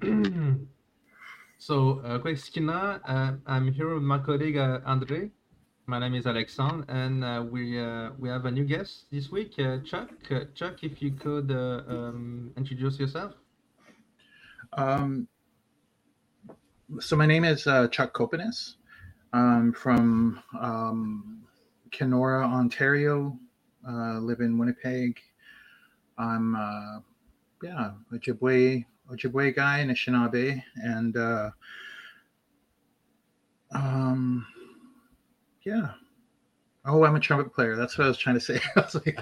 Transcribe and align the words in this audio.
so, 1.58 2.00
uh, 2.04 2.18
Christina, 2.18 3.00
uh, 3.04 3.32
I'm 3.46 3.72
here 3.72 3.94
with 3.94 4.02
my 4.02 4.18
colleague 4.18 4.56
uh, 4.56 4.80
Andre. 4.84 5.30
My 5.86 5.98
name 5.98 6.14
is 6.14 6.26
Alexandre, 6.26 6.84
and 6.88 7.24
uh, 7.24 7.44
we 7.50 7.80
uh, 7.80 8.10
we 8.18 8.28
have 8.28 8.44
a 8.44 8.50
new 8.50 8.64
guest 8.64 9.06
this 9.10 9.30
week, 9.30 9.54
uh, 9.58 9.78
Chuck. 9.78 10.10
Uh, 10.30 10.40
Chuck, 10.54 10.84
if 10.84 11.02
you 11.02 11.12
could 11.12 11.50
um, 11.50 12.52
introduce 12.56 12.98
yourself. 13.00 13.34
Um, 14.74 15.26
so 17.00 17.16
my 17.16 17.26
name 17.26 17.44
is 17.44 17.64
Chuck 17.90 18.12
Copenace. 18.12 18.76
I'm 19.32 19.72
from 19.72 20.42
um, 20.60 21.42
Kenora, 21.90 22.44
Ontario. 22.46 23.36
Live 23.84 24.40
in 24.40 24.58
Winnipeg. 24.58 25.18
I'm 26.18 26.56
yeah 27.62 27.90
Ojibwe 28.12 28.84
Ojibwe 29.10 29.54
guy, 29.54 29.84
Anishinaabe, 29.84 30.62
and 30.76 31.16
uh, 31.16 31.50
um, 33.72 34.46
yeah. 35.62 35.92
Oh, 36.84 37.04
I'm 37.04 37.16
a 37.16 37.20
trumpet 37.20 37.52
player. 37.52 37.76
That's 37.76 37.98
what 37.98 38.04
I 38.04 38.08
was 38.08 38.18
trying 38.18 38.36
to 38.36 38.40
say. 38.40 38.60
I 38.76 38.80
was 38.80 38.94
like, 38.94 39.18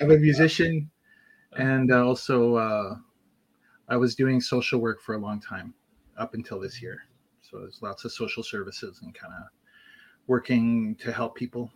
I'm 0.00 0.10
a 0.10 0.16
musician, 0.16 0.90
and 1.56 1.92
uh, 1.92 2.06
also 2.06 2.56
uh, 2.56 2.96
I 3.88 3.96
was 3.96 4.14
doing 4.14 4.40
social 4.40 4.80
work 4.80 5.00
for 5.02 5.14
a 5.14 5.18
long 5.18 5.40
time 5.40 5.74
up 6.18 6.34
until 6.34 6.58
this 6.60 6.80
year. 6.80 7.02
So 7.42 7.58
there's 7.60 7.80
lots 7.82 8.04
of 8.04 8.12
social 8.12 8.42
services 8.42 9.00
and 9.02 9.14
kind 9.14 9.32
of 9.32 9.44
working 10.26 10.96
to 10.96 11.12
help 11.12 11.36
people. 11.36 11.70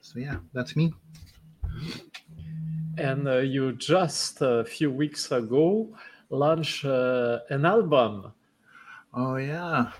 So 0.00 0.18
yeah, 0.18 0.36
that's 0.52 0.76
me. 0.76 0.92
And 2.96 3.26
uh, 3.26 3.38
you 3.38 3.72
just 3.72 4.40
a 4.40 4.64
few 4.64 4.90
weeks 4.90 5.32
ago 5.32 5.88
launched 6.30 6.84
uh, 6.84 7.40
an 7.50 7.66
album. 7.66 8.32
Oh 9.12 9.36
yeah, 9.36 9.92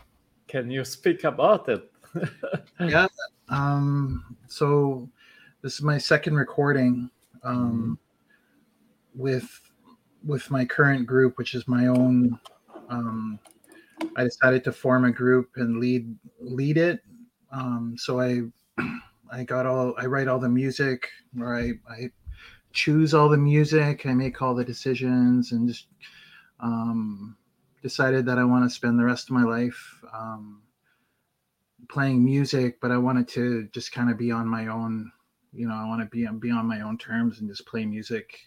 Can 0.48 0.70
you 0.70 0.84
speak 0.84 1.24
about 1.24 1.68
it? 1.68 1.90
yeah. 2.80 3.08
Um, 3.48 4.36
so 4.46 5.08
this 5.62 5.74
is 5.74 5.82
my 5.82 5.98
second 5.98 6.36
recording 6.36 7.10
um, 7.42 7.98
with 9.14 9.60
with 10.24 10.50
my 10.50 10.64
current 10.64 11.06
group, 11.06 11.38
which 11.38 11.54
is 11.54 11.66
my 11.66 11.86
own. 11.88 12.38
Um, 12.88 13.38
I 14.16 14.24
decided 14.24 14.64
to 14.64 14.72
form 14.72 15.04
a 15.04 15.10
group 15.10 15.50
and 15.56 15.78
lead 15.78 16.14
lead 16.40 16.78
it. 16.78 17.00
Um, 17.52 17.96
so 17.98 18.20
I 18.20 18.42
I 19.32 19.44
got 19.44 19.66
all 19.66 19.94
I 19.98 20.06
write 20.06 20.28
all 20.28 20.38
the 20.38 20.48
music, 20.48 21.08
or 21.38 21.56
I 21.56 21.72
I 21.88 22.10
choose 22.72 23.14
all 23.14 23.28
the 23.28 23.36
music. 23.36 24.06
I 24.06 24.14
make 24.14 24.40
all 24.40 24.54
the 24.54 24.64
decisions, 24.64 25.52
and 25.52 25.68
just 25.68 25.86
um, 26.62 27.36
decided 27.82 28.26
that 28.26 28.38
I 28.38 28.44
want 28.44 28.64
to 28.64 28.74
spend 28.74 28.98
the 28.98 29.04
rest 29.04 29.28
of 29.28 29.34
my 29.34 29.44
life. 29.44 30.00
Um, 30.12 30.62
playing 31.88 32.24
music, 32.24 32.80
but 32.80 32.90
I 32.90 32.98
wanted 32.98 33.26
to 33.28 33.68
just 33.72 33.92
kind 33.92 34.10
of 34.10 34.18
be 34.18 34.30
on 34.30 34.46
my 34.46 34.68
own. 34.68 35.10
You 35.52 35.66
know, 35.66 35.74
I 35.74 35.86
want 35.86 36.00
to 36.02 36.06
be 36.06 36.26
be 36.38 36.50
on 36.50 36.66
my 36.66 36.82
own 36.82 36.96
terms 36.96 37.40
and 37.40 37.48
just 37.48 37.66
play 37.66 37.84
music, 37.84 38.38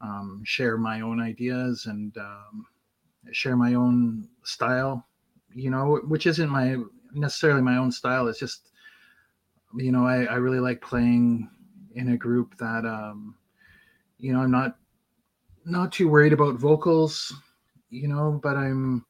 um, 0.00 0.42
share 0.44 0.76
my 0.76 1.00
own 1.00 1.20
ideas, 1.20 1.86
and 1.86 2.16
um, 2.18 2.66
share 3.30 3.56
my 3.56 3.74
own 3.74 4.28
style. 4.42 5.06
You 5.54 5.70
know, 5.70 6.00
which 6.08 6.26
isn't 6.26 6.48
my 6.48 6.76
necessarily 7.12 7.62
my 7.62 7.76
own 7.76 7.92
style. 7.92 8.26
It's 8.26 8.40
just, 8.40 8.70
you 9.76 9.92
know, 9.92 10.06
I, 10.06 10.24
I 10.24 10.34
really 10.34 10.58
like 10.58 10.80
playing 10.80 11.48
in 11.94 12.08
a 12.08 12.16
group 12.16 12.56
that, 12.58 12.84
um, 12.84 13.36
you 14.18 14.32
know, 14.32 14.40
I'm 14.40 14.50
not 14.50 14.78
not 15.64 15.92
too 15.92 16.08
worried 16.08 16.32
about 16.32 16.56
vocals. 16.56 17.32
You 17.90 18.08
know, 18.08 18.40
but 18.42 18.56
I'm 18.56 19.04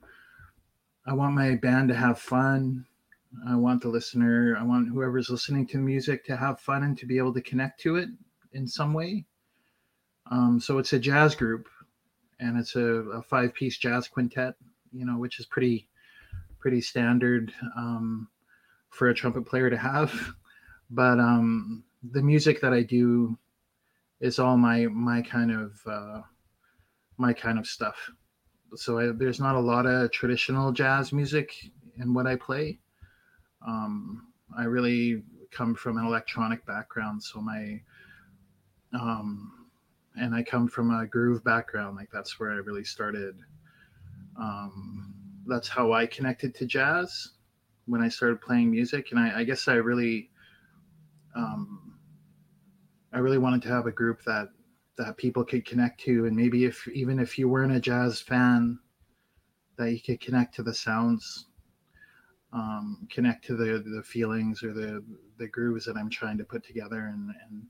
I 1.07 1.13
want 1.13 1.35
my 1.35 1.57
band 1.57 1.89
to 1.89 1.95
have 1.95 2.19
fun. 2.19 2.87
I 3.47 3.57
want 3.57 3.83
the 3.83 3.89
listener, 3.89 4.57
I 4.59 4.63
want 4.63 4.89
whoever's 4.89 5.29
listening 5.29 5.67
to 5.69 5.79
music 5.79 6.25
to 6.27 6.37
have 6.37 6.61
fun 6.61 6.85
and 6.85 6.97
to 6.99 7.07
be 7.07 7.19
able 7.19 7.35
to 7.35 7.43
connect 7.43 7.81
to 7.81 7.97
it 7.97 8.09
in 8.53 8.67
some 8.67 8.95
way. 8.95 9.25
Um, 10.31 10.61
so 10.61 10.79
it's 10.79 10.93
a 10.93 10.99
jazz 10.99 11.35
group 11.35 11.69
and 12.41 12.59
it's 12.59 12.77
a, 12.77 12.85
a 12.85 13.23
five 13.23 13.53
piece 13.55 13.77
jazz 13.77 14.09
quintet, 14.09 14.55
you 14.93 15.05
know, 15.05 15.19
which 15.19 15.41
is 15.41 15.47
pretty, 15.47 15.89
pretty 16.59 16.81
standard 16.81 17.53
um, 17.77 18.29
for 18.91 19.09
a 19.09 19.15
trumpet 19.15 19.47
player 19.47 19.71
to 19.71 19.79
have. 19.79 20.13
But 20.91 21.19
um, 21.19 21.83
the 22.13 22.23
music 22.23 22.61
that 22.61 22.75
I 22.75 22.83
do 22.83 23.39
is 24.21 24.39
all 24.39 24.59
my, 24.59 24.87
my 24.87 25.23
kind 25.23 25.51
of, 25.51 25.81
uh, 25.87 26.21
my 27.17 27.33
kind 27.33 27.59
of 27.59 27.67
stuff. 27.67 28.11
So 28.77 28.99
I, 28.99 29.13
there's 29.13 29.41
not 29.41 29.55
a 29.55 29.61
lot 29.61 29.87
of 29.87 30.11
traditional 30.11 30.73
jazz 30.73 31.13
music 31.13 31.55
in 31.99 32.13
what 32.13 32.27
I 32.27 32.37
play 32.37 32.81
um, 33.67 34.29
I 34.57 34.65
really 34.65 35.23
come 35.51 35.75
from 35.75 35.99
an 35.99 36.07
electronic 36.07 36.65
background, 36.67 37.23
so 37.23 37.41
my 37.41 37.81
um, 38.93 39.69
and 40.17 40.35
I 40.35 40.43
come 40.43 40.69
from 40.69 40.91
a 40.91 41.07
groove 41.07 41.43
background. 41.43 41.97
Like 41.97 42.11
that's 42.13 42.39
where 42.39 42.51
I 42.51 42.57
really 42.57 42.85
started. 42.85 43.37
Um, 44.39 45.15
that's 45.47 45.69
how 45.69 45.93
I 45.93 46.07
connected 46.07 46.55
to 46.57 46.67
jazz 46.67 47.33
when 47.87 48.01
I 48.03 48.09
started 48.09 48.41
playing 48.41 48.71
music, 48.71 49.09
and 49.11 49.21
I, 49.21 49.41
I 49.41 49.45
guess 49.45 49.69
I 49.69 49.75
really, 49.75 50.31
um, 51.35 51.95
I 53.13 53.19
really 53.19 53.39
wanted 53.39 53.63
to 53.63 53.69
have 53.69 53.87
a 53.87 53.93
group 53.93 54.23
that 54.25 54.49
that 54.97 55.17
people 55.17 55.45
could 55.45 55.65
connect 55.65 56.01
to, 56.03 56.27
and 56.27 56.37
maybe 56.37 56.65
if 56.65 56.87
even 56.89 57.19
if 57.19 57.39
you 57.39 57.49
weren't 57.49 57.75
a 57.75 57.81
jazz 57.81 58.21
fan, 58.21 58.79
that 59.77 59.91
you 59.91 60.01
could 60.01 60.21
connect 60.21 60.55
to 60.55 60.63
the 60.63 60.75
sounds 60.75 61.47
um, 62.55 63.07
connect 63.11 63.45
to 63.47 63.57
the 63.57 63.83
the 63.95 64.03
feelings 64.03 64.63
or 64.63 64.73
the 64.73 65.05
the 65.39 65.49
grooves 65.49 65.85
that 65.85 65.97
I'm 65.97 66.09
trying 66.09 66.39
to 66.39 66.45
put 66.45 66.65
together. 66.65 67.13
And 67.13 67.35
and 67.49 67.67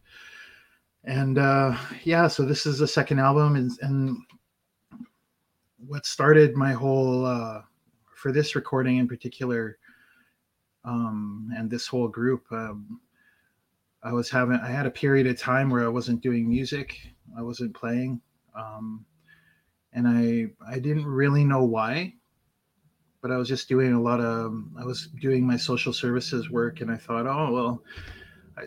and 1.05 1.39
uh, 1.39 1.77
yeah 2.05 2.29
so 2.29 2.45
this 2.45 2.67
is 2.67 2.79
the 2.79 2.87
second 2.87 3.19
album. 3.19 3.57
And, 3.57 3.73
and 3.81 4.19
what 5.87 6.07
started 6.07 6.55
my 6.55 6.73
whole 6.73 7.25
uh, 7.25 7.63
for 8.15 8.31
this 8.31 8.55
recording 8.55 8.99
in 8.99 9.09
particular 9.09 9.79
um, 10.85 11.51
and 11.57 11.71
this 11.71 11.87
whole 11.87 12.09
group 12.09 12.45
um, 12.53 13.01
I 14.03 14.13
was 14.13 14.29
having 14.29 14.57
I 14.57 14.69
had 14.69 14.87
a 14.87 14.91
period 14.91 15.27
of 15.27 15.39
time 15.39 15.71
where 15.71 15.85
I 15.85 15.89
wasn't 15.89 16.23
doing 16.23 16.49
music 16.49 16.99
I 17.37 17.43
wasn't 17.43 17.75
playing 17.75 18.21
um, 18.55 19.05
and 19.93 20.07
I 20.09 20.51
I 20.67 20.79
didn't 20.79 21.07
really 21.07 21.45
know 21.45 21.65
why 21.65 22.15
but 23.25 23.31
I 23.31 23.39
was 23.39 23.49
just 23.49 23.69
doing 23.71 23.95
a 23.95 24.03
lot 24.03 24.21
of 24.21 24.55
I 24.79 24.85
was 24.85 25.07
doing 25.19 25.47
my 25.47 25.57
social 25.57 25.95
services 25.95 26.51
work 26.51 26.83
and 26.83 26.91
I 26.91 26.99
thought, 26.99 27.27
oh 27.27 27.51
well, 27.55 27.83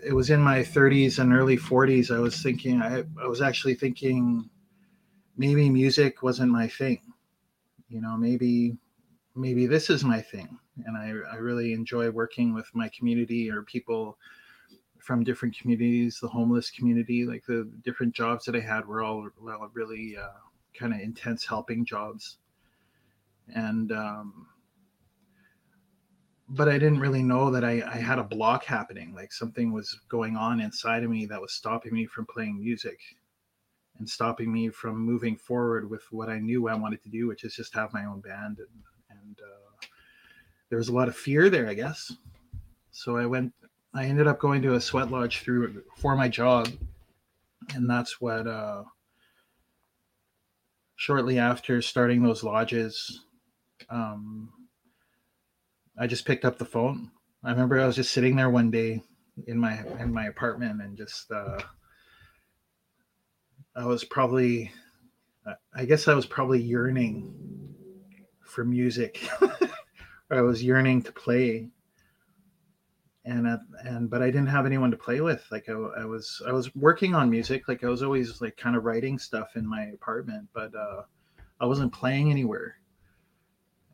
it 0.03 0.13
was 0.13 0.31
in 0.31 0.41
my 0.41 0.63
30s 0.63 1.19
and 1.19 1.31
early 1.31 1.57
40s. 1.57 2.09
I 2.09 2.19
was 2.19 2.41
thinking 2.41 2.81
I, 2.81 3.03
I 3.21 3.27
was 3.27 3.39
actually 3.39 3.75
thinking 3.75 4.49
maybe 5.37 5.69
music 5.69 6.23
wasn't 6.23 6.51
my 6.51 6.67
thing. 6.67 7.01
You 7.89 8.01
know, 8.01 8.17
maybe 8.17 8.77
maybe 9.35 9.67
this 9.67 9.91
is 9.91 10.03
my 10.03 10.21
thing. 10.21 10.59
And 10.85 10.97
I, 10.97 11.09
I 11.31 11.35
really 11.37 11.73
enjoy 11.73 12.09
working 12.09 12.55
with 12.55 12.67
my 12.73 12.89
community 12.89 13.51
or 13.51 13.61
people 13.61 14.17
from 15.07 15.23
different 15.23 15.57
communities, 15.57 16.19
the 16.21 16.27
homeless 16.27 16.69
community, 16.69 17.25
like 17.25 17.45
the 17.45 17.71
different 17.83 18.13
jobs 18.13 18.45
that 18.45 18.55
I 18.55 18.59
had 18.59 18.85
were 18.85 19.01
all 19.01 19.27
really 19.73 20.17
uh, 20.17 20.27
kind 20.77 20.93
of 20.93 20.99
intense 20.99 21.45
helping 21.45 21.85
jobs 21.85 22.37
and 23.53 23.91
um, 23.91 24.47
but 26.49 26.69
I 26.69 26.73
didn't 26.73 26.99
really 26.99 27.23
know 27.23 27.51
that 27.51 27.63
I, 27.63 27.83
I 27.85 27.97
had 27.97 28.19
a 28.19 28.23
block 28.23 28.63
happening. 28.63 29.13
Like 29.13 29.33
something 29.33 29.73
was 29.73 29.99
going 30.09 30.37
on 30.37 30.61
inside 30.61 31.03
of 31.03 31.09
me 31.09 31.25
that 31.25 31.41
was 31.41 31.53
stopping 31.53 31.93
me 31.93 32.05
from 32.05 32.25
playing 32.25 32.59
music 32.59 32.99
and 33.99 34.07
stopping 34.07 34.51
me 34.51 34.69
from 34.69 34.97
moving 34.97 35.35
forward 35.35 35.89
with 35.89 36.03
what 36.11 36.29
I 36.29 36.39
knew 36.39 36.69
I 36.69 36.75
wanted 36.75 37.03
to 37.03 37.09
do, 37.09 37.27
which 37.27 37.43
is 37.43 37.55
just 37.55 37.73
have 37.73 37.93
my 37.93 38.05
own 38.05 38.21
band. 38.21 38.59
And, 38.59 38.67
and 39.09 39.39
uh, 39.41 39.85
there 40.69 40.77
was 40.77 40.87
a 40.87 40.93
lot 40.93 41.09
of 41.09 41.17
fear 41.17 41.49
there, 41.49 41.67
I 41.67 41.73
guess. 41.73 42.13
So 42.91 43.17
I 43.17 43.25
went, 43.25 43.51
I 43.97 44.05
ended 44.05 44.27
up 44.27 44.39
going 44.39 44.61
to 44.61 44.75
a 44.75 44.81
sweat 44.81 45.09
lodge 45.09 45.41
through 45.41 45.81
for 45.95 46.15
my 46.15 46.27
job. 46.27 46.69
And 47.73 47.89
that's 47.89 48.21
what, 48.21 48.45
uh, 48.45 48.83
shortly 50.95 51.39
after 51.39 51.81
starting 51.81 52.21
those 52.21 52.43
lodges, 52.43 53.21
um, 53.89 54.53
I 55.97 56.05
just 56.05 56.25
picked 56.25 56.45
up 56.45 56.59
the 56.59 56.65
phone. 56.65 57.09
I 57.43 57.49
remember 57.49 57.79
I 57.79 57.87
was 57.87 57.95
just 57.95 58.11
sitting 58.11 58.35
there 58.35 58.51
one 58.51 58.69
day 58.69 59.01
in 59.47 59.57
my 59.57 59.83
in 59.99 60.13
my 60.13 60.25
apartment 60.25 60.81
and 60.81 60.95
just 60.95 61.31
uh, 61.31 61.59
I 63.75 63.85
was 63.85 64.03
probably 64.03 64.71
I 65.73 65.85
guess 65.85 66.07
I 66.07 66.13
was 66.13 66.25
probably 66.25 66.61
yearning 66.61 67.33
for 68.43 68.63
music. 68.63 69.27
I 70.31 70.41
was 70.41 70.63
yearning 70.63 71.01
to 71.03 71.11
play 71.11 71.69
and 73.27 73.47
uh, 73.47 73.57
and 73.83 74.09
but 74.09 74.21
I 74.21 74.27
didn't 74.27 74.47
have 74.47 74.65
anyone 74.65 74.91
to 74.91 74.97
play 74.97 75.21
with. 75.21 75.45
Like 75.51 75.69
I, 75.69 75.73
I, 75.73 76.05
was 76.05 76.41
I 76.47 76.51
was 76.51 76.73
working 76.75 77.13
on 77.13 77.29
music. 77.29 77.67
Like 77.67 77.83
I 77.83 77.89
was 77.89 78.01
always 78.01 78.41
like 78.41 78.57
kind 78.57 78.75
of 78.75 78.85
writing 78.85 79.19
stuff 79.19 79.55
in 79.55 79.67
my 79.67 79.83
apartment, 79.93 80.47
but 80.53 80.73
uh, 80.73 81.03
I 81.59 81.65
wasn't 81.65 81.93
playing 81.93 82.31
anywhere 82.31 82.77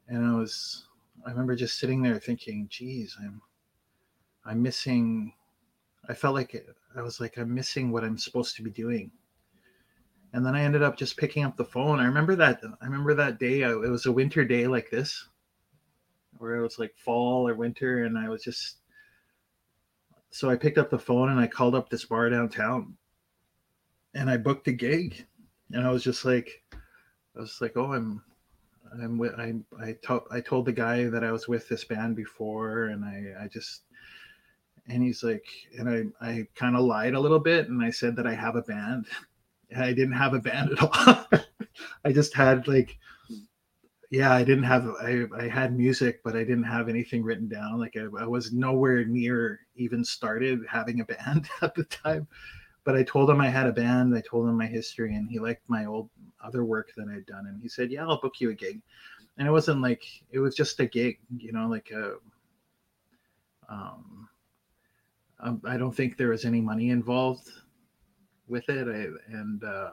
and 0.08 0.26
I 0.26 0.36
was 0.36 0.88
I 1.26 1.32
remember 1.32 1.56
just 1.56 1.80
sitting 1.80 2.02
there 2.02 2.20
thinking, 2.20 2.68
geez, 2.70 3.18
I'm 3.20 3.42
I'm 4.46 4.62
missing 4.62 5.34
I 6.08 6.14
felt 6.14 6.36
like 6.36 6.66
I 6.96 7.02
was 7.02 7.20
like 7.20 7.38
I'm 7.38 7.54
missing 7.54 7.92
what 7.92 8.04
I'm 8.04 8.18
supposed 8.18 8.56
to 8.56 8.64
be 8.64 8.72
doing. 8.72 9.12
And 10.34 10.44
then 10.44 10.56
I 10.56 10.64
ended 10.64 10.82
up 10.82 10.98
just 10.98 11.18
picking 11.18 11.44
up 11.44 11.56
the 11.56 11.66
phone. 11.66 12.00
I 12.00 12.06
remember 12.06 12.36
that 12.36 12.62
I 12.82 12.86
remember 12.86 13.14
that 13.16 13.40
day 13.40 13.62
it 13.62 13.90
was 13.90 14.06
a 14.06 14.12
winter 14.12 14.46
day 14.46 14.68
like 14.68 14.90
this 14.90 15.28
where 16.38 16.56
it 16.56 16.62
was 16.62 16.80
like 16.80 16.96
fall 16.98 17.48
or 17.48 17.54
winter 17.56 18.06
and 18.06 18.18
I 18.18 18.28
was 18.28 18.44
just 18.44 18.78
so 20.34 20.50
I 20.50 20.56
picked 20.56 20.80
up 20.80 20.90
the 20.90 20.98
phone 20.98 21.30
and 21.30 21.40
I 21.40 21.46
called 21.46 21.76
up 21.76 21.90
this 21.90 22.06
bar 22.06 22.28
downtown 22.28 22.98
and 24.16 24.32
I 24.32 24.38
booked 24.38 24.68
a 24.68 24.72
gig 24.72 25.28
and 25.72 25.86
I 25.86 25.92
was 25.92 26.04
just 26.04 26.26
like 26.26 26.64
I 27.38 27.40
was 27.40 27.60
like, 27.62 27.78
"Oh, 27.78 27.94
I'm 27.94 28.24
I'm 29.02 29.18
with 29.18 29.34
I 29.40 29.54
I 29.80 29.96
told 30.04 30.24
I 30.32 30.40
told 30.40 30.66
the 30.66 30.72
guy 30.72 31.06
that 31.06 31.24
I 31.24 31.32
was 31.32 31.48
with 31.48 31.70
this 31.70 31.84
band 31.84 32.16
before, 32.16 32.86
and 32.86 33.06
I 33.06 33.44
I 33.44 33.48
just 33.48 33.84
and 34.88 35.04
he's 35.04 35.24
like, 35.24 35.46
and 35.78 35.88
I 35.90 36.26
I 36.26 36.48
kind 36.56 36.76
of 36.76 36.84
lied 36.84 37.14
a 37.14 37.20
little 37.20 37.40
bit, 37.40 37.70
and 37.70 37.84
I 37.84 37.92
said 37.92 38.16
that 38.16 38.28
I 38.28 38.34
have 38.34 38.56
a 38.56 38.62
band. 38.64 39.06
I 39.76 39.94
didn't 39.94 40.14
have 40.14 40.34
a 40.34 40.40
band 40.40 40.72
at 40.72 40.82
all. 40.82 41.42
I 42.06 42.12
just 42.12 42.36
had 42.36 42.68
like, 42.68 42.98
yeah, 44.14 44.32
I 44.32 44.44
didn't 44.44 44.66
have 44.66 44.88
I 45.02 45.24
I 45.36 45.48
had 45.48 45.76
music, 45.76 46.22
but 46.24 46.36
I 46.36 46.44
didn't 46.44 46.66
have 46.66 46.88
anything 46.88 47.24
written 47.24 47.48
down. 47.48 47.80
Like 47.80 47.98
I, 47.98 48.04
I 48.22 48.28
was 48.28 48.54
nowhere 48.54 49.04
near 49.06 49.62
even 49.76 50.06
started 50.06 50.60
having 50.70 51.02
a 51.02 51.06
band 51.14 51.50
at 51.64 51.74
the 51.74 51.84
time. 51.86 52.28
But 52.84 52.96
I 52.96 53.02
told 53.02 53.28
him 53.28 53.42
I 53.42 53.50
had 53.50 53.66
a 53.66 53.72
band. 53.72 54.16
I 54.16 54.22
told 54.22 54.48
him 54.48 54.56
my 54.56 54.68
history, 54.68 55.16
and 55.16 55.28
he 55.28 55.40
liked 55.40 55.68
my 55.68 55.86
old 55.86 56.12
other 56.44 56.64
work 56.64 56.92
that 56.96 57.08
I'd 57.08 57.26
done. 57.26 57.48
And 57.48 57.60
he 57.60 57.68
said, 57.68 57.90
Yeah, 57.92 58.06
I'll 58.06 58.22
book 58.22 58.40
you 58.40 58.52
a 58.52 58.54
gig. 58.54 58.84
And 59.40 59.48
it 59.48 59.52
wasn't 59.52 59.82
like, 59.82 60.04
it 60.30 60.38
was 60.38 60.54
just 60.54 60.80
a 60.80 60.86
gig, 60.86 61.18
you 61.36 61.52
know, 61.52 61.68
like 61.68 61.90
a, 61.90 62.18
um, 63.68 64.30
um, 65.40 65.60
I 65.66 65.76
don't 65.76 65.96
think 65.96 66.18
there 66.18 66.30
was 66.30 66.46
any 66.46 66.62
money 66.62 66.92
involved 66.92 67.50
with 68.48 68.70
it. 68.70 68.88
I, 68.88 69.34
and, 69.36 69.64
uh, 69.64 69.92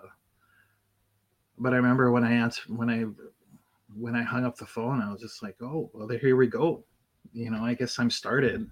but 1.56 1.73
I 1.73 1.76
remember 1.76 2.11
when 2.11 2.25
I 2.25 2.32
answered, 2.32 2.76
when 2.76 2.90
I, 2.90 3.06
when 3.96 4.14
I 4.14 4.22
hung 4.22 4.44
up 4.44 4.56
the 4.56 4.66
phone, 4.66 5.00
I 5.00 5.10
was 5.10 5.20
just 5.20 5.42
like, 5.42 5.56
oh, 5.62 5.90
well, 5.92 6.08
here 6.08 6.37
we 6.37 6.46
go. 6.46 6.84
You 7.32 7.50
know, 7.50 7.64
I 7.64 7.75
guess 7.75 7.98
I'm 7.98 8.10
started. 8.10 8.70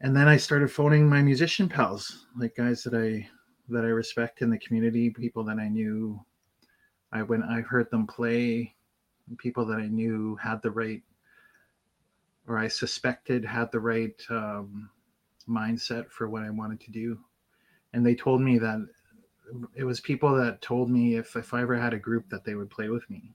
And 0.00 0.16
then 0.16 0.28
I 0.28 0.36
started 0.36 0.70
phoning 0.70 1.08
my 1.08 1.22
musician 1.22 1.68
pals, 1.68 2.26
like 2.36 2.56
guys 2.56 2.82
that 2.84 2.94
I 2.94 3.28
that 3.70 3.84
I 3.84 3.88
respect 3.88 4.40
in 4.40 4.50
the 4.50 4.58
community, 4.58 5.10
people 5.10 5.44
that 5.44 5.58
I 5.58 5.68
knew. 5.68 6.20
I 7.12 7.22
when 7.22 7.42
I 7.42 7.62
heard 7.62 7.90
them 7.90 8.06
play, 8.06 8.74
people 9.38 9.66
that 9.66 9.78
I 9.78 9.86
knew 9.86 10.36
had 10.36 10.62
the 10.62 10.70
right, 10.70 11.02
or 12.46 12.58
I 12.58 12.68
suspected 12.68 13.44
had 13.44 13.72
the 13.72 13.80
right 13.80 14.22
um, 14.30 14.88
mindset 15.48 16.10
for 16.10 16.28
what 16.28 16.42
I 16.42 16.50
wanted 16.50 16.80
to 16.80 16.90
do, 16.90 17.18
and 17.92 18.06
they 18.06 18.14
told 18.14 18.40
me 18.40 18.58
that 18.58 18.86
it 19.74 19.84
was 19.84 20.00
people 20.00 20.34
that 20.36 20.62
told 20.62 20.90
me 20.90 21.16
if 21.16 21.34
if 21.34 21.52
I 21.54 21.62
ever 21.62 21.78
had 21.78 21.94
a 21.94 21.98
group 21.98 22.28
that 22.28 22.44
they 22.44 22.54
would 22.54 22.70
play 22.70 22.88
with 22.88 23.08
me. 23.10 23.34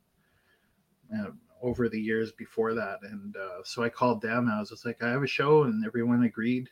Uh, 1.17 1.31
over 1.61 1.87
the 1.87 1.99
years 1.99 2.33
before 2.33 2.73
that, 2.73 2.99
and 3.03 3.37
uh, 3.37 3.63
so 3.63 3.83
I 3.83 3.89
called 3.89 4.21
them. 4.21 4.51
I 4.53 4.59
was 4.59 4.69
just 4.69 4.85
like, 4.85 5.01
I 5.01 5.11
have 5.11 5.23
a 5.23 5.27
show, 5.27 5.63
and 5.63 5.85
everyone 5.85 6.23
agreed. 6.23 6.67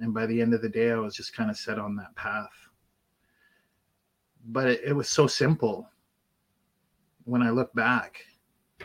And 0.00 0.14
by 0.14 0.26
the 0.26 0.40
end 0.40 0.54
of 0.54 0.62
the 0.62 0.68
day 0.68 0.92
i 0.92 0.96
was 0.96 1.14
just 1.14 1.34
kind 1.34 1.50
of 1.50 1.56
set 1.56 1.78
on 1.78 1.96
that 1.96 2.14
path. 2.16 2.52
But 4.46 4.68
it, 4.68 4.80
it 4.86 4.92
was 4.92 5.08
so 5.08 5.26
simple 5.26 5.88
when 7.24 7.42
i 7.42 7.50
look 7.50 7.72
back. 7.74 8.22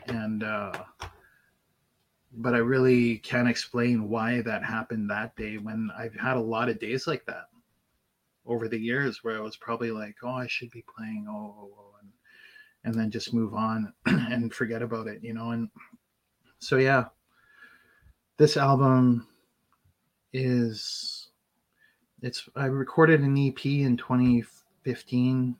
And 0.07 0.43
uh 0.43 0.73
but 2.37 2.53
i 2.53 2.57
really 2.57 3.17
can't 3.19 3.47
explain 3.47 4.09
why 4.09 4.41
that 4.41 4.61
happened 4.61 5.09
that 5.09 5.33
day 5.37 5.57
when 5.57 5.89
i've 5.97 6.13
had 6.15 6.35
a 6.35 6.41
lot 6.41 6.67
of 6.67 6.79
days 6.79 7.07
like 7.07 7.25
that 7.25 7.45
over 8.45 8.67
the 8.67 8.77
years 8.77 9.23
where 9.23 9.37
i 9.37 9.39
was 9.39 9.55
probably 9.55 9.89
like 9.89 10.15
oh 10.21 10.31
i 10.31 10.45
should 10.45 10.69
be 10.69 10.83
playing. 10.97 11.25
Oh, 11.29 11.55
oh, 11.57 11.71
oh 11.79 11.84
and 12.85 12.93
then 12.93 13.11
just 13.11 13.33
move 13.33 13.53
on 13.53 13.91
and 14.05 14.53
forget 14.53 14.81
about 14.81 15.07
it 15.07 15.19
you 15.21 15.33
know 15.33 15.51
and 15.51 15.69
so 16.59 16.77
yeah. 16.77 17.05
This 18.37 18.57
album 18.57 19.27
is 20.33 21.29
it's 22.21 22.49
I 22.55 22.65
recorded 22.65 23.21
an 23.21 23.37
EP 23.37 23.65
in 23.65 23.97
2015, 23.97 25.55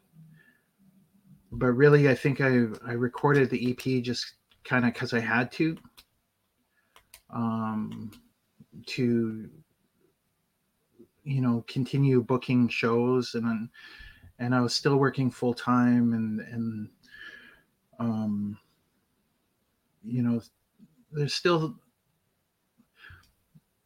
but 1.51 1.67
really 1.67 2.09
I 2.09 2.15
think 2.15 2.41
I 2.41 2.65
I 2.85 2.93
recorded 2.93 3.49
the 3.49 3.71
EP 3.71 4.03
just 4.03 4.33
kind 4.63 4.83
of 4.83 4.93
because 4.93 5.13
I 5.13 5.19
had 5.19 5.51
to, 5.53 5.77
um, 7.33 8.11
to 8.87 9.49
you 11.23 11.41
know 11.41 11.63
continue 11.67 12.23
booking 12.23 12.67
shows 12.67 13.35
and 13.35 13.69
and 14.39 14.55
I 14.55 14.61
was 14.61 14.73
still 14.73 14.97
working 14.97 15.29
full 15.29 15.53
time 15.53 16.13
and 16.13 16.39
and 16.41 16.89
um 17.99 18.57
you 20.03 20.21
know 20.21 20.41
there's 21.11 21.33
still 21.33 21.75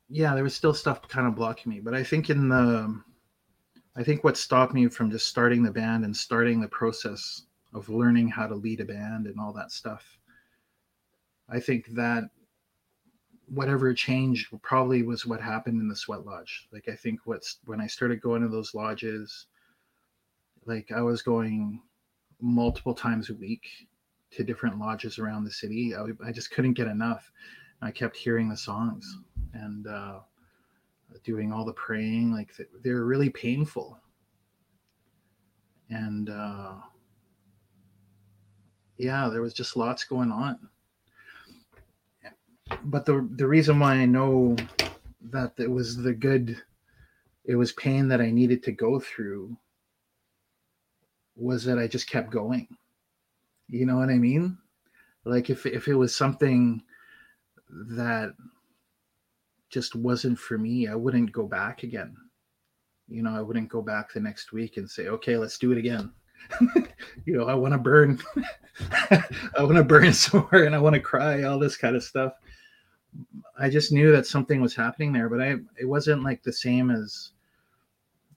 yeah, 0.10 0.34
there 0.34 0.44
was 0.44 0.56
still 0.56 0.74
stuff 0.74 1.08
kind 1.08 1.28
of 1.28 1.36
blocking 1.36 1.72
me. 1.72 1.80
But 1.80 1.94
I 1.94 2.04
think 2.04 2.30
in 2.30 2.50
the, 2.50 3.00
I 3.96 4.04
think 4.04 4.24
what 4.24 4.38
stopped 4.38 4.74
me 4.74 4.88
from 4.88 5.12
just 5.12 5.28
starting 5.28 5.62
the 5.62 5.72
band 5.72 6.04
and 6.04 6.16
starting 6.16 6.60
the 6.60 6.68
process 6.68 7.44
of 7.74 7.90
learning 7.90 8.28
how 8.28 8.48
to 8.48 8.56
lead 8.56 8.82
a 8.82 8.86
band 8.86 9.28
and 9.28 9.40
all 9.40 9.54
that 9.54 9.72
stuff, 9.72 10.18
I 11.48 11.60
think 11.60 11.88
that 11.94 12.24
whatever 13.48 13.94
changed 13.94 14.48
probably 14.62 15.04
was 15.04 15.26
what 15.26 15.42
happened 15.42 15.80
in 15.80 15.88
the 15.88 15.96
sweat 15.96 16.26
lodge. 16.26 16.68
Like 16.72 16.90
I 16.90 16.96
think 16.96 17.22
what's 17.26 17.60
when 17.66 17.80
I 17.80 17.88
started 17.88 18.22
going 18.22 18.42
to 18.42 18.48
those 18.48 18.74
lodges, 18.74 19.46
like 20.66 20.92
I 20.92 21.02
was 21.02 21.22
going 21.22 21.82
multiple 22.42 22.96
times 22.96 23.30
a 23.30 23.36
week 23.36 23.68
to 24.32 24.44
different 24.44 24.80
lodges 24.80 25.20
around 25.20 25.44
the 25.44 25.52
city. 25.52 25.96
I, 25.96 26.06
I 26.26 26.32
just 26.32 26.52
couldn't 26.52 26.74
get 26.74 26.88
enough. 26.88 27.32
I 27.82 27.92
kept 27.92 28.18
hearing 28.18 28.50
the 28.50 28.58
songs 28.58 29.18
and 29.54 29.88
uh, 29.88 30.20
doing 31.24 31.52
all 31.52 31.66
the 31.66 31.74
praying. 31.74 32.32
Like 32.32 32.52
they're 32.84 33.06
really 33.06 33.30
painful. 33.30 33.98
And 35.90 36.30
uh, 36.30 36.76
yeah, 38.98 39.30
there 39.30 39.42
was 39.42 39.54
just 39.54 39.76
lots 39.76 40.04
going 40.04 40.32
on. 40.32 40.70
But 42.84 43.06
the 43.06 43.28
the 43.36 43.48
reason 43.48 43.80
why 43.80 43.96
I 43.96 44.06
know 44.06 44.56
that 45.22 45.54
it 45.58 45.70
was 45.72 45.98
the 45.98 46.14
good, 46.14 46.62
it 47.46 47.56
was 47.56 47.72
pain 47.74 48.08
that 48.10 48.22
I 48.22 48.30
needed 48.30 48.62
to 48.64 48.72
go 48.72 49.00
through 49.00 49.58
was 51.36 51.64
that 51.66 51.80
I 51.80 51.88
just 51.88 52.10
kept 52.10 52.30
going. 52.30 52.68
You 53.70 53.86
know 53.86 53.98
what 53.98 54.10
I 54.10 54.18
mean? 54.18 54.58
Like 55.26 55.50
if 55.50 55.66
if 55.66 55.88
it 55.88 55.96
was 55.96 56.16
something 56.16 56.82
that 57.70 58.34
just 59.70 59.96
wasn't 59.96 60.40
for 60.40 60.58
me, 60.58 60.88
I 60.88 60.96
wouldn't 60.96 61.32
go 61.32 61.46
back 61.46 61.84
again. 61.84 62.16
You 63.08 63.24
know, 63.24 63.36
I 63.36 63.42
wouldn't 63.42 63.70
go 63.70 63.82
back 63.82 64.12
the 64.12 64.20
next 64.20 64.52
week 64.52 64.78
and 64.78 64.90
say, 64.90 65.08
okay, 65.08 65.38
let's 65.38 65.58
do 65.58 65.72
it 65.72 65.78
again. 65.78 66.12
you 67.26 67.38
know, 67.38 67.46
I 67.46 67.54
want 67.54 67.74
to 67.74 67.78
burn, 67.78 68.20
I 69.12 69.24
want 69.64 69.76
to 69.76 69.84
burn 69.84 70.14
somewhere 70.14 70.66
and 70.66 70.76
I 70.76 70.80
want 70.80 70.96
to 70.96 71.02
cry, 71.02 71.44
all 71.44 71.60
this 71.60 71.78
kind 71.78 71.96
of 71.96 72.04
stuff. 72.04 72.34
I 73.58 73.70
just 73.70 73.92
knew 73.92 74.12
that 74.12 74.28
something 74.28 74.62
was 74.62 74.76
happening 74.76 75.12
there, 75.12 75.30
but 75.30 75.42
I, 75.42 75.56
it 75.80 75.86
wasn't 75.86 76.24
like 76.24 76.44
the 76.44 76.54
same 76.54 76.92
as, 76.92 77.32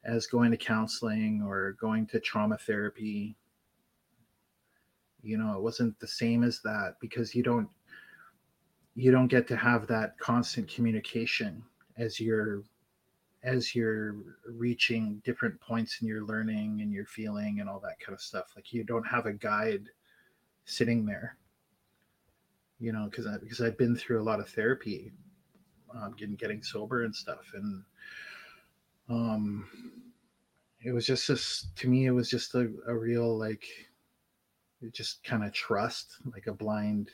as 0.04 0.26
going 0.26 0.50
to 0.50 0.56
counseling 0.56 1.42
or 1.46 1.76
going 1.80 2.06
to 2.08 2.20
trauma 2.20 2.58
therapy. 2.58 3.36
You 5.22 5.38
know, 5.38 5.54
it 5.56 5.62
wasn't 5.62 5.98
the 6.00 6.06
same 6.06 6.42
as 6.42 6.60
that 6.62 6.96
because 7.00 7.34
you 7.34 7.42
don't, 7.42 7.68
you 8.94 9.10
don't 9.10 9.28
get 9.28 9.46
to 9.48 9.56
have 9.56 9.86
that 9.86 10.18
constant 10.18 10.68
communication 10.68 11.62
as 11.96 12.20
you're 12.20 12.62
as 13.44 13.74
you're 13.74 14.14
reaching 14.46 15.20
different 15.24 15.60
points 15.60 15.98
in 16.00 16.06
your 16.06 16.24
learning 16.24 16.80
and 16.80 16.92
your 16.92 17.06
feeling 17.06 17.58
and 17.58 17.68
all 17.68 17.80
that 17.80 17.98
kind 17.98 18.14
of 18.14 18.20
stuff. 18.20 18.52
Like 18.54 18.72
you 18.72 18.84
don't 18.84 19.06
have 19.06 19.26
a 19.26 19.32
guide 19.32 19.88
sitting 20.64 21.04
there 21.04 21.36
you 22.82 22.92
know 22.92 23.06
because 23.08 23.26
I, 23.26 23.38
because 23.38 23.60
I've 23.60 23.78
been 23.78 23.94
through 23.94 24.20
a 24.20 24.24
lot 24.24 24.40
of 24.40 24.48
therapy 24.48 25.12
um, 25.94 26.14
getting 26.18 26.34
getting 26.34 26.62
sober 26.62 27.04
and 27.04 27.14
stuff. 27.14 27.52
And 27.54 27.84
um 29.08 29.68
it 30.84 30.90
was 30.90 31.06
just 31.06 31.28
this 31.28 31.68
to 31.76 31.88
me 31.88 32.06
it 32.06 32.10
was 32.10 32.28
just 32.28 32.54
a, 32.54 32.72
a 32.88 32.94
real 32.94 33.38
like 33.38 33.64
just 34.90 35.22
kind 35.24 35.44
of 35.44 35.52
trust 35.52 36.16
like 36.32 36.46
a 36.46 36.52
blind 36.52 37.10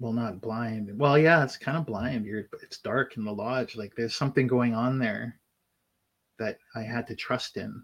well 0.00 0.12
not 0.12 0.40
blind 0.40 0.90
well 0.98 1.18
yeah 1.18 1.42
it's 1.42 1.56
kind 1.56 1.76
of 1.76 1.86
blind 1.86 2.24
you're 2.24 2.44
it's 2.62 2.78
dark 2.78 3.16
in 3.16 3.24
the 3.24 3.32
lodge 3.32 3.76
like 3.76 3.94
there's 3.96 4.14
something 4.14 4.46
going 4.46 4.74
on 4.74 4.98
there 4.98 5.38
that 6.38 6.58
i 6.76 6.82
had 6.82 7.06
to 7.06 7.16
trust 7.16 7.56
in 7.56 7.82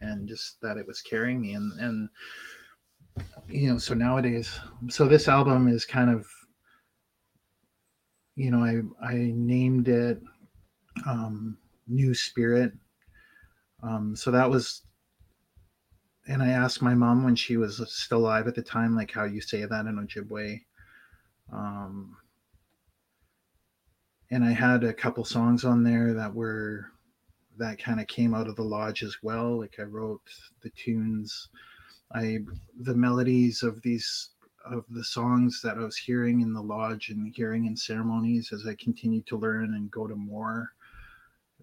and 0.00 0.28
just 0.28 0.60
that 0.60 0.76
it 0.76 0.86
was 0.86 1.00
carrying 1.00 1.40
me 1.40 1.54
and 1.54 1.72
and 1.80 2.08
you 3.48 3.70
know, 3.70 3.78
so 3.78 3.94
nowadays, 3.94 4.58
so 4.88 5.06
this 5.06 5.28
album 5.28 5.68
is 5.68 5.84
kind 5.84 6.10
of, 6.10 6.26
you 8.36 8.50
know, 8.50 8.62
I 8.62 8.82
I 9.04 9.32
named 9.34 9.88
it 9.88 10.20
um, 11.06 11.58
New 11.88 12.14
Spirit. 12.14 12.72
Um, 13.82 14.14
so 14.14 14.30
that 14.30 14.48
was, 14.48 14.82
and 16.30 16.44
I 16.44 16.50
asked 16.50 16.80
my 16.80 16.94
mom 16.94 17.24
when 17.24 17.34
she 17.34 17.56
was 17.56 17.82
still 17.92 18.18
alive 18.18 18.46
at 18.46 18.54
the 18.54 18.62
time, 18.62 18.94
like 18.94 19.10
how 19.10 19.24
you 19.24 19.40
say 19.40 19.64
that 19.64 19.86
in 19.86 19.96
Ojibwe. 19.96 20.62
Um, 21.52 22.16
and 24.30 24.44
I 24.44 24.52
had 24.52 24.84
a 24.84 24.94
couple 24.94 25.24
songs 25.24 25.64
on 25.64 25.82
there 25.82 26.14
that 26.14 26.32
were 26.32 26.86
that 27.58 27.82
kind 27.82 27.98
of 27.98 28.06
came 28.06 28.32
out 28.32 28.46
of 28.46 28.54
the 28.54 28.62
lodge 28.62 29.02
as 29.02 29.16
well. 29.24 29.58
Like 29.58 29.74
I 29.80 29.82
wrote 29.82 30.22
the 30.62 30.70
tunes, 30.70 31.48
I 32.14 32.38
the 32.78 32.94
melodies 32.94 33.64
of 33.64 33.82
these 33.82 34.30
of 34.64 34.84
the 34.90 35.02
songs 35.02 35.60
that 35.64 35.78
I 35.78 35.80
was 35.80 35.96
hearing 35.96 36.42
in 36.42 36.52
the 36.52 36.62
lodge 36.62 37.08
and 37.08 37.34
hearing 37.34 37.66
in 37.66 37.76
ceremonies 37.76 38.52
as 38.52 38.68
I 38.68 38.76
continued 38.76 39.26
to 39.26 39.36
learn 39.36 39.74
and 39.74 39.90
go 39.90 40.06
to 40.06 40.14
more. 40.14 40.70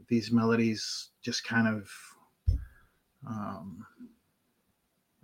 These 0.10 0.34
melodies 0.34 1.12
just 1.22 1.46
kind 1.46 1.70
of 1.70 1.90
um, 3.26 3.86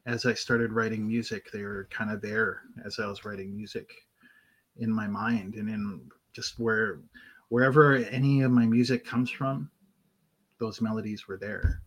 as 0.05 0.25
I 0.25 0.33
started 0.33 0.73
writing 0.73 1.07
music, 1.07 1.51
they 1.51 1.63
were 1.63 1.87
kind 1.89 2.11
of 2.11 2.21
there 2.21 2.61
as 2.85 2.99
I 2.99 3.07
was 3.07 3.25
writing 3.25 3.55
music 3.55 3.89
in 4.77 4.91
my 4.91 5.07
mind 5.07 5.55
and 5.55 5.69
in 5.69 6.09
just 6.33 6.59
where 6.59 6.99
wherever 7.49 7.95
any 7.95 8.41
of 8.41 8.51
my 8.51 8.65
music 8.65 9.05
comes 9.05 9.29
from 9.29 9.69
those 10.59 10.81
melodies 10.81 11.27
were 11.27 11.37
there. 11.37 11.81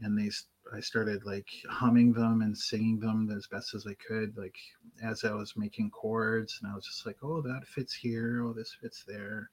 And 0.00 0.18
they 0.18 0.30
i 0.74 0.80
started 0.80 1.24
like 1.24 1.48
humming 1.70 2.12
them 2.12 2.42
and 2.42 2.56
singing 2.56 3.00
them 3.00 3.30
as 3.34 3.46
best 3.46 3.74
as 3.74 3.86
i 3.86 3.94
could 3.94 4.36
like 4.36 4.56
as 5.02 5.24
i 5.24 5.32
was 5.32 5.56
making 5.56 5.90
chords 5.90 6.60
and 6.60 6.70
i 6.70 6.74
was 6.74 6.84
just 6.84 7.06
like 7.06 7.16
oh 7.22 7.40
that 7.40 7.66
fits 7.66 7.94
here. 7.94 8.42
Oh 8.44 8.52
this 8.52 8.76
fits 8.80 9.02
there. 9.06 9.50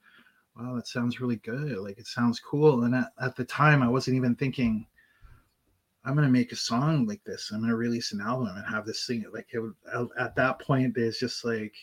Wow 0.58 0.76
that 0.76 0.88
sounds 0.88 1.22
really 1.22 1.38
good. 1.38 1.78
Like 1.78 1.98
it 1.98 2.08
sounds 2.08 2.40
cool. 2.40 2.84
And 2.84 2.96
at, 2.96 3.12
at 3.22 3.36
the 3.36 3.46
time 3.46 3.82
i 3.82 3.88
wasn't 3.88 4.18
even 4.18 4.36
thinking 4.36 4.88
i'm 6.06 6.14
going 6.16 6.26
to 6.26 6.32
make 6.32 6.52
a 6.52 6.56
song 6.56 7.06
like 7.08 7.24
this 7.26 7.52
i'm 7.52 7.60
going 7.60 7.70
to 7.70 7.76
release 7.76 8.12
an 8.12 8.22
album 8.22 8.48
and 8.48 8.66
have 8.66 8.86
this 8.86 9.06
thing 9.06 9.26
like 9.34 9.48
it, 9.52 9.62
at 10.20 10.36
that 10.36 10.60
point 10.60 10.94
there's 10.96 11.18
just 11.18 11.44
like 11.44 11.74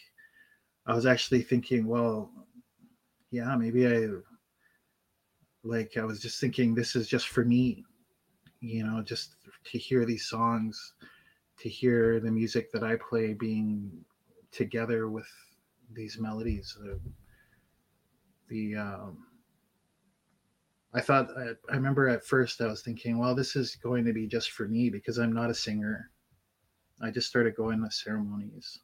i 0.86 0.94
was 0.94 1.06
actually 1.06 1.42
thinking 1.42 1.86
well 1.86 2.30
yeah, 3.32 3.56
maybe 3.56 3.86
I 3.86 4.08
like 5.64 5.96
I 5.96 6.04
was 6.04 6.20
just 6.20 6.38
thinking 6.38 6.74
this 6.74 6.94
is 6.94 7.08
just 7.08 7.28
for 7.28 7.44
me, 7.44 7.82
you 8.60 8.84
know, 8.84 9.02
just 9.02 9.36
to 9.64 9.78
hear 9.78 10.04
these 10.04 10.28
songs, 10.28 10.92
to 11.58 11.68
hear 11.68 12.20
the 12.20 12.30
music 12.30 12.70
that 12.72 12.84
I 12.84 12.96
play 12.96 13.32
being 13.32 13.90
together 14.52 15.08
with 15.08 15.26
these 15.94 16.18
melodies. 16.20 16.76
Uh, 16.84 16.98
the 18.48 18.76
um, 18.76 19.24
I 20.94 21.00
thought 21.00 21.28
I, 21.36 21.52
I 21.70 21.76
remember 21.76 22.08
at 22.08 22.24
first 22.24 22.60
I 22.60 22.66
was 22.66 22.82
thinking, 22.82 23.18
well, 23.18 23.34
this 23.34 23.56
is 23.56 23.76
going 23.76 24.04
to 24.04 24.12
be 24.12 24.26
just 24.26 24.50
for 24.50 24.68
me 24.68 24.90
because 24.90 25.18
I'm 25.18 25.32
not 25.32 25.50
a 25.50 25.54
singer. 25.54 26.10
I 27.00 27.10
just 27.10 27.28
started 27.28 27.56
going 27.56 27.82
to 27.82 27.90
ceremonies. 27.90 28.80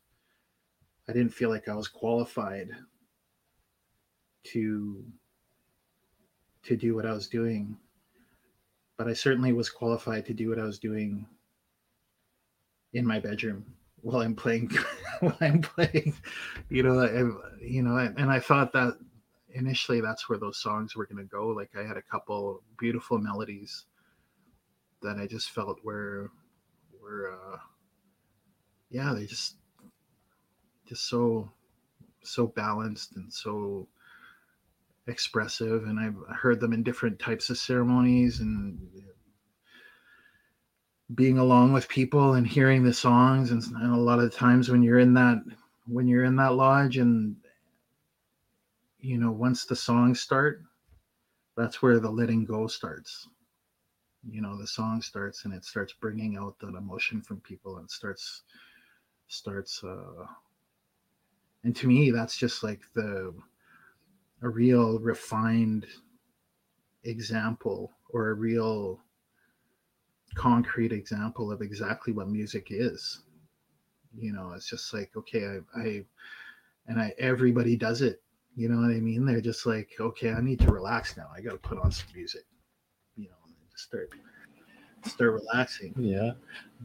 I 1.09 1.13
didn't 1.13 1.35
feel 1.35 1.51
like 1.51 1.69
I 1.69 1.75
was 1.75 1.89
qualified 1.89 2.71
to 4.45 5.05
to 6.65 6.77
do 6.77 6.95
what 6.95 7.07
I 7.07 7.13
was 7.13 7.29
doing. 7.29 7.77
But 8.97 9.09
I 9.09 9.13
certainly 9.13 9.53
was 9.53 9.71
qualified 9.71 10.27
to 10.27 10.35
do 10.35 10.49
what 10.49 10.59
I 10.59 10.65
was 10.65 10.79
doing 10.79 11.27
in 12.93 13.07
my 13.07 13.21
bedroom 13.21 13.65
while 14.01 14.23
I'm 14.23 14.35
playing 14.35 14.71
while 15.21 15.37
I'm 15.41 15.61
playing. 15.61 16.15
You 16.69 16.83
know, 16.83 17.01
I, 17.01 17.65
you 17.65 17.83
know, 17.83 17.97
and 17.97 18.31
I 18.31 18.41
thought 18.41 18.73
that 18.73 18.99
initially 19.55 20.01
that's 20.01 20.29
where 20.29 20.39
those 20.39 20.59
songs 20.59 20.95
were 20.95 21.07
going 21.07 21.19
to 21.19 21.25
go. 21.25 21.49
Like 21.49 21.71
I 21.79 21.83
had 21.83 21.97
a 21.97 22.03
couple 22.03 22.63
beautiful 22.79 23.19
melodies 23.19 23.87
that 25.03 25.17
I 25.19 25.27
just 25.27 25.51
felt 25.51 25.79
were 25.85 26.31
were 27.03 27.33
uh, 27.33 27.59
yeah, 28.91 29.13
they 29.15 29.27
just 29.27 29.57
just 30.87 31.09
so 31.09 31.51
so 32.23 32.47
balanced 32.47 33.17
and 33.17 33.33
so 33.33 33.89
expressive 35.07 35.85
and 35.85 35.99
I've 35.99 36.17
heard 36.37 36.61
them 36.61 36.75
in 36.75 36.83
different 36.83 37.19
types 37.19 37.49
of 37.49 37.57
ceremonies 37.57 38.41
and 38.41 38.79
being 41.15 41.39
along 41.39 41.73
with 41.73 41.89
people 41.89 42.35
and 42.35 42.47
hearing 42.47 42.85
the 42.85 42.93
songs 42.93 43.51
and, 43.51 43.63
and, 43.77 43.93
a 43.93 43.97
lot 43.97 44.19
of 44.19 44.35
times 44.35 44.69
when 44.69 44.83
you're 44.83 44.99
in 44.99 45.15
that 45.15 45.43
when 45.87 46.07
you're 46.07 46.25
in 46.25 46.37
that 46.37 46.55
lodge 46.55 46.99
and 46.99 47.35
you 49.01 49.19
know 49.19 49.31
once 49.31 49.65
the 49.65 49.77
songs 49.77 50.21
start 50.21 50.63
that's 51.59 51.83
where 51.83 51.99
the 51.99 52.09
letting 52.09 52.45
go 52.45 52.69
starts. 52.69 53.27
You 54.31 54.41
know 54.41 54.57
the 54.57 54.67
song 54.67 55.03
starts 55.03 55.45
and 55.45 55.53
it 55.53 55.65
starts 55.65 55.93
bringing 55.93 56.37
out 56.37 56.57
that 56.61 56.77
emotion 56.77 57.21
from 57.21 57.41
people 57.41 57.79
and 57.79 57.91
starts 57.91 58.43
starts 59.27 59.83
uh 59.83 60.25
and 61.65 61.75
to 61.77 61.87
me 61.89 62.11
that's 62.11 62.37
just 62.37 62.63
like 62.63 62.83
the 62.95 63.35
a 64.43 64.49
real 64.49 64.99
refined 65.01 65.87
example 67.05 67.93
or 68.11 68.31
a 68.31 68.35
real 68.35 69.01
concrete 70.35 70.93
example 70.93 71.51
of 71.51 71.61
exactly 71.61 72.13
what 72.13 72.29
music 72.29 72.69
is. 72.71 73.23
You 74.17 74.33
know 74.33 74.53
it's 74.53 74.69
just 74.69 74.93
like 74.95 75.11
okay 75.17 75.47
i, 75.47 75.81
I 75.81 76.05
and 76.87 77.01
i 77.01 77.15
everybody 77.19 77.77
does 77.77 78.03
it 78.03 78.23
you 78.57 78.69
know 78.69 78.81
what 78.81 78.91
i 78.91 79.01
mean? 79.01 79.25
They're 79.25 79.41
just 79.41 79.67
like 79.67 79.91
okay 80.01 80.33
i 80.33 80.41
need 80.41 80.61
to 80.61 80.71
relax 80.71 81.17
now. 81.17 81.29
I 81.35 81.41
gotta 81.41 81.59
put 81.59 81.79
on 81.79 81.91
some 81.93 82.09
music. 82.15 82.45
You 83.17 83.25
know 83.25 83.55
just 83.71 83.85
start 83.85 84.11
start 85.05 85.33
relaxing. 85.33 85.95
Yeah. 85.97 86.33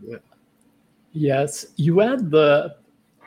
Yeah. 0.05 0.17
Yes. 1.11 1.65
You 1.75 1.99
had 1.99 2.31
the 2.31 2.75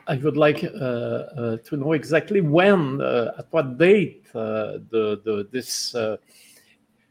I 0.08 0.16
would 0.16 0.36
like 0.36 0.62
uh, 0.62 0.68
uh, 0.68 1.56
to 1.64 1.76
know 1.76 1.92
exactly 1.92 2.40
when, 2.40 3.00
uh, 3.00 3.32
at 3.38 3.46
what 3.50 3.76
date, 3.76 4.24
the, 4.32 4.84
the 5.24 5.48
this 5.50 5.94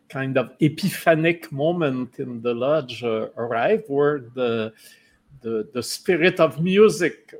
kind 0.07 0.37
of 0.37 0.51
epiphanic 0.61 1.51
moment 1.51 2.19
in 2.19 2.41
the 2.41 2.53
lodge 2.53 3.03
arrived, 3.03 3.83
where 3.87 4.19
the 4.33 4.71
the, 5.41 5.69
the 5.73 5.83
spirit 5.83 6.39
of 6.39 6.61
music 6.61 7.33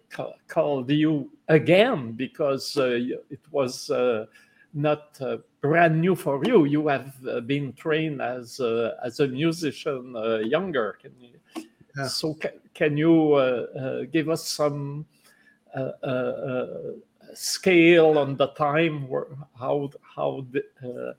called 0.48 0.90
you 0.90 1.32
again 1.48 2.12
because 2.14 2.78
uh, 2.78 3.00
it 3.30 3.42
was 3.52 3.90
uh, 3.90 4.26
not 4.74 5.18
uh, 5.22 5.38
brand 5.62 6.00
new 6.00 6.16
for 6.16 6.44
you. 6.46 6.66
You 6.66 6.88
have 6.88 7.14
been 7.48 7.74
trained 7.74 8.22
as 8.22 8.60
as 9.04 9.20
a 9.20 9.28
musician 9.28 10.16
younger. 10.46 10.98
Can 11.02 11.14
you, 11.20 11.66
yeah. 11.98 12.08
So 12.08 12.34
ca 12.36 12.50
can 12.74 12.98
you 12.98 14.08
give 14.12 14.30
us 14.30 14.48
some 14.48 15.06
a, 15.74 16.94
scale 17.34 18.18
on 18.18 18.38
the 18.38 18.48
time 18.48 19.08
where, 19.08 19.28
how 19.60 19.90
how 20.16 20.46
the, 20.52 20.64
uh, 20.84 21.14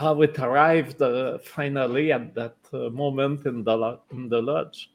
how 0.00 0.22
it 0.22 0.38
arrived 0.38 1.00
uh, 1.02 1.38
finally 1.38 2.12
at 2.12 2.34
that 2.34 2.56
uh, 2.72 2.88
moment 2.90 3.46
in 3.46 3.62
the 3.64 3.98
in 4.12 4.28
the 4.28 4.40
lodge? 4.40 4.90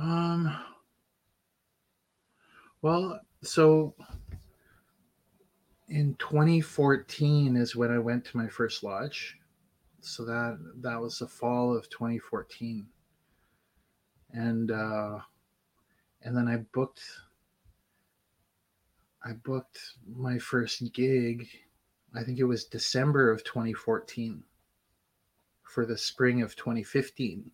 Um. 0.00 0.56
Well, 2.80 3.20
so 3.42 3.94
in 5.88 6.14
2014 6.14 7.56
is 7.56 7.76
when 7.76 7.90
I 7.90 7.98
went 7.98 8.24
to 8.26 8.36
my 8.36 8.48
first 8.48 8.82
lodge. 8.82 9.36
So 10.00 10.24
that 10.24 10.58
that 10.80 10.98
was 10.98 11.18
the 11.18 11.26
fall 11.26 11.76
of 11.76 11.90
2014, 11.90 12.86
and 14.32 14.70
uh, 14.70 15.18
and 16.22 16.34
then 16.34 16.48
I 16.48 16.56
booked 16.72 17.02
I 19.22 19.32
booked 19.32 19.78
my 20.16 20.38
first 20.38 20.90
gig. 20.94 21.46
I 22.14 22.22
think 22.24 22.38
it 22.38 22.44
was 22.44 22.64
December 22.64 23.30
of 23.30 23.44
2014 23.44 24.42
for 25.62 25.84
the 25.84 25.98
spring 25.98 26.40
of 26.40 26.56
2015. 26.56 27.50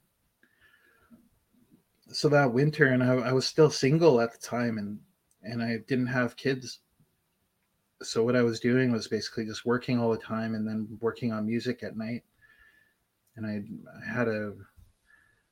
So 2.08 2.28
that 2.28 2.52
winter, 2.52 2.86
and 2.86 3.02
I, 3.02 3.14
I 3.14 3.32
was 3.32 3.46
still 3.46 3.70
single 3.70 4.20
at 4.20 4.32
the 4.32 4.38
time, 4.38 4.78
and 4.78 4.98
and 5.42 5.62
I 5.62 5.78
didn't 5.88 6.06
have 6.06 6.36
kids. 6.36 6.80
So 8.02 8.22
what 8.22 8.36
I 8.36 8.42
was 8.42 8.60
doing 8.60 8.92
was 8.92 9.08
basically 9.08 9.46
just 9.46 9.64
working 9.64 9.98
all 9.98 10.10
the 10.10 10.18
time, 10.18 10.54
and 10.54 10.66
then 10.66 10.98
working 11.00 11.32
on 11.32 11.46
music 11.46 11.82
at 11.82 11.96
night. 11.96 12.22
And 13.36 13.46
I, 13.46 13.62
I 14.00 14.12
had 14.12 14.28
a, 14.28 14.54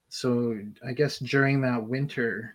so 0.09 0.59
I 0.87 0.93
guess 0.93 1.19
during 1.19 1.61
that 1.63 1.85
winter, 1.85 2.55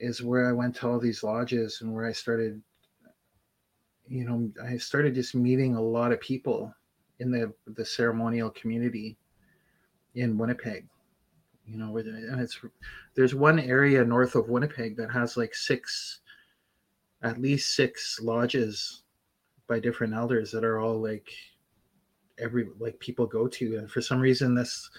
is 0.00 0.22
where 0.22 0.48
I 0.48 0.52
went 0.52 0.74
to 0.76 0.88
all 0.88 0.98
these 0.98 1.22
lodges 1.22 1.80
and 1.80 1.92
where 1.92 2.06
I 2.06 2.12
started, 2.12 2.60
you 4.08 4.24
know, 4.24 4.50
I 4.64 4.78
started 4.78 5.14
just 5.14 5.34
meeting 5.34 5.76
a 5.76 5.82
lot 5.82 6.10
of 6.10 6.20
people 6.20 6.74
in 7.18 7.30
the 7.30 7.52
the 7.66 7.84
ceremonial 7.84 8.50
community 8.50 9.18
in 10.14 10.38
Winnipeg. 10.38 10.88
You 11.70 11.78
know, 11.78 11.96
and 11.96 12.40
it's 12.40 12.58
there's 13.14 13.34
one 13.34 13.60
area 13.60 14.04
north 14.04 14.34
of 14.34 14.48
Winnipeg 14.48 14.96
that 14.96 15.10
has 15.12 15.36
like 15.36 15.54
six, 15.54 16.20
at 17.22 17.40
least 17.40 17.76
six 17.76 18.18
lodges 18.20 19.02
by 19.68 19.78
different 19.78 20.12
elders 20.12 20.50
that 20.50 20.64
are 20.64 20.80
all 20.80 21.00
like 21.00 21.28
every 22.38 22.68
like 22.80 22.98
people 22.98 23.26
go 23.26 23.46
to, 23.46 23.76
and 23.76 23.88
for 23.90 24.00
some 24.00 24.18
reason 24.18 24.54
this 24.54 24.90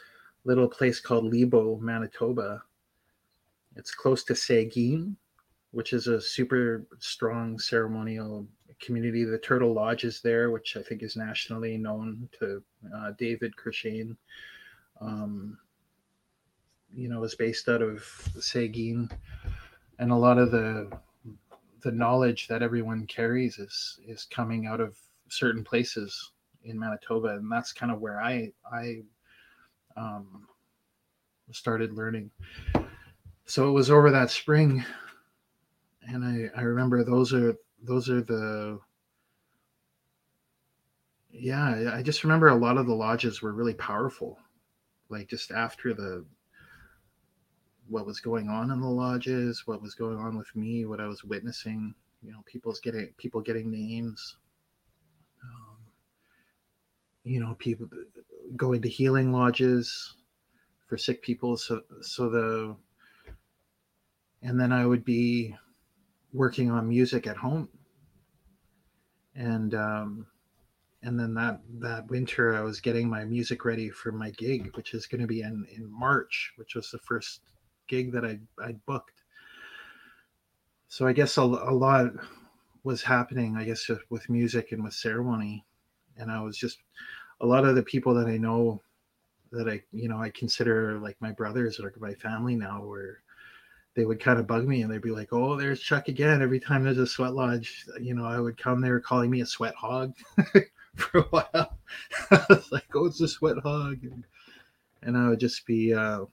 little 0.46 0.68
place 0.68 1.01
called 1.01 1.32
Libau, 1.32 1.80
Manitoba, 1.80 2.63
it's 3.75 3.94
close 3.94 4.24
to 4.24 4.34
Sagkeeng, 4.34 5.16
which 5.72 5.92
is 5.92 6.08
a 6.08 6.22
super 6.22 6.86
strong 7.00 7.60
ceremonial 7.60 8.48
community. 8.80 9.25
The 9.25 9.38
Turtle 9.38 9.74
Lodge 9.74 10.06
is 10.06 10.22
there, 10.22 10.51
which 10.51 10.78
I 10.78 10.82
think 10.82 11.04
is 11.04 11.16
nationally 11.16 11.78
known 11.78 12.30
to 12.40 12.63
uh, 12.96 13.12
David 13.18 13.54
Courchene. 13.56 14.16
Um, 15.00 15.58
you 16.95 17.07
know, 17.07 17.24
is 17.24 17.36
based 17.36 17.69
out 17.69 17.81
of 17.81 18.00
Sagkeeng, 18.38 19.10
and 20.00 20.12
a 20.12 20.15
lot 20.15 20.38
of 20.38 20.51
the 20.51 20.91
the 21.81 21.91
knowledge 21.91 22.48
that 22.48 22.62
everyone 22.62 23.07
carries 23.07 23.57
is 23.60 24.00
is 24.05 24.25
coming 24.25 24.67
out 24.67 24.79
of 24.79 24.98
certain 25.29 25.63
places 25.63 26.31
in 26.63 26.77
Manitoba, 26.77 27.29
and 27.29 27.51
that's 27.51 27.74
kind 27.74 27.91
of 27.91 28.00
where 28.01 28.21
I 28.21 28.51
I 28.71 29.01
um, 29.98 30.48
started 31.51 31.93
learning. 31.93 32.31
So 33.45 33.67
it 33.67 33.71
was 33.71 33.89
over 33.89 34.12
that 34.12 34.29
spring, 34.29 34.83
and 36.03 36.24
I 36.24 36.60
I 36.60 36.63
remember 36.63 37.03
those 37.03 37.33
are 37.33 37.55
those 37.83 38.10
are 38.10 38.21
the 38.21 38.79
yeah 41.33 41.93
i 41.95 42.03
just 42.03 42.24
remember 42.24 42.50
a 42.50 42.55
lot 42.55 42.77
of 42.77 42.86
the 42.86 42.93
lodges 42.93 43.41
were 43.41 43.53
really 43.53 43.74
powerful 43.74 44.38
like 45.10 45.29
just 45.29 45.50
after 45.51 45.93
the 45.93 46.25
what 47.91 48.05
was 48.05 48.19
going 48.19 48.50
on 48.50 48.71
in 48.71 48.79
the 48.79 48.88
lodges 48.88 49.63
what 49.65 49.81
was 49.81 49.93
going 49.93 50.17
on 50.17 50.38
with 50.38 50.55
me 50.55 50.86
what 50.86 51.01
i 51.01 51.07
was 51.07 51.24
witnessing 51.24 51.93
you 52.21 52.31
know 52.31 52.43
people's 52.45 52.79
getting 52.79 53.07
people 53.17 53.41
getting 53.41 53.71
names. 53.71 54.38
Um, 55.43 55.77
you 57.24 57.39
know 57.39 57.55
people 57.57 57.88
going 58.55 58.81
to 58.81 58.89
healing 58.89 59.31
lodges 59.31 60.15
for 60.88 60.98
sick 60.98 61.21
people 61.21 61.57
so 61.57 61.81
so 62.01 62.29
the 62.29 62.75
and 64.43 64.60
then 64.60 64.71
i 64.71 64.86
would 64.86 65.05
be 65.05 65.55
working 66.33 66.71
on 66.71 66.88
music 66.88 67.27
at 67.27 67.38
home. 67.38 67.67
And 69.36 69.74
um 69.74 70.27
and 71.03 71.19
then 71.19 71.33
that 71.33 71.62
that 71.79 72.07
winter 72.10 72.55
i 72.55 72.62
was 72.62 72.79
getting 72.79 73.10
my 73.10 73.24
music 73.25 73.65
ready 73.65 73.89
for 73.89 74.12
my 74.12 74.29
gig 74.31 74.75
which 74.75 74.93
is 74.93 75.07
going 75.07 75.21
to 75.21 75.27
be 75.27 75.41
in 75.41 75.65
in 75.75 75.89
march 75.91 76.53
which 76.57 76.75
was 76.75 76.91
the 76.91 77.00
first 77.00 77.41
gig 77.91 78.12
that 78.12 78.24
i 78.24 78.39
i 78.63 78.71
booked 78.86 79.21
so 80.88 81.05
i 81.05 81.13
guess 81.13 81.38
a, 81.38 81.41
a 81.41 81.75
lot 81.88 82.12
was 82.83 83.03
happening 83.03 83.57
i 83.57 83.65
guess 83.65 83.89
with 84.10 84.29
music 84.29 84.71
and 84.71 84.83
with 84.83 84.93
ceremony 84.93 85.65
and 86.17 86.31
i 86.31 86.39
was 86.41 86.57
just 86.57 86.79
a 87.41 87.45
lot 87.45 87.65
of 87.65 87.75
the 87.75 87.83
people 87.83 88.13
that 88.13 88.27
i 88.27 88.38
know 88.38 88.81
that 89.51 89.67
i 89.67 89.81
you 89.91 90.07
know 90.07 90.21
i 90.21 90.29
consider 90.29 90.98
like 91.00 91.17
my 91.19 91.31
brothers 91.31 91.79
or 91.81 91.93
my 92.00 92.13
family 92.13 92.55
now 92.55 92.81
were 92.81 93.21
they 93.93 94.05
would 94.05 94.21
kind 94.21 94.39
of 94.39 94.48
bug 94.48 94.65
me 94.67 94.81
and 94.81 94.91
they'd 94.91 95.01
be 95.01 95.12
like, 95.12 95.33
"Oh, 95.33 95.57
there's 95.57 95.81
Chuck 95.81 96.07
again." 96.07 96.41
Every 96.41 96.60
time 96.60 96.83
there's 96.83 96.98
a 96.98 97.05
sweat 97.05 97.33
lodge, 97.33 97.86
you 98.00 98.13
know, 98.13 98.25
I 98.25 98.39
would 98.39 98.57
come. 98.57 98.79
They 98.79 98.89
were 98.89 99.01
calling 99.01 99.29
me 99.29 99.41
a 99.41 99.45
sweat 99.45 99.75
hog 99.75 100.13
for 100.95 101.19
a 101.19 101.24
while. 101.24 101.77
I 102.31 102.45
was 102.50 102.71
like, 102.71 102.88
"Oh, 102.95 103.05
it's 103.05 103.21
a 103.21 103.27
sweat 103.27 103.57
hog," 103.63 103.98
and, 104.03 104.24
and 105.01 105.17
I 105.17 105.27
would 105.29 105.39
just 105.39 105.65
be, 105.65 105.93
uh, 105.93 106.25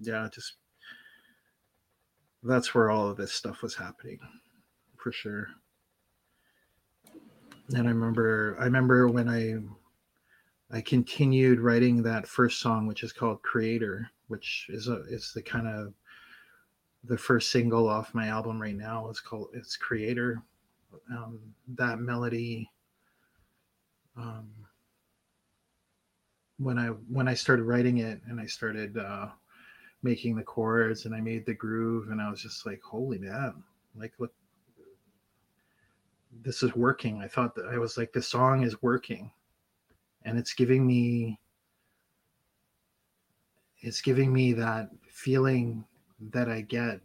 yeah, 0.00 0.28
just 0.32 0.54
that's 2.42 2.74
where 2.74 2.90
all 2.90 3.08
of 3.08 3.16
this 3.16 3.32
stuff 3.32 3.62
was 3.62 3.74
happening, 3.74 4.18
for 4.96 5.12
sure. 5.12 5.48
And 7.74 7.86
I 7.86 7.90
remember, 7.90 8.56
I 8.58 8.64
remember 8.64 9.08
when 9.08 9.28
I 9.28 10.76
I 10.76 10.80
continued 10.80 11.60
writing 11.60 12.02
that 12.02 12.26
first 12.26 12.60
song, 12.60 12.86
which 12.86 13.02
is 13.02 13.12
called 13.12 13.42
Creator, 13.42 14.10
which 14.28 14.66
is 14.68 14.88
a 14.88 15.02
is 15.08 15.32
the 15.34 15.42
kind 15.42 15.66
of 15.66 15.94
the 17.04 17.18
first 17.18 17.50
single 17.50 17.88
off 17.88 18.14
my 18.14 18.28
album 18.28 18.60
right 18.60 18.76
now 18.76 19.08
is 19.08 19.20
called 19.20 19.48
it's 19.54 19.76
creator 19.76 20.42
um, 21.10 21.38
that 21.68 21.98
melody 21.98 22.70
um, 24.16 24.48
when 26.58 26.78
i 26.78 26.88
when 26.88 27.28
i 27.28 27.34
started 27.34 27.62
writing 27.64 27.98
it 27.98 28.20
and 28.28 28.40
i 28.40 28.46
started 28.46 28.96
uh, 28.98 29.28
making 30.02 30.36
the 30.36 30.42
chords 30.42 31.04
and 31.04 31.14
i 31.14 31.20
made 31.20 31.44
the 31.44 31.54
groove 31.54 32.10
and 32.10 32.20
i 32.20 32.30
was 32.30 32.42
just 32.42 32.66
like 32.66 32.80
holy 32.82 33.18
man 33.18 33.62
like 33.96 34.12
look 34.18 34.32
this 36.42 36.62
is 36.62 36.74
working 36.76 37.20
i 37.20 37.26
thought 37.26 37.54
that 37.54 37.66
i 37.66 37.78
was 37.78 37.98
like 37.98 38.12
the 38.12 38.22
song 38.22 38.62
is 38.62 38.80
working 38.82 39.30
and 40.24 40.38
it's 40.38 40.54
giving 40.54 40.86
me 40.86 41.38
it's 43.80 44.00
giving 44.00 44.32
me 44.32 44.52
that 44.54 44.90
feeling 45.08 45.84
that 46.32 46.48
I 46.48 46.62
get 46.62 47.00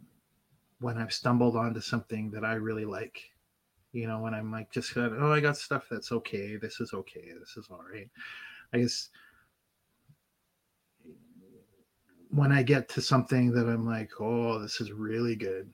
when 0.80 0.98
I've 0.98 1.12
stumbled 1.12 1.56
onto 1.56 1.80
something 1.80 2.30
that 2.32 2.44
I 2.44 2.54
really 2.54 2.84
like. 2.84 3.30
You 3.92 4.08
know, 4.08 4.18
when 4.18 4.34
I'm 4.34 4.50
like 4.50 4.72
just 4.72 4.96
oh, 4.96 5.32
I 5.32 5.38
got 5.38 5.56
stuff 5.56 5.86
that's 5.88 6.10
okay. 6.10 6.56
This 6.56 6.80
is 6.80 6.92
okay. 6.92 7.30
This 7.38 7.56
is 7.56 7.68
all 7.70 7.84
right. 7.92 8.08
I 8.72 8.78
guess 8.78 9.10
when 12.34 12.50
I 12.50 12.62
get 12.62 12.88
to 12.90 13.00
something 13.00 13.52
that 13.52 13.68
I'm 13.68 13.86
like, 13.86 14.10
oh, 14.20 14.58
this 14.58 14.80
is 14.80 14.90
really 14.90 15.36
good, 15.36 15.70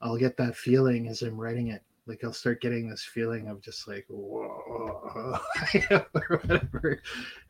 I'll 0.00 0.16
get 0.16 0.36
that 0.38 0.56
feeling 0.56 1.06
as 1.06 1.22
I'm 1.22 1.40
writing 1.40 1.68
it. 1.68 1.82
Like 2.06 2.24
I'll 2.24 2.32
start 2.32 2.60
getting 2.60 2.88
this 2.88 3.04
feeling 3.04 3.48
of 3.48 3.62
just 3.62 3.86
like, 3.86 4.04
whoa, 4.08 5.38
or 6.14 6.38
whatever. 6.42 7.00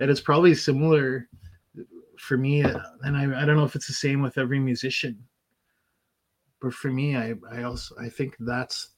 And 0.01 0.11
it's 0.11 0.21
probably 0.21 0.55
similar 0.55 1.29
for 2.19 2.37
me, 2.37 2.63
uh, 2.63 2.79
and 3.03 3.17
I, 3.17 3.43
I 3.43 3.45
don't 3.45 3.57
know 3.57 3.65
if 3.65 3.75
it's 3.75 3.89
the 3.89 3.95
same 3.95 4.23
with 4.23 4.39
every 4.39 4.61
musician, 4.61 5.19
but 6.61 6.73
for 6.75 6.91
me, 6.91 7.17
I, 7.17 7.35
I 7.51 7.63
also 7.63 7.97
I 8.01 8.09
think 8.09 8.37
that's 8.39 8.91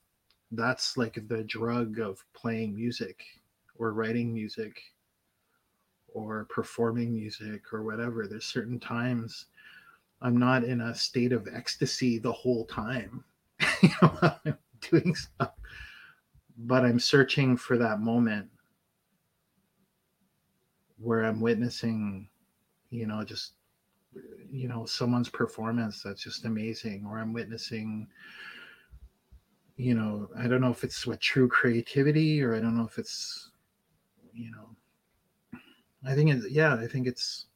that's 0.52 0.96
like 0.96 1.18
the 1.28 1.44
drug 1.44 1.98
of 2.00 2.22
playing 2.34 2.74
music 2.74 3.24
or 3.76 3.92
writing 3.92 4.34
music 4.34 4.76
or 6.16 6.46
performing 6.46 7.12
music 7.12 7.72
or 7.72 7.82
whatever. 7.82 8.26
There's 8.26 8.46
certain 8.46 8.80
times 8.80 9.46
I'm 10.22 10.36
not 10.38 10.64
in 10.64 10.80
a 10.80 10.94
state 10.94 11.32
of 11.32 11.48
ecstasy 11.52 12.18
the 12.18 12.32
whole 12.32 12.64
time. 12.66 13.24
you 13.82 13.90
know, 14.00 14.18
I'm 14.44 14.58
doing 14.90 15.14
stuff, 15.14 15.52
but 16.58 16.84
I'm 16.84 16.98
searching 16.98 17.56
for 17.56 17.76
that 17.78 18.00
moment 18.00 18.48
where 20.98 21.24
I'm 21.24 21.40
witnessing 21.40 22.28
you 22.90 23.06
know 23.06 23.24
just 23.24 23.52
you 24.50 24.68
know 24.68 24.86
someone's 24.86 25.28
performance 25.28 26.02
that's 26.02 26.22
just 26.22 26.44
amazing 26.44 27.04
or 27.06 27.18
i'm 27.18 27.32
witnessing 27.32 28.06
you 29.76 29.94
know 29.94 30.28
i 30.38 30.46
don't 30.46 30.60
know 30.60 30.70
if 30.70 30.84
it's 30.84 31.06
what 31.06 31.20
true 31.20 31.48
creativity 31.48 32.42
or 32.42 32.54
i 32.54 32.60
don't 32.60 32.76
know 32.76 32.86
if 32.86 32.98
it's 32.98 33.50
you 34.32 34.50
know 34.50 34.75
i 36.06 36.14
think 36.14 36.30
it 36.30 36.50
yeah 36.50 36.74
i 36.74 36.86
think 36.86 37.06
it's 37.06 37.46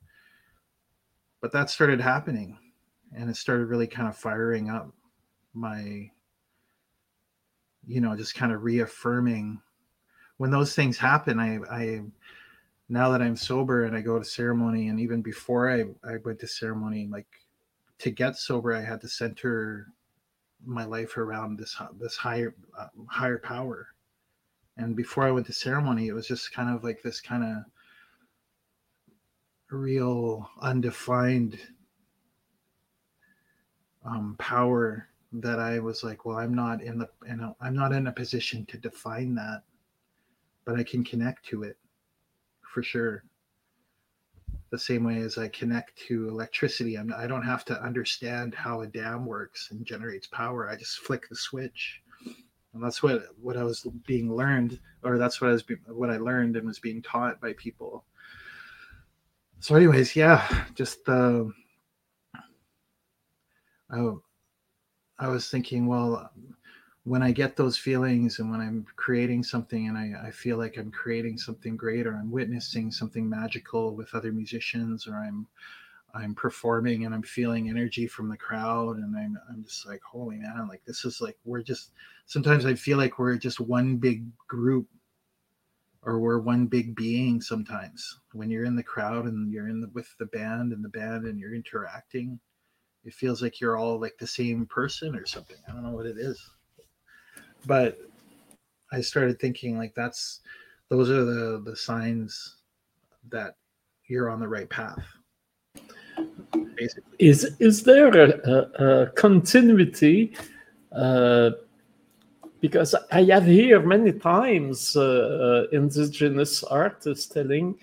but 1.41 1.53
that 1.53 1.71
started 1.71 2.01
happening 2.01 2.59
and 3.17 3.31
it 3.31 3.37
started 3.37 3.67
really 3.67 3.87
kind 3.87 4.09
of 4.09 4.17
firing 4.17 4.71
up 4.71 4.93
my 5.55 6.11
you 7.87 8.01
know 8.01 8.17
just 8.17 8.35
kind 8.35 8.53
of 8.53 8.63
reaffirming 8.63 9.61
when 10.37 10.51
those 10.51 10.75
things 10.75 10.99
happen 10.99 11.39
i 11.39 11.59
i 11.71 12.03
now 12.91 13.09
that 13.11 13.23
I'm 13.23 13.37
sober 13.37 13.85
and 13.85 13.97
I 13.97 14.01
go 14.01 14.19
to 14.19 14.25
ceremony, 14.25 14.89
and 14.89 14.99
even 15.01 15.23
before 15.23 15.71
I, 15.71 15.85
I 16.05 16.17
went 16.25 16.41
to 16.41 16.49
ceremony, 16.49 17.09
like 17.11 17.29
to 18.01 18.11
get 18.11 18.37
sober, 18.37 18.75
I 18.75 18.83
had 18.83 19.01
to 19.03 19.09
center 19.09 19.87
my 20.67 20.85
life 20.85 21.17
around 21.17 21.59
this 21.59 21.77
this 21.99 22.17
higher 22.17 22.55
uh, 22.77 22.89
higher 23.07 23.39
power. 23.39 23.87
And 24.77 24.97
before 24.97 25.25
I 25.25 25.31
went 25.31 25.47
to 25.47 25.53
ceremony, 25.53 26.09
it 26.09 26.15
was 26.15 26.27
just 26.27 26.53
kind 26.53 26.75
of 26.75 26.83
like 26.83 27.01
this 27.01 27.21
kind 27.21 27.45
of 27.45 27.65
real 29.71 30.51
undefined 30.61 31.59
um, 34.05 34.37
power 34.39 35.07
that 35.33 35.61
I 35.61 35.79
was 35.79 36.03
like, 36.03 36.25
well, 36.25 36.39
I'm 36.39 36.55
not 36.55 36.83
in 36.83 36.99
the, 36.99 37.09
you 37.27 37.37
know, 37.37 37.57
I'm 37.61 37.75
not 37.75 37.93
in 37.93 38.09
a 38.09 38.13
position 38.13 38.67
to 38.67 38.79
define 38.79 39.35
that, 39.37 39.63
but 40.65 40.79
I 40.79 40.83
can 40.83 41.05
connect 41.05 41.45
to 41.47 41.63
it 41.63 41.79
for 42.63 42.83
sure. 42.83 43.25
The 44.71 44.79
same 44.79 45.05
way 45.05 45.19
as 45.19 45.37
I 45.37 45.49
connect 45.49 45.97
to 46.07 46.29
electricity, 46.29 46.97
I'm, 46.97 47.13
I 47.17 47.27
don't 47.27 47.43
have 47.43 47.65
to 47.67 47.83
understand 47.83 48.55
how 48.55 48.83
a 48.83 48.87
dam 48.87 49.27
works 49.27 49.69
and 49.73 49.85
generates 49.85 50.29
power. 50.29 50.69
I 50.69 50.77
just 50.77 50.99
flick 50.99 51.29
the 51.29 51.35
switch, 51.35 52.01
and 52.73 52.83
that's 52.83 53.03
what 53.03 53.23
what 53.41 53.57
I 53.57 53.65
was 53.65 53.85
being 54.07 54.33
learned, 54.33 54.79
or 55.03 55.19
that's 55.19 55.41
what 55.41 55.51
I 55.51 55.55
was 55.55 55.65
what 55.89 56.11
I 56.11 56.19
learned 56.19 56.57
and 56.57 56.69
was 56.69 56.79
being 56.79 57.03
taught 57.03 57.41
by 57.41 57.53
people. 57.55 58.05
So 59.61 59.75
anyways 59.77 60.17
yeah 60.17 60.65
just 60.75 61.07
uh, 61.09 61.45
I, 63.91 64.11
I 65.19 65.29
was 65.29 65.51
thinking 65.51 65.87
well 65.87 66.31
when 67.05 67.23
i 67.23 67.31
get 67.31 67.57
those 67.57 67.77
feelings 67.77 68.39
and 68.39 68.51
when 68.51 68.61
i'm 68.61 68.87
creating 68.97 69.43
something 69.43 69.89
and 69.89 69.99
I, 69.99 70.29
I 70.29 70.31
feel 70.31 70.57
like 70.57 70.79
i'm 70.79 70.91
creating 70.91 71.37
something 71.37 71.77
great 71.77 72.07
or 72.07 72.15
i'm 72.15 72.31
witnessing 72.31 72.91
something 72.91 73.29
magical 73.29 73.95
with 73.95 74.15
other 74.15 74.33
musicians 74.33 75.07
or 75.07 75.17
i'm 75.17 75.47
i'm 76.15 76.35
performing 76.35 77.05
and 77.05 77.15
i'm 77.15 77.23
feeling 77.23 77.69
energy 77.69 78.07
from 78.07 78.31
the 78.31 78.37
crowd 78.37 78.97
and 78.97 79.15
i'm, 79.15 79.39
I'm 79.51 79.63
just 79.63 79.87
like 79.87 80.01
holy 80.03 80.37
man 80.37 80.69
like 80.69 80.83
this 80.87 81.05
is 81.05 81.21
like 81.21 81.37
we're 81.45 81.63
just 81.63 81.91
sometimes 82.25 82.65
i 82.65 82.75
feel 82.75 82.97
like 82.97 83.19
we're 83.19 83.37
just 83.37 83.61
one 83.61 83.97
big 83.97 84.25
group 84.49 84.87
or 86.03 86.19
we're 86.19 86.39
one 86.39 86.67
big 86.67 86.95
being 86.95 87.41
sometimes. 87.41 88.21
When 88.33 88.51
you're 88.51 88.65
in 88.65 88.77
the 88.77 88.83
crowd 88.83 89.27
and 89.27 89.53
you're 89.53 89.69
in 89.69 89.81
the, 89.81 89.89
with 89.93 90.09
the 90.19 90.27
band 90.27 90.73
and 90.73 90.85
the 90.85 90.89
band 90.89 91.27
and 91.27 91.39
you're 91.39 91.55
interacting 91.55 92.41
it 93.05 93.15
feels 93.15 93.41
like 93.41 93.61
you're 93.61 93.79
all 93.79 93.99
like 93.99 94.17
the 94.19 94.27
same 94.27 94.67
person 94.67 95.17
or 95.17 95.25
something. 95.25 95.57
I 95.67 95.73
don't 95.73 95.83
know 95.83 95.93
what 95.93 96.07
it 96.07 96.19
is. 96.19 96.51
But 97.67 97.99
i 98.93 99.01
started 99.01 99.39
thinking 99.39 99.79
like 99.79 99.95
that's 99.95 100.41
those 100.89 101.11
are 101.11 101.25
the 101.25 101.63
the 101.65 101.77
signs 101.77 102.57
that 103.31 103.55
you're 104.09 104.29
on 104.29 104.41
the 104.41 104.49
right 104.49 104.69
path 104.69 105.05
basically. 106.81 107.15
Is 107.19 107.57
is 107.61 107.83
there 107.83 108.09
a, 108.09 108.41
a, 108.51 109.03
a 109.03 109.07
continuity 109.11 110.35
uh, 110.93 111.51
because 112.61 112.95
I 113.11 113.25
have 113.25 113.47
here 113.47 113.81
many 113.81 114.13
times 114.13 114.95
uh, 114.95 115.01
uh, 115.01 115.77
indigenous 115.77 116.63
artists 116.63 117.27
telling 117.27 117.75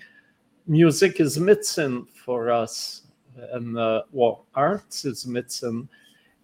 music 0.66 1.20
is 1.20 1.38
medicine 1.38 2.06
for 2.24 2.50
us, 2.50 3.02
and 3.52 3.76
uh, 3.76 4.02
well, 4.12 4.46
arts 4.54 5.04
is 5.04 5.26
medicine. 5.26 5.88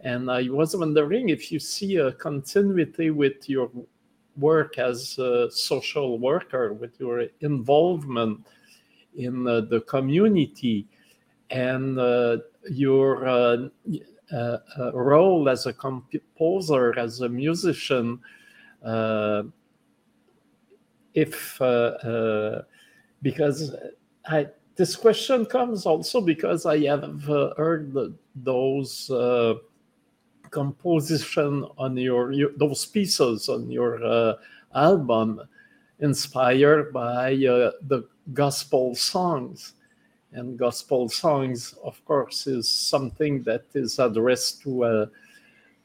And 0.01 0.31
I 0.31 0.49
was 0.51 0.77
wondering 0.77 1.31
if 1.31 1.51
you 1.51 1.59
see 1.59 1.97
a 1.97 2.12
continuity 2.12 3.11
with 3.11 3.49
your 3.49 3.70
work 4.37 4.79
as 4.79 5.18
a 5.18 5.51
social 5.51 6.18
worker, 6.18 6.73
with 6.75 6.99
your 6.99 7.27
involvement 7.40 8.44
in 9.16 9.47
uh, 9.47 9.61
the 9.61 9.81
community, 9.83 10.87
and 11.51 11.99
uh, 11.99 12.38
your 12.70 13.70
uh, 14.32 14.58
role 14.92 15.48
as 15.48 15.66
a 15.66 15.72
composer, 15.72 16.98
as 16.98 17.20
a 17.20 17.28
musician, 17.28 18.18
uh, 18.84 19.42
if 21.14 21.60
uh, 21.60 21.64
uh, 21.64 22.62
because 23.22 23.74
I 24.26 24.48
this 24.76 24.96
question 24.96 25.46
comes 25.46 25.87
also 25.87 26.20
because 26.20 26.66
I 26.66 26.80
have 26.87 27.22
heard 27.24 28.16
those 28.34 29.10
composition 30.50 31.66
on 31.78 31.96
your, 31.96 32.32
your, 32.32 32.50
those 32.56 32.87
pieces 32.87 33.48
on 33.48 33.70
your 33.70 34.37
album 34.74 35.40
inspired 36.00 36.92
by 36.92 37.30
the 37.37 38.08
gospel 38.32 38.94
songs 38.94 39.74
and 40.35 40.59
gospel 40.59 41.09
songs, 41.09 41.75
of 41.83 42.05
course, 42.05 42.47
is 42.47 42.68
something 42.68 43.42
that 43.44 43.64
is 43.75 43.99
addressed 43.99 44.62
to 44.62 44.85
a 44.85 45.11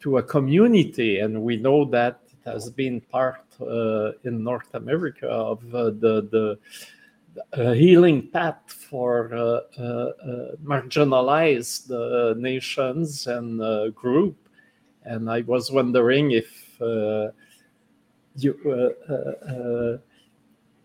to 0.01 0.17
a 0.17 0.23
community, 0.23 1.19
and 1.19 1.41
we 1.41 1.57
know 1.57 1.85
that 1.85 2.21
it 2.31 2.49
has 2.49 2.69
been 2.69 3.01
part 3.01 3.45
uh, 3.61 4.11
in 4.23 4.43
North 4.43 4.73
America 4.73 5.27
of 5.27 5.63
uh, 5.75 5.85
the 5.85 6.27
the 6.31 7.73
healing 7.75 8.27
path 8.27 8.59
for 8.67 9.33
uh, 9.33 9.61
uh, 9.79 9.81
uh, 9.81 10.55
marginalized 10.63 11.89
nations 12.37 13.27
and 13.27 13.93
group. 13.95 14.35
And 15.03 15.29
I 15.29 15.41
was 15.41 15.71
wondering 15.71 16.31
if 16.31 16.79
you 18.35 19.99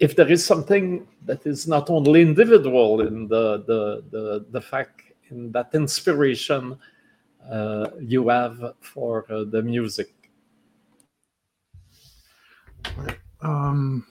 if 0.00 0.16
there 0.16 0.30
is 0.30 0.44
something 0.44 1.07
that 1.24 1.46
is 1.46 1.66
not 1.68 1.88
only 1.90 2.22
individual 2.22 3.00
in 3.00 3.28
the 3.28 3.62
the 3.66 4.04
the, 4.11 4.46
the 4.50 4.61
fact 4.61 5.02
in 5.30 5.52
that 5.52 5.70
inspiration 5.74 6.76
uh, 7.50 7.90
you 8.00 8.28
have 8.28 8.74
for 8.80 9.26
uh, 9.30 9.44
the 9.44 9.62
music. 9.62 10.12
Um 13.40 14.07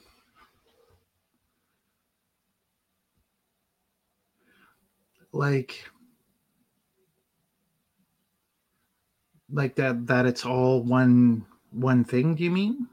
like 5.32 5.84
like 9.50 9.74
that 9.74 10.06
that 10.06 10.26
it's 10.26 10.46
all 10.46 10.82
one 10.82 11.44
one 11.70 12.04
thing 12.04 12.34
do 12.34 12.44
you 12.44 12.50
mean? 12.50 12.88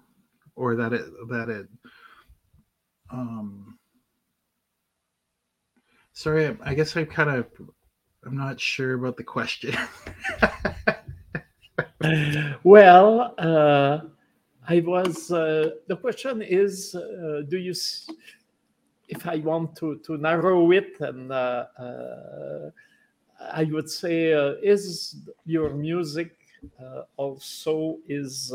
Or 0.55 0.75
that 0.75 0.93
it 0.93 1.05
that 1.29 1.49
it 1.49 1.67
um 3.11 3.77
sorry 6.13 6.55
i 6.63 6.73
guess 6.73 6.95
i 6.95 7.03
kind 7.03 7.29
of 7.29 7.45
i'm 8.25 8.37
not 8.37 8.59
sure 8.59 8.93
about 8.93 9.17
the 9.17 9.23
question. 9.23 9.75
Well 12.63 13.35
uh 13.37 13.99
i 14.67 14.79
was 14.79 15.31
uh, 15.31 15.71
the 15.87 15.95
question 15.95 16.41
is 16.41 16.95
uh, 16.95 17.41
do 17.47 17.57
you 17.57 17.73
if 19.07 19.27
i 19.27 19.37
want 19.37 19.75
to 19.75 19.97
to 20.05 20.17
narrow 20.17 20.71
it 20.71 20.99
and 20.99 21.31
uh, 21.31 21.65
uh 21.79 22.69
i 23.53 23.63
would 23.65 23.89
say 23.89 24.33
uh, 24.33 24.53
is 24.61 25.15
your 25.45 25.73
music 25.73 26.35
uh, 26.79 27.03
also 27.17 27.97
is 28.07 28.53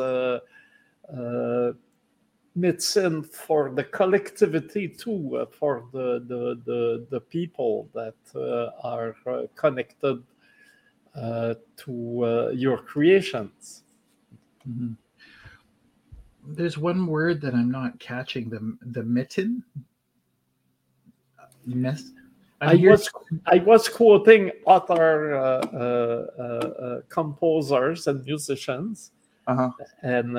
medicine 2.57 3.23
for 3.23 3.71
the 3.71 3.85
collectivity 3.85 4.88
too, 4.88 5.37
uh, 5.37 5.47
for 5.47 5.85
the, 5.92 6.25
the, 6.27 6.61
the, 6.64 7.07
the, 7.11 7.21
people 7.21 7.88
that 7.95 8.14
uh, 8.35 8.71
are 8.83 9.14
uh, 9.27 9.42
connected 9.55 10.23
uh, 11.14 11.55
to 11.77 12.25
uh, 12.25 12.49
your 12.49 12.79
creations. 12.79 13.85
Mm-hmm. 14.69 14.92
There's 16.49 16.79
one 16.79 17.07
word 17.07 17.40
that 17.42 17.55
I'm 17.55 17.71
not 17.71 17.99
catching 17.99 18.49
the 18.49 18.77
the 18.92 19.03
mitten. 19.03 19.64
Mess. 21.64 22.12
I 22.61 22.77
was 22.77 23.11
I 23.47 23.59
was 23.59 23.88
quoting 23.88 24.53
other 24.64 25.35
uh, 25.35 27.01
composers 27.09 28.07
and 28.07 28.25
musicians, 28.25 29.11
uh-huh. 29.49 29.71
and 30.03 30.38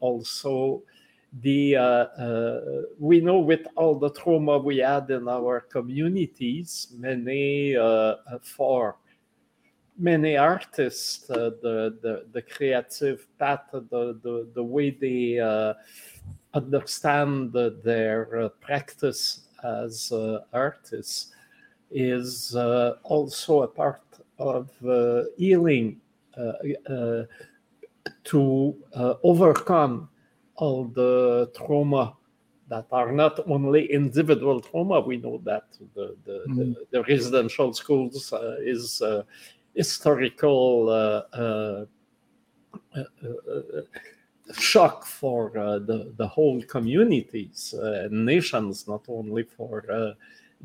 also 0.00 0.82
the 1.32 1.76
uh, 1.76 1.82
uh, 1.82 2.60
we 2.98 3.20
know 3.20 3.38
with 3.38 3.66
all 3.76 3.98
the 3.98 4.10
trauma 4.10 4.58
we 4.58 4.78
had 4.78 5.10
in 5.10 5.28
our 5.28 5.60
communities, 5.60 6.88
many 6.96 7.76
uh, 7.76 7.82
uh 7.82 8.16
for 8.42 8.96
many 9.98 10.36
artists, 10.36 11.28
uh, 11.30 11.50
the, 11.62 11.98
the 12.02 12.26
the 12.32 12.42
creative 12.42 13.26
path, 13.38 13.68
the 13.72 14.18
the, 14.22 14.48
the 14.54 14.62
way 14.62 14.90
they 14.90 15.38
uh, 15.38 15.74
understand 16.54 17.52
their 17.52 18.50
practice 18.60 19.48
as 19.64 20.12
artists 20.52 21.32
is 21.90 22.54
also 23.02 23.62
a 23.62 23.68
part 23.68 24.02
of 24.38 24.70
healing 25.36 26.00
to 28.24 28.76
overcome 29.22 30.08
all 30.58 30.84
the 30.84 31.50
trauma 31.56 32.14
that 32.68 32.86
are 32.92 33.12
not 33.12 33.40
only 33.48 33.90
individual 33.90 34.60
trauma. 34.60 35.00
We 35.00 35.16
know 35.16 35.40
that 35.44 35.64
the, 35.94 36.16
the, 36.24 36.44
mm. 36.48 36.56
the, 36.56 36.86
the 36.90 37.02
residential 37.04 37.72
schools 37.72 38.32
uh, 38.32 38.56
is 38.60 39.00
uh, 39.00 39.22
historical 39.74 40.88
uh, 40.88 41.36
uh, 41.36 41.84
uh, 42.96 43.00
uh 43.00 43.82
shock 44.54 45.04
for 45.04 45.50
the, 45.54 46.12
the 46.16 46.26
whole 46.26 46.62
communities 46.62 47.74
and 47.76 48.24
nations, 48.24 48.88
not 48.88 49.04
only 49.08 49.42
for 49.42 49.84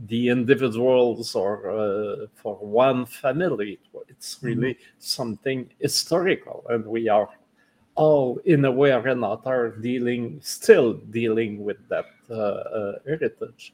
the 0.07 0.29
individuals 0.29 1.35
or 1.35 2.29
for 2.33 2.55
one 2.55 3.05
family. 3.05 3.77
It's 4.07 4.39
really 4.41 4.75
mm. 4.75 4.79
something 4.99 5.69
historical, 5.79 6.63
and 6.69 6.85
we 6.85 7.09
are 7.09 7.29
all 7.95 8.39
in 8.45 8.65
a 8.65 8.71
way 8.71 8.91
or 8.91 9.07
another 9.07 9.41
are 9.45 9.69
dealing 9.69 10.39
still 10.41 10.93
dealing 10.93 11.63
with 11.63 11.77
that 11.89 12.05
uh, 12.29 12.33
uh, 12.33 12.93
heritage. 13.05 13.73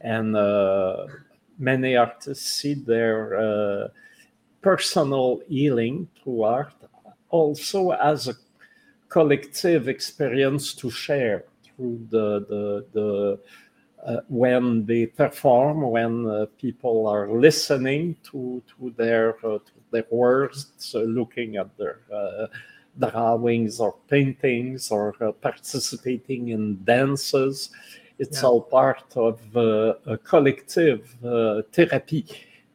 And 0.00 0.36
uh, 0.36 1.06
many 1.58 1.96
artists 1.96 2.44
see 2.44 2.74
their 2.74 3.90
personal 4.60 5.40
healing 5.48 6.08
through 6.22 6.42
art 6.42 6.74
also 7.28 7.90
as 7.90 8.28
a 8.28 8.34
collective 9.08 9.88
experience 9.88 10.74
to 10.74 10.90
share 10.90 11.44
through 11.64 12.06
the 12.10 12.46
the, 12.48 12.86
the 12.92 13.38
uh, 14.04 14.20
when 14.28 14.84
they 14.84 15.06
perform, 15.06 15.82
when 15.82 16.26
uh, 16.26 16.46
people 16.58 17.06
are 17.06 17.28
listening 17.30 18.16
to 18.24 18.62
to 18.66 18.92
their 18.96 19.36
uh, 19.46 19.58
to 19.58 19.72
their 19.92 20.06
words, 20.10 20.72
looking 20.94 21.56
at 21.56 21.76
their 21.76 22.00
drawings 22.98 23.80
or 23.80 23.94
paintings 24.08 24.90
or 24.90 25.14
uh, 25.20 25.32
participating 25.32 26.48
in 26.48 26.82
dances. 26.84 27.70
It's 28.18 28.42
yeah. 28.42 28.48
all 28.48 28.62
part 28.62 29.16
of 29.16 29.40
uh, 29.56 29.94
a 30.06 30.18
collective 30.18 31.16
therapy, 31.72 32.26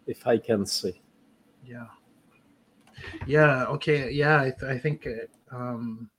if 0.07 0.25
I 0.27 0.37
can 0.37 0.65
say. 0.65 0.99
Yeah. 1.65 1.87
Yeah. 3.25 3.65
Okay. 3.65 4.11
Yeah. 4.11 4.41
I, 4.41 4.51
th- 4.51 4.71
I 4.71 4.77
think. 4.77 5.07
Um, 5.51 6.09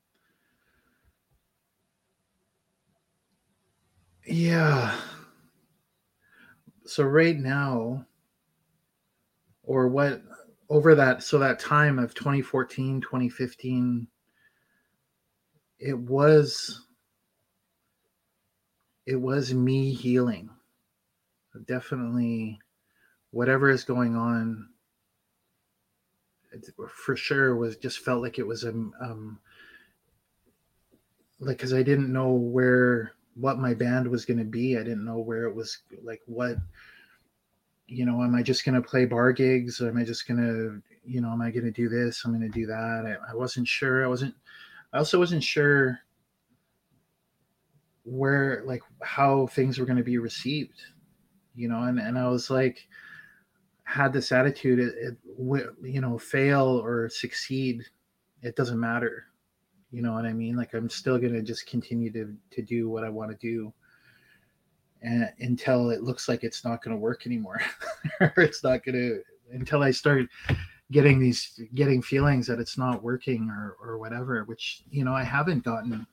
Yeah. 4.29 4.95
So 6.85 7.03
right 7.05 7.39
now, 7.39 8.05
or 9.63 9.89
what 9.89 10.21
over 10.71 10.95
that 10.95 11.23
so 11.23 11.39
that 11.39 11.59
time 11.59 11.99
of 11.99 12.15
2014 12.15 13.01
2015 13.01 14.07
it 15.79 15.99
was 15.99 16.87
it 19.07 19.17
was 19.17 19.55
me 19.55 19.93
healing 19.93 20.49
definitely 21.67 22.59
whatever 23.31 23.71
is 23.71 23.85
going 23.85 24.15
on 24.15 24.69
for 26.89 27.17
sure 27.17 27.57
was 27.57 27.77
just 27.77 27.99
felt 28.01 28.23
like 28.23 28.39
it 28.39 28.47
was 28.47 28.65
a 28.65 28.71
um, 28.71 28.95
um 29.01 29.39
like 31.41 31.57
because 31.57 31.75
i 31.75 31.83
didn't 31.83 32.13
know 32.13 32.33
where 32.33 33.13
what 33.39 33.59
my 33.59 33.73
band 33.73 34.07
was 34.07 34.25
going 34.25 34.39
to 34.39 34.45
be. 34.45 34.77
I 34.77 34.83
didn't 34.83 35.05
know 35.05 35.19
where 35.19 35.45
it 35.45 35.55
was 35.55 35.79
like 36.03 36.21
what 36.27 36.57
you 37.89 38.05
know, 38.05 38.23
am 38.23 38.35
I 38.35 38.43
just 38.43 38.65
going 38.65 38.75
to 38.75 38.87
play 38.87 39.05
bar 39.07 39.33
gigs 39.33 39.81
or 39.81 39.89
am 39.89 39.97
I 39.97 40.05
just 40.05 40.29
going 40.29 40.39
to, 40.39 40.83
you 41.05 41.21
know, 41.21 41.33
am 41.33 41.41
I 41.41 41.51
going 41.51 41.65
to 41.65 41.71
do 41.71 41.89
this? 41.89 42.23
I'm 42.25 42.33
going 42.33 42.51
to 42.51 42.59
do 42.59 42.67
that. 42.67 43.19
I, 43.27 43.33
I 43.33 43.35
wasn't 43.35 43.67
sure. 43.67 44.05
I 44.05 44.09
wasn't, 44.09 44.35
I 44.93 44.99
also 44.99 45.19
wasn't 45.19 45.43
sure 45.43 45.99
where, 48.05 48.63
like, 48.65 48.83
how 49.03 49.47
things 49.49 49.79
were 49.79 49.87
going 49.87 49.99
to 49.99 50.05
be 50.05 50.19
received, 50.19 50.81
you 51.55 51.69
know, 51.69 51.83
and, 51.83 51.99
and 51.99 52.19
I 52.19 52.29
was 52.29 52.51
like, 52.51 52.87
had 53.85 54.13
this 54.13 54.33
attitude, 54.33 54.79
it, 54.79 54.95
it, 54.99 55.17
you 55.83 56.01
know, 56.01 56.19
fail 56.19 56.83
or 56.85 57.09
succeed, 57.09 57.85
it 58.43 58.55
doesn't 58.55 58.79
matter 58.79 59.29
you 59.91 60.03
know 60.03 60.13
what 60.13 60.27
I 60.27 60.33
mean? 60.33 60.57
Like 60.57 60.75
I'm 60.75 60.91
still 60.91 61.19
gonna 61.19 61.43
just 61.43 61.67
continue 61.67 62.13
to 62.13 62.35
to 62.51 62.63
do 62.63 62.89
what 62.89 63.05
I 63.05 63.09
want 63.09 63.31
to 63.31 63.37
do, 63.37 63.73
and 65.03 65.31
until 65.41 65.91
it 65.91 66.03
looks 66.03 66.29
like 66.29 66.45
it's 66.45 66.65
not 66.65 66.83
gonna 66.83 66.97
work 66.97 67.27
anymore, 67.27 67.61
or 68.21 68.33
it's 68.37 68.63
not 68.63 68.85
gonna 68.85 69.19
until 69.53 69.83
I 69.83 69.91
start 69.91 70.29
getting 70.91 71.21
these 71.21 71.61
getting 71.75 72.03
feelings 72.03 72.47
that 72.47 72.59
it's 72.61 72.79
not 72.79 73.03
working 73.03 73.51
or 73.51 73.77
or 73.83 73.99
whatever. 73.99 74.45
Which 74.45 74.83
you 74.91 75.05
know 75.05 75.15
I 75.15 75.23
haven't 75.23 75.65
gotten, 75.65 76.07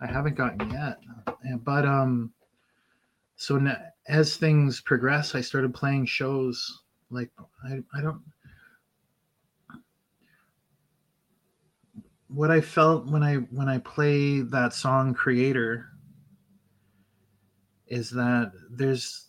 I 0.00 0.06
haven't 0.06 0.36
gotten 0.36 0.70
yet. 0.70 0.98
But 1.64 1.84
um, 1.84 2.32
so 3.36 3.56
now, 3.56 3.76
as 4.08 4.36
things 4.36 4.80
progress, 4.80 5.34
I 5.34 5.40
started 5.40 5.74
playing 5.74 6.06
shows. 6.06 6.82
Like 7.10 7.30
I 7.64 7.82
I 7.94 8.00
don't 8.00 8.22
what 12.28 12.50
I 12.50 12.60
felt 12.60 13.06
when 13.06 13.22
I 13.22 13.36
when 13.36 13.68
I 13.68 13.78
play 13.78 14.40
that 14.40 14.74
song 14.74 15.14
Creator 15.14 15.86
is 17.86 18.10
that 18.10 18.52
there's 18.70 19.28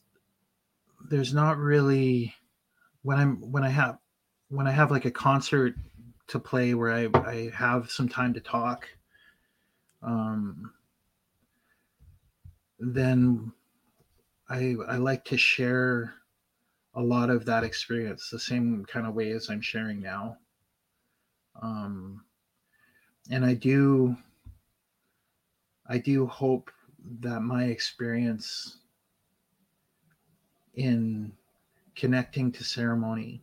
there's 1.10 1.34
not 1.34 1.58
really 1.58 2.34
when 3.04 3.18
I'm 3.18 3.52
when 3.52 3.64
I 3.64 3.70
have 3.70 4.00
when 4.50 4.68
I 4.68 4.72
have 4.72 4.92
like 4.92 5.06
a 5.06 5.12
concert 5.12 5.76
to 6.28 6.40
play 6.40 6.74
where 6.74 6.92
I, 6.92 7.10
I 7.20 7.52
have 7.54 7.90
some 7.92 8.10
time 8.10 8.34
to 8.34 8.42
talk 8.42 8.88
um 10.02 10.74
then 12.80 13.52
I 14.50 14.76
I 14.88 14.98
like 14.98 15.26
to 15.26 15.38
share 15.38 16.14
a 16.94 17.02
lot 17.02 17.30
of 17.30 17.46
that 17.46 17.64
experience 17.64 18.30
the 18.30 18.40
same 18.40 18.86
kind 18.86 19.06
of 19.06 19.14
way 19.14 19.32
as 19.32 19.50
I'm 19.50 19.62
sharing 19.62 20.02
now. 20.02 20.38
Um 21.62 22.24
and 23.30 23.46
I 23.46 23.54
do 23.54 24.18
I 25.88 25.98
do 25.98 26.26
hope 26.28 26.72
that 27.20 27.42
my 27.42 27.66
experience 27.66 28.78
in 30.76 31.32
connecting 31.96 32.52
to 32.52 32.64
ceremony 32.64 33.42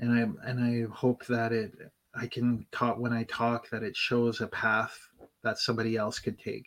and 0.00 0.12
I 0.12 0.48
and 0.48 0.60
I 0.60 0.92
hope 0.92 1.26
that 1.26 1.52
it 1.52 1.72
I 2.14 2.26
can 2.26 2.66
talk 2.72 2.98
when 2.98 3.12
I 3.12 3.24
talk 3.24 3.70
that 3.70 3.82
it 3.82 3.96
shows 3.96 4.40
a 4.40 4.46
path 4.48 4.98
that 5.42 5.58
somebody 5.58 5.96
else 5.96 6.18
could 6.18 6.38
take 6.38 6.66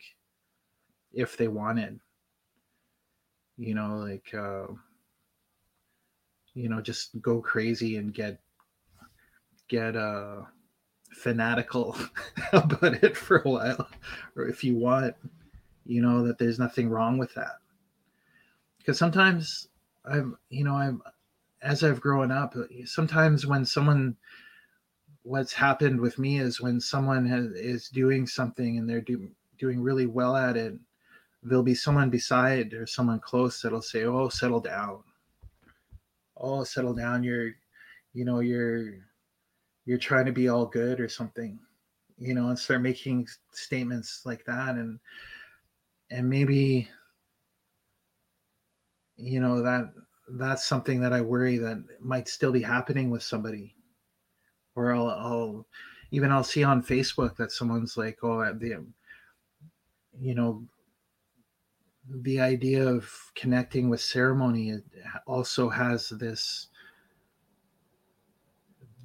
if 1.12 1.36
they 1.36 1.48
wanted. 1.48 2.00
You 3.58 3.74
know 3.74 3.96
like 3.98 4.32
uh 4.32 4.72
you 6.54 6.68
know 6.68 6.80
just 6.80 7.20
go 7.20 7.40
crazy 7.40 7.96
and 7.96 8.14
get 8.14 8.40
get 9.68 9.96
uh 9.96 10.42
fanatical 11.14 11.96
about 12.52 13.02
it 13.02 13.16
for 13.16 13.38
a 13.38 13.48
while, 13.48 13.88
or 14.36 14.46
if 14.48 14.64
you 14.64 14.76
want, 14.76 15.14
you 15.86 16.02
know, 16.02 16.26
that 16.26 16.38
there's 16.38 16.58
nothing 16.58 16.88
wrong 16.88 17.18
with 17.18 17.34
that. 17.34 17.58
Because 18.78 18.98
sometimes 18.98 19.68
I'm, 20.04 20.36
you 20.50 20.64
know, 20.64 20.74
I'm, 20.74 21.02
as 21.62 21.82
I've 21.82 22.00
grown 22.00 22.30
up, 22.30 22.54
sometimes 22.84 23.46
when 23.46 23.64
someone, 23.64 24.16
what's 25.22 25.52
happened 25.52 26.00
with 26.00 26.18
me 26.18 26.38
is 26.38 26.60
when 26.60 26.80
someone 26.80 27.24
has, 27.26 27.46
is 27.52 27.88
doing 27.88 28.26
something 28.26 28.76
and 28.76 28.88
they're 28.88 29.00
do, 29.00 29.30
doing 29.58 29.80
really 29.80 30.06
well 30.06 30.36
at 30.36 30.56
it, 30.56 30.74
there'll 31.42 31.62
be 31.62 31.74
someone 31.74 32.10
beside 32.10 32.74
or 32.74 32.86
someone 32.86 33.20
close 33.20 33.62
that'll 33.62 33.82
say, 33.82 34.04
"Oh, 34.04 34.28
settle 34.28 34.60
down. 34.60 35.02
Oh, 36.36 36.64
settle 36.64 36.94
down. 36.94 37.22
You're, 37.22 37.52
you 38.12 38.24
know, 38.24 38.40
you're 38.40 38.94
you're 39.84 39.98
trying 39.98 40.26
to 40.26 40.32
be 40.32 40.48
all 40.48 40.66
good 40.66 41.00
or 41.00 41.08
something 41.08 41.58
you 42.18 42.34
know 42.34 42.48
and 42.48 42.58
start 42.58 42.82
making 42.82 43.26
statements 43.52 44.22
like 44.24 44.44
that. 44.44 44.76
And 44.76 44.98
and 46.10 46.28
maybe 46.28 46.88
you 49.16 49.40
know 49.40 49.62
that 49.62 49.92
that's 50.30 50.64
something 50.64 51.00
that 51.00 51.12
i 51.12 51.20
worry 51.20 51.58
that 51.58 51.82
might 52.00 52.28
still 52.28 52.52
be 52.52 52.62
happening 52.62 53.10
with 53.10 53.22
somebody. 53.22 53.74
Or 54.76 54.92
i'll, 54.92 55.08
I'll 55.10 55.66
even 56.10 56.32
i'll 56.32 56.44
see 56.44 56.64
on 56.64 56.82
facebook 56.82 57.36
that 57.36 57.52
someone's 57.52 57.96
like 57.96 58.18
oh 58.22 58.52
the 58.54 58.84
you 60.20 60.34
know 60.34 60.64
the 62.08 62.40
idea 62.40 62.86
of 62.86 63.10
connecting 63.34 63.88
with 63.88 64.00
ceremony 64.00 64.78
also 65.26 65.68
has 65.68 66.08
this 66.10 66.68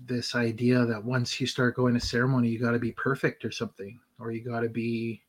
this 0.10 0.36
idea 0.36 0.86
that 0.86 1.04
once 1.04 1.40
you 1.40 1.48
start 1.48 1.76
going 1.76 1.94
to 1.94 2.00
ceremony, 2.00 2.50
you 2.50 2.60
got 2.60 2.72
to 2.72 2.80
be 2.80 2.92
perfect 2.92 3.46
or 3.46 3.52
something, 3.52 3.98
or 4.20 4.32
you 4.32 4.44
got 4.44 4.62
to 4.62 4.70
be 4.70 5.22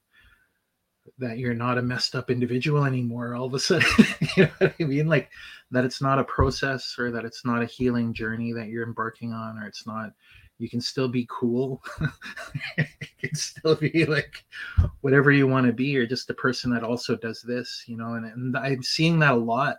that 1.18 1.38
you're 1.38 1.54
not 1.54 1.78
a 1.78 1.82
messed 1.82 2.14
up 2.14 2.30
individual 2.30 2.84
anymore 2.84 3.34
all 3.34 3.46
of 3.46 3.54
a 3.54 3.58
sudden. 3.58 3.88
you 4.36 4.44
know 4.44 4.50
what 4.58 4.74
I 4.80 4.84
mean? 4.84 5.06
Like 5.06 5.30
that 5.70 5.84
it's 5.84 6.02
not 6.02 6.18
a 6.18 6.24
process 6.24 6.96
or 6.98 7.10
that 7.10 7.24
it's 7.24 7.44
not 7.44 7.62
a 7.62 7.66
healing 7.66 8.12
journey 8.12 8.52
that 8.52 8.68
you're 8.68 8.86
embarking 8.86 9.32
on, 9.32 9.58
or 9.58 9.66
it's 9.66 9.86
not, 9.86 10.12
you 10.58 10.68
can 10.68 10.80
still 10.80 11.08
be 11.08 11.26
cool. 11.30 11.82
you 12.78 12.84
can 13.18 13.34
still 13.34 13.76
be 13.76 14.04
like 14.06 14.44
whatever 15.00 15.30
you 15.30 15.46
want 15.46 15.66
to 15.66 15.72
be, 15.72 15.96
or 15.96 16.06
just 16.06 16.30
a 16.30 16.34
person 16.34 16.70
that 16.72 16.84
also 16.84 17.16
does 17.16 17.42
this, 17.42 17.84
you 17.86 17.96
know, 17.96 18.14
and, 18.14 18.26
and 18.26 18.56
I'm 18.56 18.82
seeing 18.82 19.18
that 19.20 19.34
a 19.34 19.36
lot. 19.36 19.78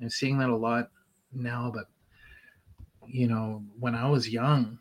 I'm 0.00 0.10
seeing 0.10 0.38
that 0.38 0.50
a 0.50 0.56
lot 0.56 0.90
now, 1.32 1.70
but 1.74 1.86
you 3.12 3.26
know, 3.26 3.62
when 3.78 3.94
I 3.94 4.08
was 4.08 4.28
young, 4.28 4.78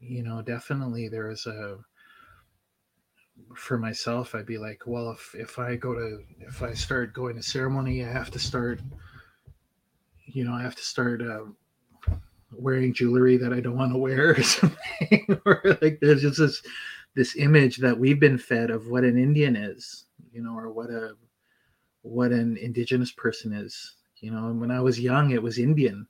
you 0.00 0.22
know, 0.22 0.42
definitely 0.42 1.08
there 1.08 1.28
was 1.28 1.46
a 1.46 1.78
for 3.54 3.78
myself, 3.78 4.34
I'd 4.34 4.46
be 4.46 4.58
like, 4.58 4.82
well, 4.86 5.10
if 5.10 5.34
if 5.34 5.58
I 5.58 5.76
go 5.76 5.94
to 5.94 6.22
if 6.40 6.62
I 6.62 6.74
start 6.74 7.12
going 7.12 7.36
to 7.36 7.42
ceremony, 7.42 8.04
I 8.04 8.10
have 8.10 8.30
to 8.32 8.38
start, 8.38 8.80
you 10.24 10.44
know, 10.44 10.52
I 10.52 10.62
have 10.62 10.76
to 10.76 10.82
start 10.82 11.22
uh, 11.22 11.44
wearing 12.50 12.92
jewelry 12.92 13.36
that 13.36 13.52
I 13.52 13.60
don't 13.60 13.76
want 13.76 13.92
to 13.92 13.98
wear 13.98 14.30
or 14.36 14.42
something. 14.42 15.40
or 15.44 15.78
like 15.80 15.98
there's 16.00 16.22
just 16.22 16.38
this 16.38 16.62
this 17.14 17.36
image 17.36 17.78
that 17.78 17.98
we've 17.98 18.20
been 18.20 18.38
fed 18.38 18.70
of 18.70 18.88
what 18.88 19.04
an 19.04 19.18
Indian 19.18 19.56
is, 19.56 20.06
you 20.32 20.42
know, 20.42 20.56
or 20.56 20.70
what 20.70 20.90
a 20.90 21.12
what 22.02 22.32
an 22.32 22.56
indigenous 22.56 23.12
person 23.12 23.52
is. 23.52 23.94
You 24.18 24.30
know, 24.30 24.48
and 24.48 24.60
when 24.60 24.70
I 24.70 24.80
was 24.80 24.98
young, 24.98 25.30
it 25.30 25.42
was 25.42 25.58
Indian 25.58 26.08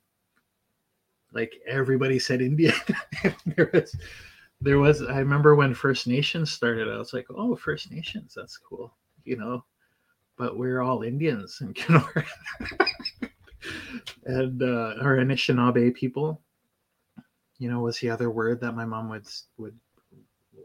like 1.33 1.53
everybody 1.67 2.19
said 2.19 2.41
Indian. 2.41 2.73
there 3.45 3.69
was 3.73 3.95
there 4.61 4.79
was 4.79 5.01
I 5.01 5.19
remember 5.19 5.55
when 5.55 5.73
First 5.73 6.07
Nations 6.07 6.51
started, 6.51 6.87
I 6.87 6.97
was 6.97 7.13
like, 7.13 7.27
oh, 7.29 7.55
First 7.55 7.91
Nations, 7.91 8.33
that's 8.35 8.57
cool, 8.57 8.93
you 9.23 9.37
know. 9.37 9.63
But 10.37 10.57
we're 10.57 10.81
all 10.81 11.03
Indians 11.03 11.59
in 11.61 11.73
Kenora. 11.73 12.25
and 14.25 14.61
uh 14.61 14.95
or 15.01 15.17
Anishinaabe 15.17 15.95
people, 15.95 16.41
you 17.57 17.69
know, 17.69 17.79
was 17.79 17.99
the 17.99 18.09
other 18.09 18.29
word 18.29 18.61
that 18.61 18.73
my 18.73 18.85
mom 18.85 19.09
would 19.09 19.27
would 19.57 19.77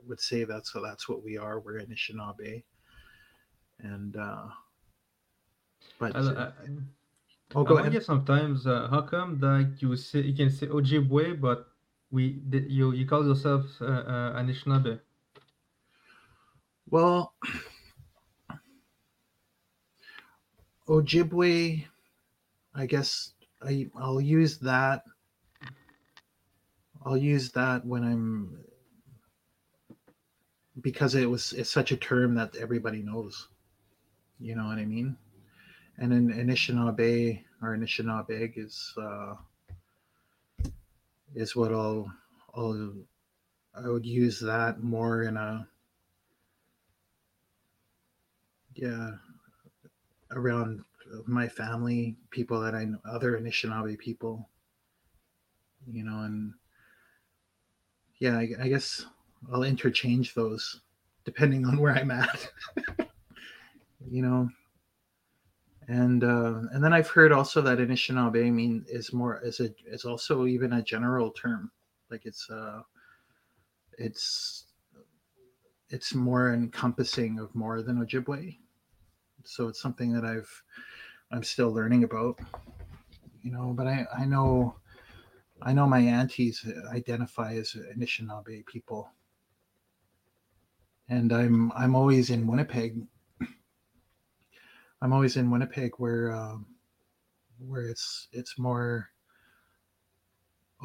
would 0.06 0.20
say 0.20 0.44
that's 0.44 0.72
so 0.72 0.82
that's 0.82 1.08
what 1.08 1.22
we 1.22 1.38
are. 1.38 1.60
We're 1.60 1.80
Anishinaabe. 1.80 2.62
And 3.80 4.16
uh 4.16 4.44
but 5.98 6.14
I, 6.16 6.20
I, 6.20 6.52
oh 7.54 7.64
I 7.64 7.68
go 7.68 7.78
ahead. 7.78 8.02
sometimes 8.02 8.66
uh, 8.66 8.88
how 8.90 9.02
come 9.02 9.38
that 9.40 9.76
you 9.80 9.96
say 9.96 10.20
you 10.20 10.34
can 10.34 10.50
say 10.50 10.66
Ojibwe, 10.66 11.40
but 11.40 11.66
we 12.10 12.40
the, 12.48 12.60
you 12.60 12.92
you 12.92 13.06
call 13.06 13.26
yourself 13.26 13.64
uh, 13.80 13.86
uh, 13.86 14.40
Anishinaabe. 14.40 15.00
Well, 16.88 17.34
Ojibwe, 20.88 21.86
I 22.74 22.86
guess 22.86 23.32
I 23.62 23.88
I'll 23.96 24.20
use 24.20 24.58
that. 24.58 25.04
I'll 27.04 27.16
use 27.16 27.50
that 27.52 27.84
when 27.84 28.04
I'm 28.04 28.64
because 30.80 31.14
it 31.14 31.28
was 31.28 31.52
it's 31.52 31.70
such 31.70 31.92
a 31.92 31.96
term 31.96 32.34
that 32.34 32.56
everybody 32.56 33.02
knows. 33.02 33.48
You 34.38 34.56
know 34.56 34.66
what 34.66 34.78
I 34.78 34.84
mean? 34.84 35.16
And 35.98 36.12
in 36.12 36.32
Anishinaabe 36.32 37.42
or 37.62 37.76
Anishinaabe 37.76 38.52
is 38.56 38.94
uh, 39.00 39.34
is 41.34 41.54
what 41.54 41.72
I'll 41.72 42.12
I'll 42.54 42.92
I 43.74 43.88
would 43.88 44.06
use 44.06 44.40
that 44.40 44.82
more 44.82 45.22
in 45.22 45.36
a 45.36 45.68
yeah 48.74 49.12
around 50.30 50.82
my 51.26 51.48
family, 51.48 52.16
people 52.30 52.60
that 52.60 52.74
I 52.74 52.84
know, 52.84 52.98
other 53.04 53.38
Anishinaabe 53.38 53.98
people, 53.98 54.48
you 55.90 56.04
know, 56.04 56.20
and 56.20 56.54
yeah, 58.18 58.38
I, 58.38 58.48
I 58.60 58.68
guess 58.68 59.04
I'll 59.52 59.62
interchange 59.62 60.34
those 60.34 60.80
depending 61.24 61.66
on 61.66 61.78
where 61.78 61.92
I'm 61.92 62.10
at, 62.10 62.48
you 64.10 64.22
know. 64.22 64.48
And 65.92 66.24
uh, 66.24 66.54
and 66.72 66.82
then 66.82 66.94
I've 66.94 67.10
heard 67.10 67.32
also 67.32 67.60
that 67.60 67.76
Anishinaabe 67.76 68.50
mean 68.50 68.82
is 68.88 69.12
more 69.12 69.38
is 69.44 69.60
a 69.60 69.74
is 69.86 70.06
also 70.06 70.46
even 70.46 70.72
a 70.72 70.82
general 70.82 71.30
term, 71.32 71.70
like 72.10 72.24
it's 72.24 72.48
uh 72.48 72.80
it's 73.98 74.64
it's 75.90 76.14
more 76.14 76.54
encompassing 76.54 77.38
of 77.38 77.54
more 77.54 77.82
than 77.82 77.98
Ojibwe. 78.02 78.56
So 79.44 79.68
it's 79.68 79.82
something 79.82 80.14
that 80.14 80.24
I've 80.24 80.62
I'm 81.30 81.42
still 81.42 81.70
learning 81.70 82.04
about, 82.04 82.38
you 83.42 83.52
know. 83.52 83.74
But 83.74 83.86
I 83.86 84.06
I 84.16 84.24
know 84.24 84.76
I 85.60 85.74
know 85.74 85.86
my 85.86 86.00
aunties 86.00 86.66
identify 86.90 87.52
as 87.56 87.76
Anishinaabe 87.94 88.64
people, 88.64 89.10
and 91.10 91.34
I'm 91.34 91.70
I'm 91.72 91.94
always 91.94 92.30
in 92.30 92.46
Winnipeg. 92.46 93.02
I'm 95.02 95.12
always 95.12 95.36
in 95.36 95.50
Winnipeg 95.50 95.92
where 95.98 96.30
um, 96.32 96.64
where 97.58 97.88
it's 97.88 98.28
it's 98.32 98.56
more 98.56 99.10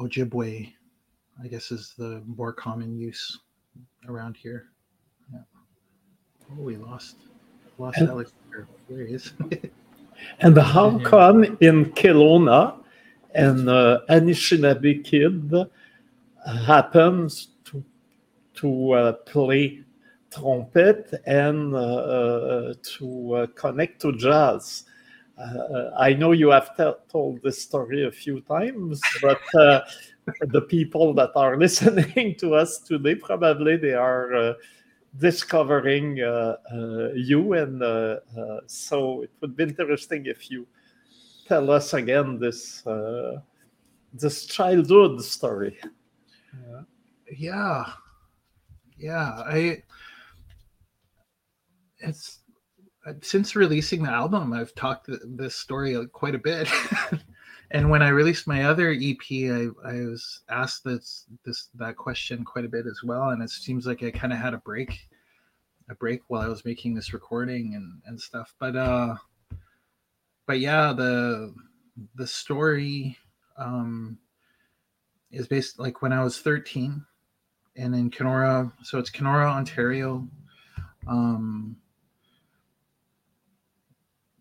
Ojibwe, 0.00 0.72
I 1.42 1.46
guess 1.46 1.70
is 1.70 1.94
the 1.96 2.22
more 2.26 2.52
common 2.52 2.98
use 2.98 3.38
around 4.08 4.36
here. 4.36 4.66
Yeah. 5.32 5.40
Oh, 6.50 6.62
we 6.62 6.76
lost 6.76 7.16
lost 7.78 7.98
And- 7.98 8.08
Alex. 8.08 8.32
There 8.50 8.66
There 8.88 9.06
he 9.06 9.14
is. 9.14 9.32
And 10.40 10.58
how 10.58 10.98
come 10.98 11.56
in 11.60 11.92
Kenora 11.92 12.74
an 13.34 13.68
uh, 13.68 14.00
Anishinaabe 14.10 15.04
kid 15.04 15.54
happens 16.66 17.50
to 17.66 17.84
to 18.54 18.92
uh, 18.92 19.12
play 19.12 19.84
trumpet 20.30 21.14
and 21.26 21.74
uh, 21.74 21.78
uh, 21.78 22.74
to 22.82 23.34
uh, 23.34 23.46
connect 23.54 24.00
to 24.02 24.12
jazz? 24.12 24.84
I 25.96 26.14
know 26.14 26.32
you 26.32 26.50
have 26.50 26.76
told 27.08 27.42
this 27.42 27.62
story 27.62 28.06
a 28.06 28.10
few 28.10 28.40
times, 28.40 29.00
but 29.22 29.40
the 29.52 30.62
people 30.62 31.14
that 31.14 31.30
are 31.36 31.56
listening 31.64 32.34
to 32.36 32.54
us 32.54 32.78
today 32.78 33.14
probably 33.14 33.76
they 33.76 33.94
are 33.94 34.34
uh, 34.34 34.54
discovering 35.18 36.20
uh, 36.20 36.56
uh, 36.72 37.12
you, 37.14 37.52
and 37.52 37.82
so 38.66 39.22
it 39.22 39.30
would 39.40 39.56
be 39.56 39.64
interesting 39.64 40.26
if 40.26 40.50
you 40.50 40.66
tell 41.46 41.70
us 41.70 41.94
again 41.94 42.38
this 42.38 42.82
this 44.12 44.46
childhood 44.46 45.22
story. 45.22 45.78
yeah 47.36 47.84
yeah 48.98 49.42
i 49.46 49.82
it's 52.00 52.40
uh, 53.06 53.12
since 53.22 53.56
releasing 53.56 54.02
the 54.02 54.10
album 54.10 54.52
i've 54.52 54.74
talked 54.74 55.08
this 55.36 55.54
story 55.54 55.96
uh, 55.96 56.04
quite 56.06 56.34
a 56.34 56.38
bit 56.38 56.68
and 57.70 57.88
when 57.88 58.02
i 58.02 58.08
released 58.08 58.46
my 58.46 58.64
other 58.64 58.90
ep 58.90 59.22
i, 59.30 59.68
I 59.84 60.06
was 60.06 60.40
asked 60.48 60.84
this 60.84 61.26
this 61.44 61.68
that 61.74 61.96
question 61.96 62.44
quite 62.44 62.64
a 62.64 62.68
bit 62.68 62.86
as 62.86 63.02
well 63.02 63.30
and 63.30 63.42
it 63.42 63.50
seems 63.50 63.86
like 63.86 64.02
i 64.02 64.10
kind 64.10 64.32
of 64.32 64.38
had 64.38 64.54
a 64.54 64.58
break 64.58 65.08
a 65.90 65.94
break 65.94 66.20
while 66.28 66.42
i 66.42 66.48
was 66.48 66.64
making 66.64 66.94
this 66.94 67.12
recording 67.12 67.74
and 67.74 68.00
and 68.06 68.20
stuff 68.20 68.54
but 68.58 68.76
uh 68.76 69.16
but 70.46 70.60
yeah 70.60 70.92
the 70.92 71.54
the 72.14 72.26
story 72.26 73.16
um 73.56 74.18
is 75.30 75.46
based 75.46 75.78
like 75.78 76.02
when 76.02 76.12
i 76.12 76.22
was 76.22 76.40
13 76.40 77.04
and 77.78 77.94
in 77.94 78.10
Kenora. 78.10 78.70
So 78.82 78.98
it's 78.98 79.08
Kenora, 79.08 79.48
Ontario. 79.48 80.28
Um, 81.06 81.76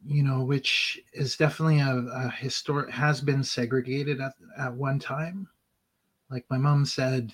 you 0.05 0.23
know, 0.23 0.43
which 0.43 0.99
is 1.13 1.35
definitely 1.35 1.79
a, 1.79 1.95
a 1.95 2.29
historic 2.29 2.89
has 2.91 3.21
been 3.21 3.43
segregated 3.43 4.21
at, 4.21 4.33
at 4.57 4.73
one 4.73 4.99
time. 4.99 5.47
Like 6.29 6.45
my 6.49 6.57
mom 6.57 6.85
said, 6.85 7.33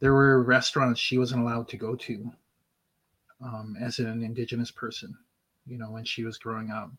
there 0.00 0.12
were 0.12 0.42
restaurants 0.42 1.00
she 1.00 1.18
wasn't 1.18 1.42
allowed 1.42 1.68
to 1.68 1.76
go 1.76 1.94
to 1.94 2.32
um, 3.44 3.76
as 3.80 3.98
an 3.98 4.22
indigenous 4.22 4.70
person, 4.70 5.16
you 5.66 5.78
know, 5.78 5.90
when 5.90 6.04
she 6.04 6.24
was 6.24 6.38
growing 6.38 6.70
up. 6.70 6.90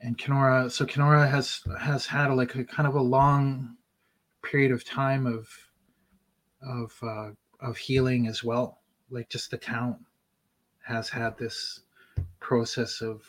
And 0.00 0.16
Kenora, 0.16 0.70
so 0.70 0.86
Kenora 0.86 1.28
has 1.28 1.62
has 1.78 2.06
had 2.06 2.30
a, 2.30 2.34
like 2.34 2.54
a 2.54 2.64
kind 2.64 2.88
of 2.88 2.94
a 2.94 3.02
long 3.02 3.76
period 4.42 4.72
of 4.72 4.84
time 4.84 5.26
of 5.26 5.48
of 6.62 6.98
uh, 7.02 7.30
of 7.60 7.76
healing 7.76 8.26
as 8.26 8.42
well. 8.42 8.80
Like 9.10 9.28
just 9.28 9.50
the 9.50 9.58
town 9.58 10.06
has 10.82 11.10
had 11.10 11.36
this 11.36 11.80
process 12.40 13.02
of 13.02 13.22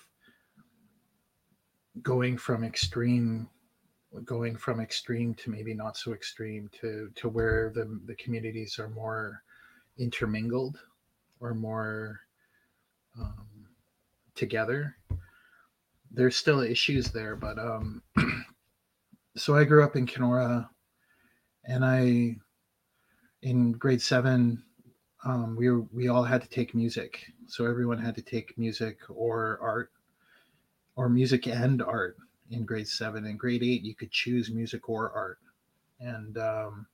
going 2.01 2.37
from 2.37 2.63
extreme 2.63 3.49
going 4.25 4.57
from 4.57 4.81
extreme 4.81 5.33
to 5.33 5.49
maybe 5.49 5.73
not 5.73 5.95
so 5.95 6.13
extreme 6.13 6.69
to 6.73 7.09
to 7.15 7.29
where 7.29 7.71
the 7.73 7.99
the 8.05 8.15
communities 8.15 8.77
are 8.77 8.89
more 8.89 9.41
intermingled 9.97 10.79
or 11.39 11.53
more 11.53 12.19
um, 13.19 13.67
together 14.35 14.97
there's 16.11 16.35
still 16.35 16.59
issues 16.59 17.11
there 17.11 17.35
but 17.35 17.57
um 17.57 18.01
so 19.37 19.55
i 19.55 19.63
grew 19.63 19.83
up 19.83 19.95
in 19.95 20.05
kenora 20.05 20.69
and 21.65 21.85
i 21.85 22.35
in 23.43 23.71
grade 23.73 24.01
seven, 24.01 24.63
um, 25.25 25.55
we 25.55 25.69
were, 25.69 25.81
we 25.93 26.07
all 26.07 26.23
had 26.23 26.41
to 26.41 26.49
take 26.49 26.75
music. 26.75 27.25
So 27.47 27.65
everyone 27.65 27.97
had 27.97 28.15
to 28.15 28.21
take 28.21 28.57
music 28.57 28.99
or 29.09 29.59
art, 29.61 29.91
or 31.01 31.09
music 31.09 31.47
and 31.47 31.81
art 31.81 32.15
in 32.51 32.63
grade 32.63 32.87
seven. 32.87 33.25
In 33.25 33.35
grade 33.35 33.63
eight, 33.63 33.81
you 33.81 33.95
could 33.95 34.11
choose 34.11 34.51
music 34.51 34.87
or 34.87 35.11
art, 35.11 35.39
and 35.99 36.37
um, 36.37 36.85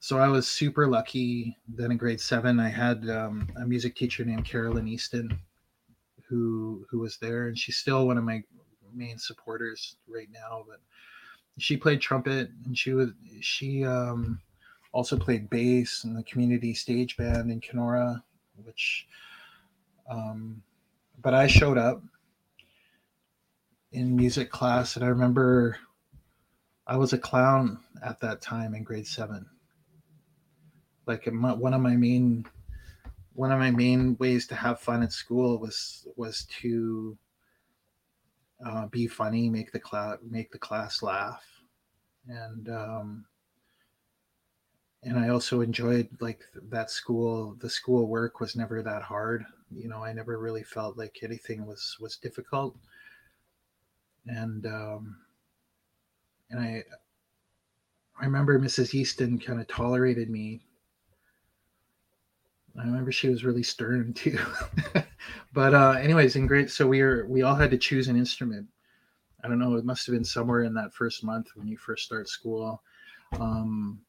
so 0.00 0.18
I 0.18 0.28
was 0.28 0.48
super 0.48 0.86
lucky. 0.86 1.54
Then 1.68 1.90
in 1.90 1.98
grade 1.98 2.20
seven, 2.20 2.58
I 2.58 2.70
had 2.70 3.08
um, 3.10 3.46
a 3.56 3.66
music 3.66 3.94
teacher 3.94 4.24
named 4.24 4.46
Carolyn 4.46 4.88
Easton, 4.88 5.38
who 6.26 6.86
who 6.88 6.98
was 6.98 7.18
there, 7.18 7.48
and 7.48 7.58
she's 7.58 7.76
still 7.76 8.06
one 8.06 8.16
of 8.16 8.24
my 8.24 8.42
main 8.94 9.18
supporters 9.18 9.96
right 10.08 10.28
now. 10.32 10.64
But 10.66 10.80
she 11.58 11.76
played 11.76 12.00
trumpet, 12.00 12.48
and 12.64 12.76
she 12.76 12.94
was 12.94 13.10
she 13.42 13.84
um, 13.84 14.40
also 14.92 15.18
played 15.18 15.50
bass 15.50 16.04
in 16.04 16.14
the 16.14 16.22
community 16.22 16.72
stage 16.72 17.18
band 17.18 17.50
in 17.50 17.60
Kenora, 17.60 18.24
which, 18.64 19.06
um, 20.10 20.62
but 21.20 21.34
I 21.34 21.46
showed 21.46 21.76
up 21.76 22.02
in 23.92 24.16
music 24.16 24.50
class, 24.50 24.96
and 24.96 25.04
I 25.04 25.08
remember 25.08 25.78
I 26.86 26.96
was 26.96 27.12
a 27.12 27.18
clown 27.18 27.78
at 28.02 28.20
that 28.20 28.40
time 28.42 28.74
in 28.74 28.82
grade 28.82 29.06
seven. 29.06 29.48
like 31.06 31.26
one 31.26 31.74
of 31.74 31.80
my 31.80 31.96
main 31.96 32.44
one 33.34 33.52
of 33.52 33.58
my 33.58 33.70
main 33.70 34.16
ways 34.18 34.46
to 34.48 34.54
have 34.54 34.80
fun 34.80 35.02
at 35.02 35.12
school 35.12 35.58
was 35.58 36.06
was 36.16 36.46
to 36.60 37.18
uh, 38.64 38.86
be 38.86 39.06
funny, 39.06 39.48
make 39.48 39.72
the 39.72 39.80
class 39.80 40.18
make 40.22 40.50
the 40.50 40.58
class 40.58 41.02
laugh, 41.02 41.44
and 42.26 42.68
um, 42.68 43.26
and 45.02 45.18
I 45.18 45.28
also 45.28 45.60
enjoyed 45.60 46.08
like 46.20 46.40
that 46.70 46.90
school. 46.90 47.54
The 47.60 47.70
school 47.70 48.06
work 48.08 48.40
was 48.40 48.56
never 48.56 48.82
that 48.82 49.02
hard. 49.02 49.44
You 49.70 49.88
know, 49.88 50.02
I 50.04 50.12
never 50.12 50.38
really 50.38 50.62
felt 50.64 50.96
like 50.96 51.18
anything 51.22 51.66
was 51.66 51.96
was 52.00 52.16
difficult, 52.16 52.76
and 54.26 54.66
um, 54.66 55.16
and 56.50 56.60
I 56.60 56.84
I 58.20 58.24
remember 58.24 58.58
Mrs. 58.58 58.94
Easton 58.94 59.38
kind 59.38 59.60
of 59.60 59.68
tolerated 59.68 60.30
me. 60.30 60.62
I 62.78 62.84
remember 62.84 63.12
she 63.12 63.28
was 63.28 63.44
really 63.44 63.62
stern 63.62 64.12
too. 64.14 64.38
but 65.52 65.74
uh, 65.74 65.92
anyways, 65.92 66.36
in 66.36 66.46
grade, 66.46 66.70
so 66.70 66.86
we 66.86 67.00
are 67.00 67.26
we 67.26 67.42
all 67.42 67.54
had 67.54 67.70
to 67.70 67.78
choose 67.78 68.08
an 68.08 68.16
instrument. 68.16 68.66
I 69.44 69.48
don't 69.48 69.58
know. 69.58 69.76
It 69.76 69.84
must 69.84 70.06
have 70.06 70.14
been 70.14 70.24
somewhere 70.24 70.62
in 70.62 70.74
that 70.74 70.94
first 70.94 71.22
month 71.22 71.48
when 71.54 71.68
you 71.68 71.76
first 71.76 72.04
start 72.04 72.28
school, 72.28 72.82
um, 73.38 74.00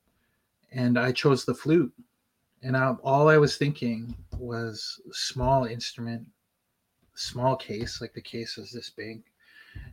and 0.72 0.98
I 0.98 1.12
chose 1.12 1.46
the 1.46 1.54
flute. 1.54 1.94
And 2.64 2.76
I, 2.76 2.94
all 3.04 3.30
I 3.30 3.38
was 3.38 3.56
thinking 3.56 4.16
was 4.40 5.00
small 5.12 5.66
instrument, 5.66 6.26
small 7.14 7.56
case, 7.56 8.02
like 8.02 8.14
the 8.14 8.22
case 8.22 8.58
is 8.58 8.72
this 8.72 8.90
big, 8.90 9.22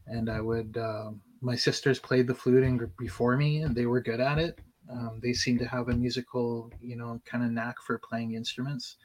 and 0.07 0.31
I 0.31 0.41
would. 0.41 0.77
Um, 0.77 1.21
my 1.41 1.55
sisters 1.55 1.99
played 1.99 2.27
the 2.27 2.35
flute 2.35 2.97
before 2.97 3.37
me, 3.37 3.63
and 3.63 3.75
they 3.75 3.87
were 3.87 4.01
good 4.01 4.21
at 4.21 4.39
it. 4.39 4.59
Um, 4.91 5.21
they 5.23 5.33
seemed 5.33 5.59
to 5.61 5.69
have 5.69 5.89
a 5.89 5.95
musical, 5.95 6.73
you 6.81 6.97
know, 6.97 7.21
kind 7.25 7.45
of 7.45 7.51
knack 7.51 7.77
for 7.83 7.99
playing 7.99 8.35
instruments. 8.35 8.97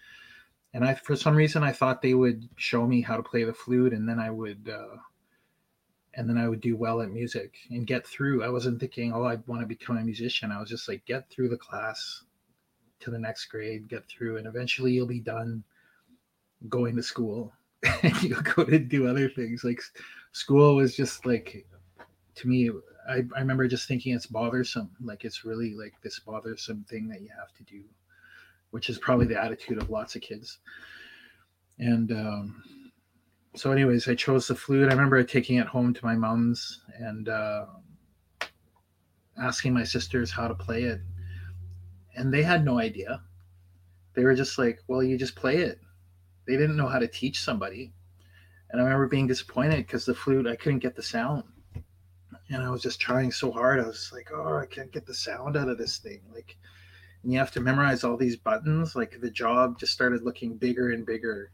And 0.74 0.86
I, 0.86 0.93
for 0.93 1.16
some 1.16 1.36
reason, 1.36 1.64
I 1.64 1.72
thought 1.72 2.02
they 2.02 2.14
would 2.14 2.47
show 2.56 2.86
me 2.86 3.02
how 3.02 3.18
to 3.18 3.24
play 3.24 3.43
the 3.43 3.54
flute, 3.54 3.93
and 3.93 4.08
then 4.08 4.20
I 4.20 4.30
would, 4.30 4.72
uh, 4.72 4.97
and 6.14 6.30
then 6.30 6.38
I 6.38 6.47
would 6.47 6.62
do 6.62 6.78
well 6.78 7.02
at 7.02 7.12
music 7.12 7.56
and 7.72 7.88
get 7.88 8.06
through. 8.08 8.43
I 8.43 8.50
wasn't 8.50 8.80
thinking, 8.80 9.14
oh, 9.14 9.24
I 9.24 9.38
want 9.47 9.62
to 9.62 9.68
become 9.68 9.97
a 9.97 10.04
musician. 10.04 10.52
I 10.52 10.60
was 10.60 10.70
just 10.70 10.88
like, 10.88 11.06
get 11.06 11.30
through 11.30 11.50
the 11.50 11.58
class 11.58 12.24
to 13.02 13.12
the 13.12 13.20
next 13.20 13.45
grade, 13.45 13.88
get 13.89 14.08
through, 14.08 14.38
and 14.38 14.47
eventually 14.47 14.91
you'll 14.91 15.08
be 15.08 15.20
done 15.22 15.64
going 16.68 16.95
to 16.95 17.04
school 17.04 17.54
and 18.04 18.24
you'll 18.24 18.42
go 18.42 18.64
to 18.64 18.80
do 18.80 19.08
other 19.08 19.30
things. 19.30 19.64
Like 19.64 19.82
school 20.32 20.76
was 20.76 20.96
just 20.96 21.26
like 21.26 21.66
to 22.36 22.48
me, 22.48 22.72
I, 23.10 23.24
I 23.36 23.40
remember 23.40 23.68
just 23.68 23.88
thinking 23.88 24.16
it's 24.16 24.26
bothersome. 24.26 24.90
Like 25.04 25.26
it's 25.26 25.44
really 25.44 25.76
like 25.76 25.94
this 26.02 26.20
bothersome 26.20 26.86
thing 26.90 27.08
that 27.10 27.22
you 27.22 27.30
have 27.38 27.54
to 27.58 27.64
do, 27.64 27.84
which 28.72 28.90
is 28.90 28.98
probably 28.98 29.26
the 29.26 29.42
attitude 29.42 29.78
of 29.78 29.90
lots 29.90 30.16
of 30.16 30.22
kids. 30.22 30.60
And 31.80 32.12
um, 32.12 32.64
so, 33.56 33.72
anyways, 33.72 34.08
I 34.08 34.16
chose 34.16 34.48
the 34.48 34.56
flute. 34.56 34.88
I 34.88 34.92
remember 34.92 35.22
taking 35.24 35.58
it 35.58 35.68
home 35.68 35.94
to 35.94 36.06
my 36.06 36.16
mom's 36.16 36.82
and 36.98 37.28
uh, 37.28 37.66
asking 39.42 39.74
my 39.74 39.84
sisters 39.84 40.32
how 40.32 40.48
to 40.48 40.56
play 40.56 40.84
it. 40.84 41.02
And 42.16 42.34
they 42.34 42.44
had 42.44 42.64
no 42.64 42.80
idea. 42.80 43.22
They 44.14 44.24
were 44.24 44.36
just 44.36 44.58
like, 44.58 44.80
well, 44.88 45.04
you 45.04 45.18
just 45.18 45.36
play 45.36 45.58
it. 45.58 45.80
They 46.50 46.58
didn't 46.58 46.78
know 46.78 46.88
how 46.88 47.00
to 47.00 47.08
teach 47.08 47.41
somebody. 47.41 47.93
And 48.72 48.82
I 48.82 48.84
remember 48.84 49.08
being 49.08 49.28
disappointed 49.28 49.78
because 49.78 50.06
the 50.06 50.16
flute, 50.16 50.47
I 50.47 50.56
couldn't 50.56 50.80
get 50.80 50.95
the 50.95 51.04
sound 51.04 51.43
and 52.50 52.64
I 52.64 52.70
was 52.70 52.82
just 52.82 53.00
trying 53.00 53.32
so 53.32 53.52
hard. 53.52 53.80
I 53.80 53.86
was 53.86 54.12
like, 54.12 54.30
oh, 54.34 54.58
I 54.58 54.66
can't 54.66 54.91
get 54.91 55.06
the 55.06 55.14
sound 55.14 55.56
out 55.56 55.70
of 55.70 55.78
this 55.78 55.97
thing. 55.97 56.22
Like, 56.34 56.58
and 57.24 57.32
you 57.32 57.38
have 57.38 57.52
to 57.52 57.60
memorize 57.60 58.04
all 58.04 58.18
these 58.18 58.36
buttons. 58.36 58.95
Like 58.95 59.20
the 59.22 59.30
job 59.30 59.80
just 59.80 59.93
started 59.93 60.24
looking 60.24 60.56
bigger 60.56 60.91
and 60.91 61.06
bigger. 61.06 61.52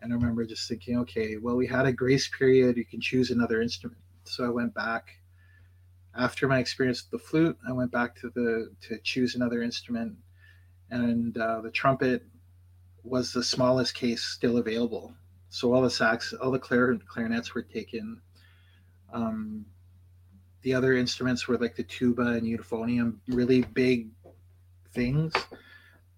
And 0.00 0.12
I 0.12 0.16
remember 0.16 0.44
just 0.44 0.68
thinking, 0.68 0.98
okay, 0.98 1.36
well, 1.36 1.54
we 1.54 1.66
had 1.66 1.86
a 1.86 1.92
grace 1.92 2.28
period. 2.36 2.76
You 2.76 2.84
can 2.84 3.00
choose 3.00 3.30
another 3.30 3.62
instrument. 3.62 4.00
So 4.24 4.44
I 4.44 4.48
went 4.48 4.74
back 4.74 5.10
after 6.16 6.48
my 6.48 6.58
experience 6.58 7.04
with 7.04 7.20
the 7.20 7.26
flute. 7.26 7.56
I 7.68 7.72
went 7.72 7.92
back 7.92 8.16
to 8.16 8.30
the 8.30 8.72
to 8.88 8.98
choose 9.04 9.36
another 9.36 9.62
instrument, 9.62 10.16
and 10.90 11.36
uh, 11.38 11.60
the 11.60 11.70
trumpet 11.70 12.24
was 13.04 13.32
the 13.32 13.42
smallest 13.42 13.94
case 13.94 14.22
still 14.22 14.58
available. 14.58 15.14
So 15.50 15.74
all 15.74 15.82
the 15.82 15.90
sax, 15.90 16.32
all 16.32 16.50
the 16.50 16.58
clar- 16.58 16.96
clarinets 17.06 17.54
were 17.54 17.62
taken. 17.62 18.20
Um, 19.12 19.66
the 20.62 20.74
other 20.74 20.94
instruments 20.94 21.48
were 21.48 21.58
like 21.58 21.76
the 21.76 21.82
tuba 21.82 22.22
and 22.22 22.46
euphonium, 22.46 23.16
really 23.28 23.62
big 23.62 24.08
things. 24.92 25.34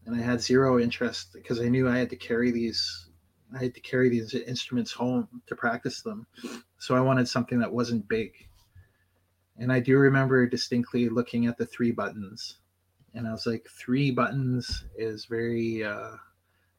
And 0.06 0.14
I 0.14 0.22
had 0.22 0.40
zero 0.40 0.78
interest 0.78 1.32
because 1.32 1.60
I 1.60 1.68
knew 1.68 1.88
I 1.88 1.98
had 1.98 2.10
to 2.10 2.16
carry 2.16 2.50
these 2.50 3.08
I 3.54 3.62
had 3.62 3.74
to 3.74 3.80
carry 3.80 4.08
these 4.08 4.34
instruments 4.34 4.90
home 4.90 5.28
to 5.46 5.54
practice 5.54 6.02
them. 6.02 6.26
So 6.78 6.96
I 6.96 7.00
wanted 7.00 7.28
something 7.28 7.58
that 7.60 7.72
wasn't 7.72 8.08
big. 8.08 8.32
And 9.58 9.72
I 9.72 9.78
do 9.78 9.96
remember 9.96 10.46
distinctly 10.46 11.08
looking 11.08 11.46
at 11.46 11.56
the 11.56 11.66
three 11.66 11.92
buttons. 11.92 12.56
And 13.14 13.28
I 13.28 13.30
was 13.30 13.46
like, 13.46 13.68
three 13.70 14.10
buttons 14.10 14.84
is 14.96 15.26
very 15.26 15.84
uh 15.84 16.16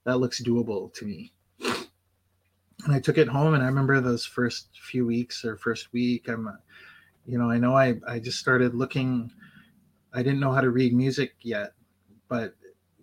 that 0.06 0.18
looks 0.18 0.41
doable 0.41 0.93
to 0.93 1.06
me. 1.06 1.32
And 1.60 2.93
I 2.93 2.99
took 2.99 3.18
it 3.18 3.28
home 3.28 3.53
and 3.53 3.64
I 3.64 3.68
remember 3.68 3.99
those 3.99 4.26
first 4.26 4.70
few 4.80 5.06
weeks 5.06 5.43
or 5.43 5.58
first 5.58 5.91
week, 5.91 6.30
I'm 6.30 6.49
you 7.26 7.39
know, 7.39 7.49
I 7.49 7.58
know 7.58 7.76
I, 7.76 7.95
I 8.08 8.20
just 8.20 8.39
started 8.39 8.76
looking, 8.76 9.32
I 10.14 10.22
didn't 10.22 10.39
know 10.39 10.51
how 10.51 10.62
to 10.62 10.70
read 10.70 10.93
music 10.93 11.34
yet, 11.41 11.74
but 12.28 12.56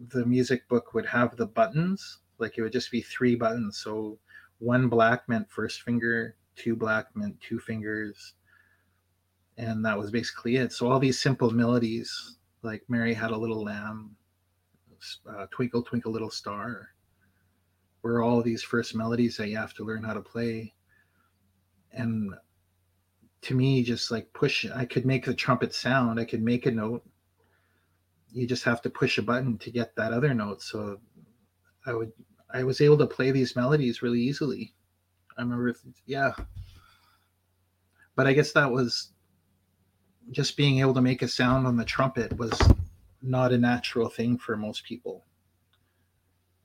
the 0.09 0.24
music 0.24 0.68
book 0.68 0.94
would 0.94 1.07
have 1.07 1.36
the 1.36 1.46
buttons, 1.46 2.18
like 2.38 2.57
it 2.57 2.62
would 2.62 2.72
just 2.72 2.90
be 2.90 3.03
three 3.03 3.34
buttons. 3.34 3.78
So 3.78 4.18
one 4.59 4.88
black 4.88 5.28
meant 5.28 5.50
first 5.50 5.82
finger, 5.82 6.36
two 6.55 6.76
black 6.76 7.07
meant 7.14 7.40
two 7.40 7.59
fingers. 7.59 8.34
And 9.59 9.84
that 9.84 9.98
was 9.98 10.11
basically 10.11 10.57
it. 10.57 10.72
So 10.72 10.90
all 10.90 10.98
these 10.98 11.20
simple 11.20 11.50
melodies, 11.50 12.36
like 12.62 12.82
Mary 12.88 13.14
Had 13.14 13.32
a 13.32 13.36
Little 13.36 13.64
Lamb, 13.64 14.16
uh, 15.28 15.46
Twinkle, 15.50 15.82
Twinkle, 15.82 16.12
Little 16.12 16.30
Star, 16.30 16.90
were 18.03 18.22
all 18.22 18.42
these 18.42 18.62
first 18.62 18.94
melodies 18.94 19.36
that 19.36 19.48
you 19.48 19.57
have 19.57 19.74
to 19.74 19.84
learn 19.84 20.05
how 20.05 20.14
to 20.14 20.20
play. 20.20 20.74
And 21.92 22.34
to 23.42 23.55
me 23.55 23.82
just 23.82 24.12
like 24.12 24.32
push 24.32 24.64
i 24.72 24.84
could 24.84 25.05
make 25.05 25.24
the 25.24 25.34
trumpet 25.34 25.74
sound 25.74 26.20
i 26.20 26.24
could 26.24 26.42
make 26.42 26.66
a 26.66 26.70
note. 26.70 27.05
You 28.30 28.46
just 28.46 28.64
have 28.64 28.80
to 28.82 28.90
push 28.90 29.18
a 29.18 29.22
button 29.22 29.59
to 29.59 29.70
get 29.70 29.94
that 29.96 30.12
other 30.12 30.32
note. 30.32 30.62
So 30.62 30.98
i 31.86 31.92
would 31.92 32.12
i 32.53 32.62
was 32.62 32.80
able 32.80 32.98
to 32.98 33.07
play 33.07 33.30
these 33.30 33.57
melodies 33.57 34.03
really 34.03 34.20
easily. 34.20 34.74
I 35.36 35.42
remember 35.42 35.74
yeah. 36.07 36.32
But 38.14 38.26
i 38.26 38.32
guess 38.32 38.53
that 38.53 38.70
was 38.70 39.12
just 40.30 40.57
being 40.57 40.78
able 40.78 40.94
to 40.94 41.03
make 41.03 41.22
a 41.22 41.28
sound 41.28 41.66
on 41.66 41.76
the 41.76 41.84
trumpet 41.84 42.36
was 42.38 42.59
not 43.22 43.53
a 43.53 43.59
natural 43.59 44.09
thing 44.09 44.38
for 44.38 44.57
most 44.57 44.84
people. 44.84 45.24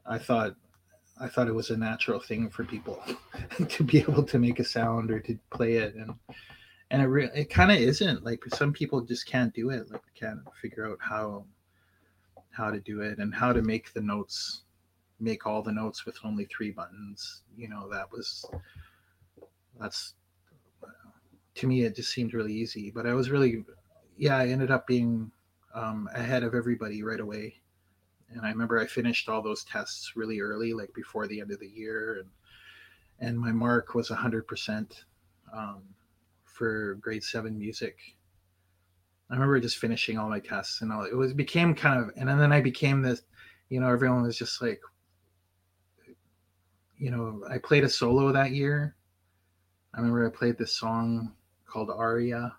I 0.05 0.17
thought 0.17 0.55
i 1.19 1.27
thought 1.27 1.47
it 1.47 1.55
was 1.55 1.69
a 1.69 1.77
natural 1.77 2.19
thing 2.19 2.49
for 2.49 2.63
people 2.63 3.01
to 3.69 3.83
be 3.83 3.99
able 3.99 4.23
to 4.23 4.39
make 4.39 4.59
a 4.59 4.63
sound 4.63 5.11
or 5.11 5.19
to 5.19 5.37
play 5.49 5.73
it. 5.73 5.95
And 5.95 6.13
and 6.89 7.01
it 7.01 7.05
re- 7.05 7.31
it 7.35 7.49
kind 7.49 7.71
of 7.71 7.77
isn't. 7.77 8.23
Like 8.23 8.43
some 8.53 8.71
people 8.71 9.01
just 9.01 9.25
can't 9.25 9.53
do 9.53 9.69
it 9.69 9.91
like 9.91 10.01
can't 10.15 10.39
figure 10.61 10.87
out 10.87 10.97
how 11.01 11.45
how 12.51 12.71
to 12.71 12.79
do 12.79 13.01
it 13.01 13.19
and 13.19 13.33
how 13.33 13.53
to 13.53 13.61
make 13.61 13.93
the 13.93 14.01
notes 14.01 14.63
make 15.19 15.45
all 15.45 15.61
the 15.61 15.71
notes 15.71 16.05
with 16.05 16.17
only 16.23 16.45
three 16.45 16.71
buttons. 16.71 17.43
You 17.57 17.69
know 17.69 17.89
that 17.89 18.11
was 18.11 18.45
that's 19.79 20.13
to 21.55 21.67
me 21.67 21.83
it 21.83 21.95
just 21.95 22.11
seemed 22.11 22.33
really 22.33 22.53
easy. 22.53 22.91
But 22.91 23.05
i 23.05 23.13
was 23.13 23.29
really 23.29 23.65
yeah 24.17 24.37
i 24.37 24.47
ended 24.47 24.71
up 24.71 24.87
being 24.87 25.31
um, 25.75 26.09
ahead 26.15 26.43
of 26.43 26.55
everybody 26.55 27.03
right 27.03 27.19
away 27.19 27.61
and 28.31 28.45
i 28.45 28.49
remember 28.49 28.79
i 28.79 28.85
finished 28.85 29.29
all 29.29 29.41
those 29.41 29.63
tests 29.63 30.13
really 30.15 30.39
early 30.39 30.73
like 30.73 30.93
before 30.93 31.27
the 31.27 31.39
end 31.39 31.51
of 31.51 31.59
the 31.59 31.69
year 31.69 32.19
and 32.19 32.29
and 33.19 33.39
my 33.39 33.51
mark 33.51 33.95
was 33.95 34.09
100% 34.09 35.03
um, 35.53 35.81
for 36.43 36.95
grade 36.95 37.23
seven 37.23 37.57
music. 37.57 37.97
I 39.29 39.33
remember 39.33 39.59
just 39.59 39.77
finishing 39.77 40.17
all 40.17 40.29
my 40.29 40.39
tests 40.39 40.81
and 40.81 40.91
all. 40.91 41.03
It 41.03 41.15
was 41.15 41.33
became 41.33 41.75
kind 41.75 42.01
of, 42.01 42.11
and 42.15 42.29
then 42.29 42.53
I 42.53 42.61
became 42.61 43.01
this. 43.01 43.23
You 43.69 43.81
know, 43.81 43.89
everyone 43.89 44.23
was 44.23 44.37
just 44.37 44.61
like, 44.61 44.79
you 46.97 47.11
know, 47.11 47.43
I 47.49 47.57
played 47.57 47.83
a 47.83 47.89
solo 47.89 48.31
that 48.31 48.51
year. 48.51 48.95
I 49.93 49.97
remember 49.97 50.25
I 50.25 50.29
played 50.29 50.57
this 50.57 50.73
song 50.73 51.33
called 51.65 51.89
Aria. 51.89 52.55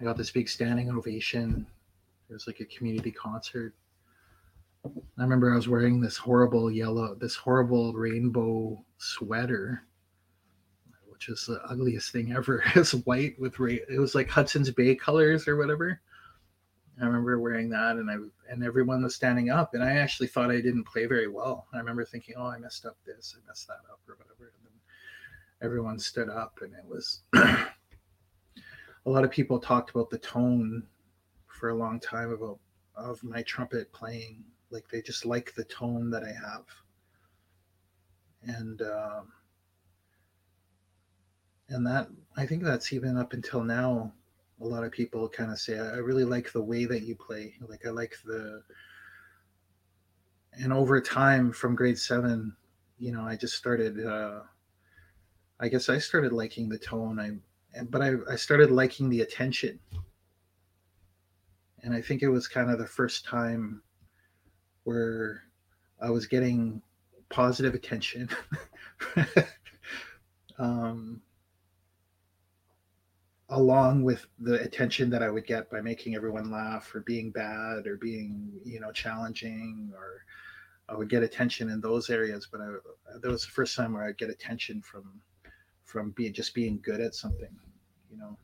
I 0.00 0.04
got 0.04 0.16
this 0.16 0.30
big 0.30 0.48
standing 0.48 0.90
ovation. 0.90 1.66
It 2.30 2.32
was 2.32 2.46
like 2.46 2.60
a 2.60 2.64
community 2.66 3.10
concert. 3.10 3.74
I 4.84 5.22
remember 5.22 5.52
I 5.52 5.56
was 5.56 5.68
wearing 5.68 6.00
this 6.00 6.16
horrible 6.16 6.70
yellow, 6.70 7.14
this 7.14 7.36
horrible 7.36 7.92
rainbow 7.92 8.84
sweater 8.98 9.82
which 11.18 11.28
is 11.28 11.46
the 11.46 11.60
ugliest 11.64 12.12
thing 12.12 12.32
ever. 12.32 12.62
It's 12.76 12.94
white 12.94 13.36
with 13.40 13.58
ra- 13.58 13.72
it 13.90 13.98
was 13.98 14.14
like 14.14 14.28
Hudson's 14.28 14.70
Bay 14.70 14.94
colors 14.94 15.48
or 15.48 15.56
whatever. 15.56 16.00
I 17.00 17.04
remember 17.04 17.40
wearing 17.40 17.68
that, 17.70 17.96
and 17.96 18.08
I 18.08 18.18
and 18.48 18.62
everyone 18.62 19.02
was 19.02 19.16
standing 19.16 19.50
up, 19.50 19.74
and 19.74 19.82
I 19.82 19.96
actually 19.96 20.28
thought 20.28 20.52
I 20.52 20.60
didn't 20.60 20.84
play 20.84 21.06
very 21.06 21.26
well. 21.26 21.66
I 21.74 21.78
remember 21.78 22.04
thinking, 22.04 22.36
"Oh, 22.38 22.46
I 22.46 22.58
messed 22.58 22.86
up 22.86 22.96
this, 23.04 23.34
I 23.36 23.44
messed 23.48 23.66
that 23.66 23.80
up, 23.90 23.98
or 24.08 24.14
whatever." 24.14 24.52
And 24.56 24.64
then 24.64 24.80
everyone 25.60 25.98
stood 25.98 26.28
up, 26.28 26.60
and 26.62 26.72
it 26.72 26.86
was 26.86 27.22
a 27.34 27.66
lot 29.04 29.24
of 29.24 29.32
people 29.32 29.58
talked 29.58 29.90
about 29.90 30.10
the 30.10 30.18
tone 30.18 30.84
for 31.48 31.70
a 31.70 31.74
long 31.74 31.98
time 31.98 32.30
about 32.30 32.60
of 32.98 33.22
my 33.22 33.42
trumpet 33.42 33.92
playing. 33.92 34.44
Like 34.70 34.88
they 34.90 35.00
just 35.00 35.24
like 35.24 35.54
the 35.54 35.64
tone 35.64 36.10
that 36.10 36.24
I 36.24 36.32
have, 36.32 36.66
and 38.42 38.82
um, 38.82 39.32
and 41.70 41.86
that 41.86 42.08
I 42.36 42.44
think 42.44 42.62
that's 42.62 42.92
even 42.92 43.16
up 43.16 43.32
until 43.32 43.64
now 43.64 44.12
a 44.60 44.66
lot 44.66 44.84
of 44.84 44.92
people 44.92 45.28
kind 45.28 45.50
of 45.50 45.58
say, 45.58 45.78
I 45.78 45.96
really 45.96 46.24
like 46.24 46.52
the 46.52 46.62
way 46.62 46.84
that 46.86 47.02
you 47.02 47.14
play. 47.14 47.54
Like, 47.68 47.86
I 47.86 47.90
like 47.90 48.16
the, 48.24 48.62
and 50.52 50.72
over 50.72 51.00
time 51.00 51.52
from 51.52 51.76
grade 51.76 51.98
seven, 51.98 52.56
you 52.98 53.12
know, 53.12 53.22
I 53.22 53.36
just 53.36 53.54
started, 53.54 54.04
uh, 54.04 54.40
I 55.60 55.68
guess 55.68 55.88
I 55.88 55.98
started 55.98 56.32
liking 56.32 56.68
the 56.68 56.78
tone. 56.78 57.20
I, 57.20 57.82
but 57.82 58.02
I, 58.02 58.14
I 58.30 58.36
started 58.36 58.70
liking 58.70 59.08
the 59.08 59.20
attention. 59.20 59.78
And 61.82 61.94
I 61.94 62.00
think 62.00 62.22
it 62.22 62.28
was 62.28 62.48
kind 62.48 62.70
of 62.70 62.78
the 62.78 62.86
first 62.86 63.24
time 63.24 63.82
where 64.84 65.42
I 66.00 66.10
was 66.10 66.26
getting 66.26 66.82
positive 67.28 67.74
attention. 67.74 68.28
um, 70.58 71.20
along 73.50 74.02
with 74.02 74.26
the 74.38 74.60
attention 74.62 75.08
that 75.10 75.22
I 75.22 75.30
would 75.30 75.46
get 75.46 75.70
by 75.70 75.80
making 75.80 76.14
everyone 76.14 76.50
laugh 76.50 76.94
or 76.94 77.00
being 77.00 77.30
bad 77.30 77.86
or 77.86 77.96
being, 77.96 78.50
you 78.64 78.80
know, 78.80 78.92
challenging 78.92 79.90
or 79.94 80.24
I 80.88 80.96
would 80.96 81.08
get 81.08 81.22
attention 81.22 81.70
in 81.70 81.80
those 81.80 82.10
areas. 82.10 82.48
But 82.50 82.60
I, 82.60 82.66
that 83.20 83.30
was 83.30 83.44
the 83.44 83.50
first 83.50 83.76
time 83.76 83.92
where 83.92 84.04
I'd 84.04 84.18
get 84.18 84.30
attention 84.30 84.82
from, 84.82 85.20
from 85.84 86.10
being 86.10 86.32
just 86.32 86.54
being 86.54 86.80
good 86.82 87.00
at 87.00 87.14
something, 87.14 87.54
you 88.10 88.18
know. 88.18 88.36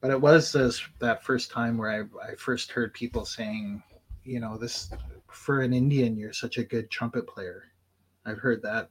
But 0.00 0.10
it 0.10 0.20
was 0.20 0.52
this, 0.52 0.82
that 0.98 1.22
first 1.22 1.50
time 1.50 1.76
where 1.76 1.90
I, 1.90 2.30
I 2.32 2.34
first 2.36 2.72
heard 2.72 2.94
people 2.94 3.24
saying, 3.24 3.82
you 4.24 4.40
know, 4.40 4.56
this 4.56 4.90
for 5.30 5.60
an 5.60 5.72
Indian, 5.72 6.16
you're 6.16 6.32
such 6.32 6.58
a 6.58 6.64
good 6.64 6.90
trumpet 6.90 7.26
player. 7.26 7.64
I've 8.24 8.38
heard 8.38 8.62
that 8.62 8.90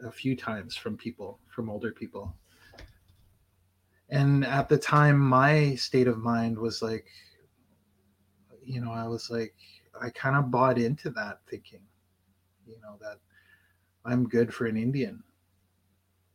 a 0.00 0.10
few 0.10 0.36
times 0.36 0.76
from 0.76 0.96
people, 0.96 1.38
from 1.48 1.70
older 1.70 1.92
people 1.92 2.34
and 4.10 4.44
at 4.44 4.68
the 4.68 4.78
time 4.78 5.18
my 5.18 5.74
state 5.74 6.06
of 6.06 6.18
mind 6.18 6.58
was 6.58 6.82
like 6.82 7.06
you 8.62 8.80
know 8.80 8.92
i 8.92 9.06
was 9.06 9.30
like 9.30 9.54
i 10.00 10.10
kind 10.10 10.36
of 10.36 10.50
bought 10.50 10.78
into 10.78 11.10
that 11.10 11.38
thinking 11.48 11.80
you 12.66 12.76
know 12.82 12.96
that 13.00 13.18
i'm 14.04 14.28
good 14.28 14.52
for 14.52 14.66
an 14.66 14.76
indian 14.76 15.22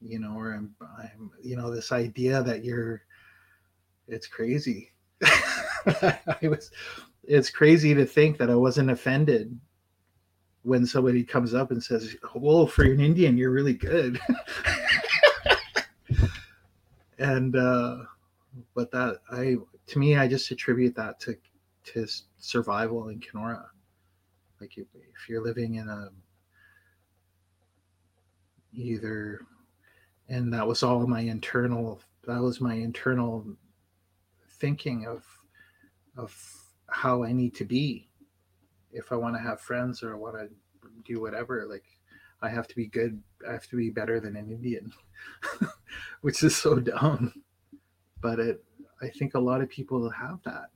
you 0.01 0.19
know 0.19 0.33
or 0.33 0.53
i'm 0.53 0.75
i'm 0.97 1.31
you 1.41 1.55
know 1.55 1.71
this 1.71 1.91
idea 1.91 2.41
that 2.43 2.63
you're 2.63 3.01
it's 4.09 4.27
crazy 4.27 4.91
i 5.23 6.39
was 6.43 6.71
it's 7.23 7.49
crazy 7.49 7.93
to 7.93 8.05
think 8.05 8.37
that 8.37 8.49
i 8.49 8.55
wasn't 8.55 8.89
offended 8.89 9.57
when 10.63 10.85
somebody 10.85 11.23
comes 11.23 11.53
up 11.53 11.71
and 11.71 11.81
says 11.81 12.15
well 12.35 12.67
for 12.67 12.83
an 12.83 12.99
indian 12.99 13.37
you're 13.37 13.51
really 13.51 13.73
good 13.73 14.19
and 17.19 17.55
uh, 17.55 17.97
but 18.75 18.91
that 18.91 19.19
I 19.31 19.57
to 19.87 19.99
me 19.99 20.17
I 20.17 20.27
just 20.27 20.49
attribute 20.51 20.95
that 20.95 21.19
to 21.21 21.37
to 21.85 22.07
survival 22.37 23.09
in 23.09 23.19
Kenora. 23.19 23.65
Like 24.59 24.77
if, 24.77 24.87
if 24.93 25.29
you're 25.29 25.43
living 25.43 25.75
in 25.75 25.87
a 25.87 26.09
either 28.73 29.41
and 30.27 30.53
that 30.53 30.67
was 30.67 30.83
all 30.83 31.05
my 31.07 31.21
internal 31.21 32.01
that 32.25 32.41
was 32.41 32.61
my 32.61 32.73
internal 32.73 33.45
thinking 34.59 35.07
of 35.07 35.25
of 36.17 36.35
how 36.89 37.23
I 37.23 37.31
need 37.31 37.55
to 37.55 37.65
be 37.65 38.09
if 38.91 39.11
I 39.11 39.15
want 39.15 39.35
to 39.35 39.41
have 39.41 39.61
friends 39.61 40.01
or 40.01 40.13
I 40.13 40.17
want 40.17 40.35
to 40.35 40.49
do 41.05 41.21
whatever 41.21 41.65
like 41.69 41.85
I 42.41 42.49
have 42.49 42.67
to 42.67 42.75
be 42.75 42.87
good 42.87 43.21
I 43.47 43.51
have 43.51 43.67
to 43.67 43.75
be 43.75 43.89
better 43.89 44.19
than 44.19 44.35
an 44.35 44.49
Indian 44.49 44.91
which 46.21 46.43
is 46.43 46.55
so 46.55 46.79
dumb. 46.79 47.33
But 48.21 48.39
it, 48.39 48.63
I 49.01 49.09
think 49.09 49.35
a 49.35 49.39
lot 49.39 49.61
of 49.61 49.69
people 49.69 50.09
have 50.09 50.39
that, 50.43 50.69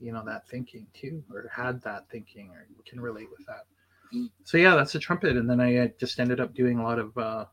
you 0.00 0.12
know, 0.12 0.24
that 0.24 0.48
thinking 0.48 0.86
too, 0.94 1.22
or 1.32 1.50
had 1.54 1.82
that 1.82 2.08
thinking, 2.10 2.50
or 2.50 2.66
can 2.86 3.00
relate 3.00 3.28
with 3.36 3.46
that. 3.46 3.66
So 4.44 4.56
yeah, 4.56 4.74
that's 4.74 4.94
a 4.94 4.98
trumpet, 4.98 5.36
and 5.36 5.48
then 5.48 5.60
I 5.60 5.92
just 6.00 6.18
ended 6.18 6.40
up 6.40 6.54
doing 6.54 6.78
a 6.78 6.82
lot 6.82 6.98
of 6.98 7.18
uh, 7.18 7.44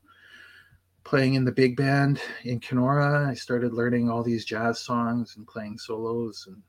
playing 1.06 1.36
in 1.36 1.45
the 1.45 1.51
big 1.51 1.78
band 1.78 2.20
in 2.43 2.60
Kenora. 2.60 3.30
I 3.30 3.34
started 3.36 3.74
learning 3.74 4.10
all 4.10 4.24
these 4.24 4.43
jazz 4.43 4.80
songs 4.80 5.36
and 5.38 5.47
playing 5.47 5.78
solos, 5.78 6.47
and 6.47 6.62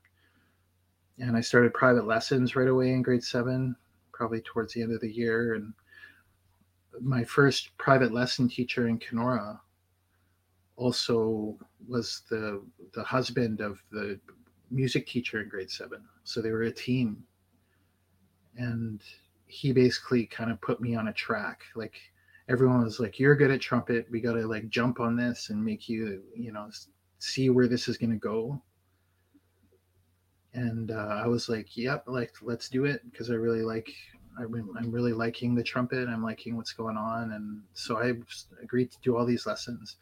and 1.19 1.35
I 1.35 1.41
started 1.41 1.73
private 1.73 2.05
lessons 2.07 2.55
right 2.55 2.67
away 2.67 2.91
in 2.93 3.01
grade 3.01 3.23
seven, 3.23 3.75
probably 4.13 4.41
towards 4.41 4.73
the 4.73 4.83
end 4.83 4.93
of 4.93 5.01
the 5.01 5.11
year, 5.11 5.55
and 5.55 5.73
my 7.01 7.23
first 7.23 7.77
private 7.77 8.13
lesson 8.13 8.47
teacher 8.47 8.87
in 8.87 8.97
Kenora 8.97 9.59
also 10.77 11.57
was 11.87 12.21
the 12.29 12.63
the 12.93 13.03
husband 13.03 13.59
of 13.59 13.83
the 13.91 14.19
music 14.71 15.07
teacher 15.07 15.41
in 15.41 15.49
grade 15.49 15.71
seven. 15.71 16.03
So 16.23 16.41
they 16.41 16.51
were 16.51 16.63
a 16.63 16.71
team. 16.71 17.23
And 18.57 19.01
he 19.45 19.71
basically 19.71 20.25
kind 20.25 20.51
of 20.51 20.59
put 20.61 20.81
me 20.81 20.95
on 20.95 21.07
a 21.07 21.13
track. 21.13 21.61
Like 21.75 21.99
everyone 22.49 22.83
was 22.83 22.99
like, 22.99 23.19
You're 23.19 23.35
good 23.35 23.51
at 23.51 23.61
trumpet. 23.61 24.07
We 24.09 24.21
gotta 24.21 24.45
like 24.47 24.69
jump 24.69 24.99
on 24.99 25.15
this 25.15 25.49
and 25.49 25.63
make 25.63 25.89
you, 25.89 26.23
you 26.35 26.51
know, 26.51 26.69
see 27.19 27.49
where 27.49 27.67
this 27.67 27.87
is 27.87 27.97
gonna 27.97 28.15
go. 28.15 28.61
And 30.53 30.91
uh, 30.91 31.21
I 31.23 31.27
was 31.27 31.49
like, 31.49 31.75
Yep, 31.77 32.05
like 32.07 32.33
let's 32.41 32.69
do 32.69 32.85
it 32.85 33.01
because 33.09 33.29
I 33.29 33.35
really 33.35 33.63
like 33.63 33.91
I'm 34.39 34.91
really 34.91 35.13
liking 35.13 35.55
the 35.55 35.63
trumpet. 35.63 36.07
I'm 36.07 36.23
liking 36.23 36.55
what's 36.55 36.73
going 36.73 36.95
on, 36.95 37.31
and 37.31 37.63
so 37.73 37.97
I 37.97 38.13
agreed 38.61 38.91
to 38.91 38.97
do 39.01 39.17
all 39.17 39.25
these 39.25 39.45
lessons 39.45 39.97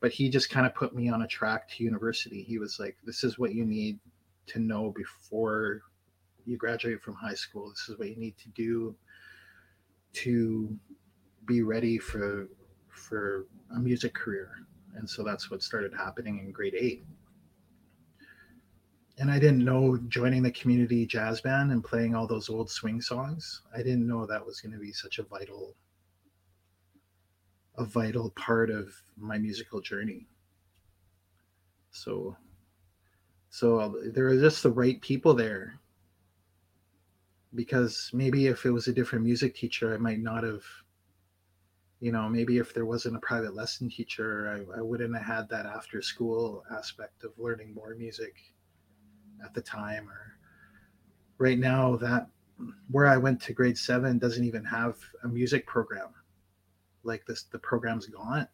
but 0.00 0.12
he 0.12 0.28
just 0.28 0.48
kind 0.48 0.64
of 0.64 0.74
put 0.76 0.94
me 0.94 1.08
on 1.08 1.22
a 1.22 1.26
track 1.26 1.68
to 1.68 1.82
university. 1.82 2.42
He 2.42 2.58
was 2.58 2.78
like, 2.78 2.96
"This 3.04 3.24
is 3.24 3.36
what 3.36 3.52
you 3.52 3.64
need 3.64 3.98
to 4.46 4.58
know 4.58 4.92
before 4.94 5.82
you 6.44 6.56
graduate 6.56 7.02
from 7.02 7.14
high 7.14 7.34
school. 7.34 7.68
This 7.68 7.88
is 7.88 7.98
what 7.98 8.08
you 8.08 8.16
need 8.16 8.36
to 8.38 8.48
do 8.50 8.94
to 10.14 10.76
be 11.48 11.62
ready 11.62 11.98
for 11.98 12.48
for 12.90 13.46
a 13.74 13.78
music 13.80 14.14
career." 14.14 14.50
And 14.94 15.08
so 15.08 15.24
that's 15.24 15.50
what 15.50 15.62
started 15.62 15.92
happening 15.94 16.38
in 16.38 16.52
grade 16.52 16.76
eight. 16.78 17.04
And 19.18 19.30
I 19.30 19.40
didn't 19.40 19.64
know 19.64 19.96
joining 20.08 20.44
the 20.44 20.52
community 20.52 21.04
jazz 21.04 21.40
band 21.40 21.72
and 21.72 21.82
playing 21.82 22.14
all 22.14 22.28
those 22.28 22.48
old 22.48 22.70
swing 22.70 23.00
songs. 23.00 23.62
I 23.74 23.78
didn't 23.78 24.06
know 24.06 24.26
that 24.26 24.46
was 24.46 24.60
going 24.60 24.72
to 24.72 24.78
be 24.78 24.92
such 24.92 25.18
a 25.18 25.24
vital 25.24 25.74
a 27.76 27.84
vital 27.84 28.30
part 28.30 28.70
of 28.70 28.92
my 29.16 29.38
musical 29.38 29.80
journey. 29.80 30.26
So, 31.90 32.36
so 33.50 34.00
there 34.12 34.28
are 34.28 34.38
just 34.38 34.62
the 34.62 34.70
right 34.70 35.00
people 35.00 35.34
there. 35.34 35.78
Because 37.54 38.10
maybe 38.12 38.48
if 38.48 38.66
it 38.66 38.70
was 38.70 38.88
a 38.88 38.92
different 38.92 39.24
music 39.24 39.54
teacher, 39.54 39.94
I 39.94 39.96
might 39.96 40.20
not 40.20 40.44
have, 40.44 40.62
you 42.00 42.12
know, 42.12 42.28
maybe 42.28 42.58
if 42.58 42.72
there 42.72 42.86
wasn't 42.86 43.16
a 43.16 43.20
private 43.20 43.54
lesson 43.54 43.90
teacher, 43.90 44.64
I, 44.74 44.78
I 44.78 44.82
wouldn't 44.82 45.14
have 45.16 45.24
had 45.24 45.48
that 45.48 45.66
after 45.66 46.00
school 46.00 46.64
aspect 46.70 47.24
of 47.24 47.32
learning 47.38 47.74
more 47.74 47.94
music 47.96 48.36
at 49.44 49.52
the 49.52 49.60
time. 49.60 50.08
Or 50.08 50.38
right 51.38 51.58
now, 51.58 51.96
that 51.96 52.28
where 52.90 53.06
I 53.06 53.16
went 53.16 53.40
to 53.42 53.52
grade 53.52 53.78
seven 53.78 54.18
doesn't 54.18 54.44
even 54.44 54.64
have 54.64 54.96
a 55.24 55.28
music 55.28 55.66
program. 55.66 56.08
Like 57.02 57.26
this 57.26 57.44
the 57.44 57.58
program's 57.58 58.06
gone. 58.06 58.46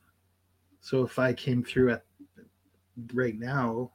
So 0.80 1.02
if 1.02 1.18
i 1.18 1.32
came 1.32 1.64
through 1.64 1.92
at 1.92 2.04
right 3.14 3.38
now 3.38 3.90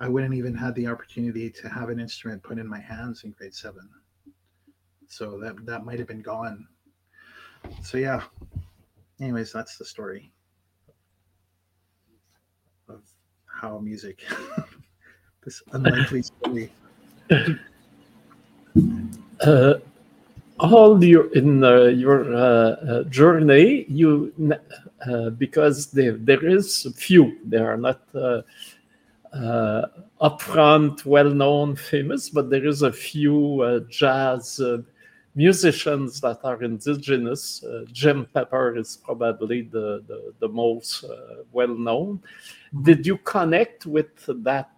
i 0.00 0.08
wouldn't 0.08 0.34
even 0.34 0.54
have 0.54 0.74
the 0.74 0.86
opportunity 0.86 1.48
to 1.48 1.68
have 1.68 1.88
an 1.88 2.00
instrument 2.00 2.42
put 2.42 2.58
in 2.58 2.66
my 2.66 2.80
hands 2.80 3.22
in 3.24 3.30
grade 3.30 3.54
seven. 3.54 3.88
So 5.08 5.38
that 5.40 5.64
that 5.66 5.84
might 5.84 5.98
have 5.98 6.08
been 6.08 6.22
gone 6.22 6.66
so 7.82 7.98
yeah. 7.98 8.22
Anyways 9.20 9.52
that's 9.52 9.76
the 9.78 9.84
story 9.84 10.32
of 12.88 13.02
how 13.46 13.78
music 13.78 14.22
this 15.44 15.62
unlikely 15.72 16.22
story. 16.42 16.72
Uh, 19.40 19.74
all 20.60 21.02
your 21.02 21.32
in 21.34 21.64
uh, 21.64 21.84
your 21.84 22.34
uh, 22.34 22.38
uh, 22.38 23.02
journey 23.04 23.84
you 23.88 24.32
uh, 25.06 25.30
because 25.30 25.88
there, 25.88 26.12
there 26.12 26.44
is 26.46 26.86
few 26.96 27.38
there 27.44 27.68
are 27.72 27.76
not 27.76 28.00
uh, 28.14 28.42
uh, 29.32 29.86
upfront, 30.20 31.04
well-known, 31.04 31.74
famous, 31.74 32.28
but 32.28 32.50
there 32.50 32.66
is 32.66 32.82
a 32.82 32.92
few 32.92 33.62
uh, 33.62 33.80
jazz 33.88 34.60
uh, 34.60 34.78
musicians 35.34 36.20
that 36.20 36.40
are 36.44 36.62
indigenous. 36.62 37.64
Uh, 37.64 37.84
Jim 37.90 38.26
Pepper 38.34 38.76
is 38.76 38.98
probably 39.02 39.62
the 39.62 40.02
the, 40.06 40.34
the 40.40 40.48
most 40.48 41.04
uh, 41.04 41.42
well-known. 41.52 42.18
Mm-hmm. 42.18 42.82
Did 42.82 43.06
you 43.06 43.16
connect 43.18 43.86
with 43.86 44.12
that 44.26 44.70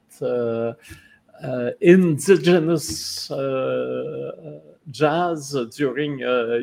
indigenous 1.80 3.28
jazz 4.90 5.57
during 5.76 6.18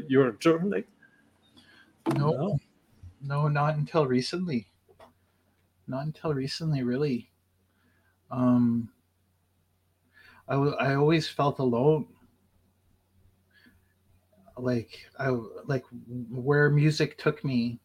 your 0.07 0.31
journey? 0.33 0.83
No, 2.15 2.31
no, 2.31 2.59
no, 3.21 3.47
not 3.47 3.75
until 3.75 4.07
recently. 4.07 4.67
Not 5.87 6.05
until 6.05 6.33
recently, 6.33 6.83
really. 6.83 7.29
Um, 8.31 8.89
I, 10.47 10.53
w- 10.53 10.75
I 10.75 10.95
always 10.95 11.27
felt 11.27 11.59
alone. 11.59 12.07
Like 14.61 15.05
I 15.19 15.29
like 15.65 15.83
where 16.29 16.69
music 16.69 17.17
took 17.17 17.43
me 17.43 17.79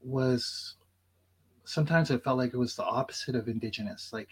was 0.00 0.76
sometimes 1.64 2.10
I 2.10 2.18
felt 2.18 2.38
like 2.38 2.54
it 2.54 2.58
was 2.58 2.76
the 2.76 2.84
opposite 2.84 3.34
of 3.34 3.48
indigenous. 3.48 4.12
Like 4.12 4.30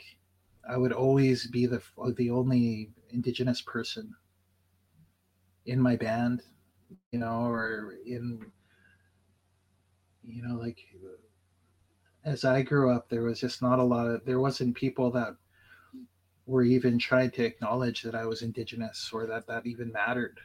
I 0.69 0.77
would 0.77 0.93
always 0.93 1.47
be 1.47 1.67
the 1.67 1.83
uh, 2.03 2.13
the 2.17 2.31
only 2.31 2.93
indigenous 3.11 3.61
person 3.61 4.15
in 5.67 5.81
my 5.81 5.97
band, 5.97 6.43
you 7.13 7.19
know, 7.19 7.47
or 7.47 7.95
in 8.07 8.53
you 10.23 10.43
know 10.43 10.55
like 10.57 10.79
as 12.25 12.45
I 12.45 12.63
grew 12.63 12.91
up, 12.91 13.09
there 13.09 13.23
was 13.23 13.39
just 13.39 13.61
not 13.61 13.79
a 13.79 13.85
lot 13.85 14.07
of, 14.07 14.25
there 14.25 14.41
wasn't 14.41 14.75
people 14.75 15.11
that 15.13 15.37
were 16.47 16.63
even 16.63 16.99
trying 16.99 17.31
to 17.33 17.45
acknowledge 17.45 18.03
that 18.03 18.15
I 18.15 18.27
was 18.27 18.43
Indigenous 18.43 19.11
or 19.13 19.27
that 19.27 19.47
that 19.47 19.67
even 19.67 19.91
mattered, 19.93 20.39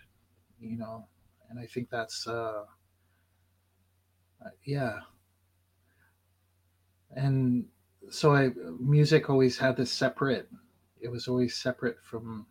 you 0.60 0.78
know. 0.78 1.08
And 1.50 1.60
I 1.60 1.66
think 1.66 1.90
that's, 1.90 2.28
uh, 2.28 2.64
uh 4.46 4.50
yeah. 4.66 5.00
And 7.16 7.66
so 8.10 8.34
I, 8.34 8.52
music 8.80 9.30
always 9.30 9.58
had 9.58 9.76
this 9.76 9.92
separate, 9.92 10.50
it 11.02 11.10
was 11.10 11.28
always 11.28 11.56
separate 11.56 11.98
from, 12.04 12.46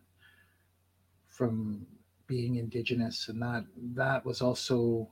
from 1.27 1.87
being 2.27 2.57
Indigenous. 2.57 3.29
And 3.29 3.41
that, 3.41 3.65
that 3.95 4.25
was 4.25 4.41
also, 4.41 5.09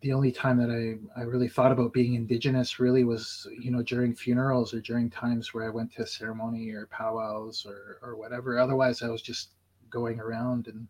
the 0.00 0.12
only 0.12 0.32
time 0.32 0.56
that 0.58 0.70
I, 0.70 1.20
I 1.20 1.24
really 1.24 1.48
thought 1.48 1.72
about 1.72 1.92
being 1.92 2.14
indigenous 2.14 2.80
really 2.80 3.04
was 3.04 3.46
you 3.58 3.70
know 3.70 3.82
during 3.82 4.14
funerals 4.14 4.72
or 4.72 4.80
during 4.80 5.10
times 5.10 5.52
where 5.52 5.64
I 5.64 5.70
went 5.70 5.92
to 5.94 6.06
ceremony 6.06 6.70
or 6.70 6.86
powwows 6.86 7.66
or 7.66 7.98
or 8.02 8.16
whatever. 8.16 8.58
Otherwise, 8.58 9.02
I 9.02 9.08
was 9.08 9.22
just 9.22 9.50
going 9.90 10.20
around 10.20 10.68
and 10.68 10.86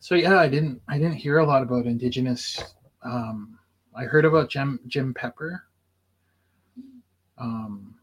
so 0.00 0.14
yeah, 0.14 0.38
I 0.38 0.48
didn't 0.48 0.80
I 0.88 0.98
didn't 0.98 1.16
hear 1.16 1.38
a 1.38 1.46
lot 1.46 1.62
about 1.62 1.86
indigenous. 1.86 2.62
Um, 3.02 3.58
I 3.94 4.04
heard 4.04 4.24
about 4.24 4.50
Jim 4.50 4.78
Jim 4.86 5.12
Pepper, 5.12 5.64
um, 7.36 7.96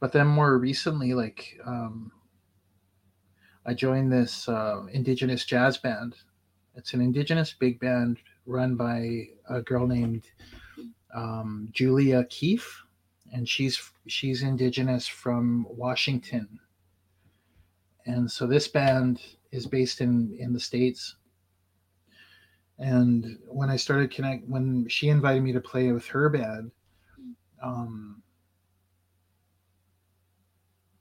but 0.00 0.12
then 0.12 0.26
more 0.26 0.58
recently, 0.58 1.14
like 1.14 1.58
um, 1.64 2.10
I 3.66 3.74
joined 3.74 4.12
this 4.12 4.48
uh, 4.48 4.86
indigenous 4.92 5.44
jazz 5.44 5.78
band. 5.78 6.16
It's 6.74 6.92
an 6.92 7.00
indigenous 7.00 7.52
big 7.52 7.78
band 7.78 8.18
run 8.46 8.76
by 8.76 9.28
a 9.48 9.62
girl 9.62 9.86
named 9.86 10.24
um, 11.14 11.68
Julia 11.72 12.24
Keefe, 12.24 12.84
and 13.32 13.48
she's 13.48 13.90
she's 14.06 14.42
indigenous 14.42 15.06
from 15.06 15.66
Washington. 15.68 16.60
And 18.06 18.30
so 18.30 18.46
this 18.46 18.68
band 18.68 19.20
is 19.52 19.66
based 19.66 20.00
in 20.00 20.36
in 20.38 20.52
the 20.52 20.60
states. 20.60 21.16
And 22.78 23.38
when 23.46 23.70
I 23.70 23.76
started 23.76 24.10
connect, 24.10 24.48
when 24.48 24.88
she 24.88 25.08
invited 25.08 25.42
me 25.42 25.52
to 25.52 25.60
play 25.60 25.92
with 25.92 26.06
her 26.08 26.28
band, 26.28 26.72
um, 27.62 28.20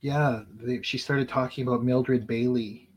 yeah, 0.02 0.42
they, 0.62 0.82
she 0.84 0.98
started 0.98 1.28
talking 1.28 1.66
about 1.68 1.84
Mildred 1.84 2.28
Bailey, 2.28 2.90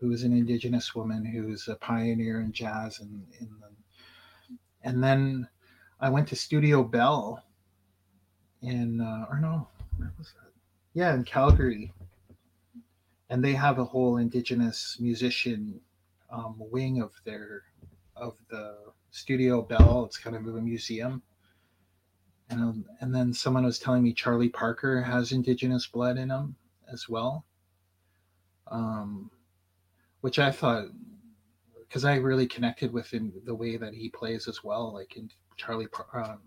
who 0.00 0.12
is 0.12 0.22
an 0.22 0.32
indigenous 0.32 0.94
woman 0.94 1.24
who's 1.24 1.68
a 1.68 1.76
pioneer 1.76 2.40
in 2.40 2.52
jazz 2.52 3.00
and 3.00 3.26
in 3.38 3.48
the, 3.60 4.56
and 4.82 5.04
then 5.04 5.46
I 6.00 6.08
went 6.08 6.28
to 6.28 6.36
Studio 6.36 6.82
Bell 6.82 7.44
in 8.62 9.00
uh, 9.00 9.26
or 9.28 9.38
no, 9.38 9.68
where 9.96 10.12
was 10.18 10.32
that? 10.32 10.52
Yeah, 10.94 11.14
in 11.14 11.24
Calgary. 11.24 11.92
And 13.28 13.44
they 13.44 13.52
have 13.52 13.78
a 13.78 13.84
whole 13.84 14.16
indigenous 14.16 14.96
musician 14.98 15.80
um, 16.32 16.56
wing 16.58 17.00
of 17.00 17.12
their 17.24 17.62
of 18.16 18.36
the 18.48 18.76
Studio 19.10 19.62
Bell. 19.62 20.04
It's 20.06 20.18
kind 20.18 20.34
of 20.34 20.46
a 20.46 20.60
museum. 20.60 21.22
And, 22.48 22.84
and 23.00 23.14
then 23.14 23.32
someone 23.32 23.64
was 23.64 23.78
telling 23.78 24.02
me 24.02 24.12
Charlie 24.12 24.48
Parker 24.48 25.00
has 25.02 25.30
indigenous 25.30 25.86
blood 25.86 26.18
in 26.18 26.30
him 26.30 26.56
as 26.92 27.08
well. 27.08 27.44
Um, 28.66 29.30
which 30.20 30.38
I 30.38 30.50
thought 30.50 30.86
because 31.90 32.04
I 32.04 32.16
really 32.16 32.46
connected 32.46 32.92
with 32.92 33.10
him 33.10 33.32
the 33.44 33.54
way 33.54 33.76
that 33.76 33.94
he 33.94 34.08
plays 34.10 34.46
as 34.46 34.62
well, 34.62 34.92
like 34.94 35.16
in 35.16 35.28
Charlie 35.56 35.88
um, 36.14 36.38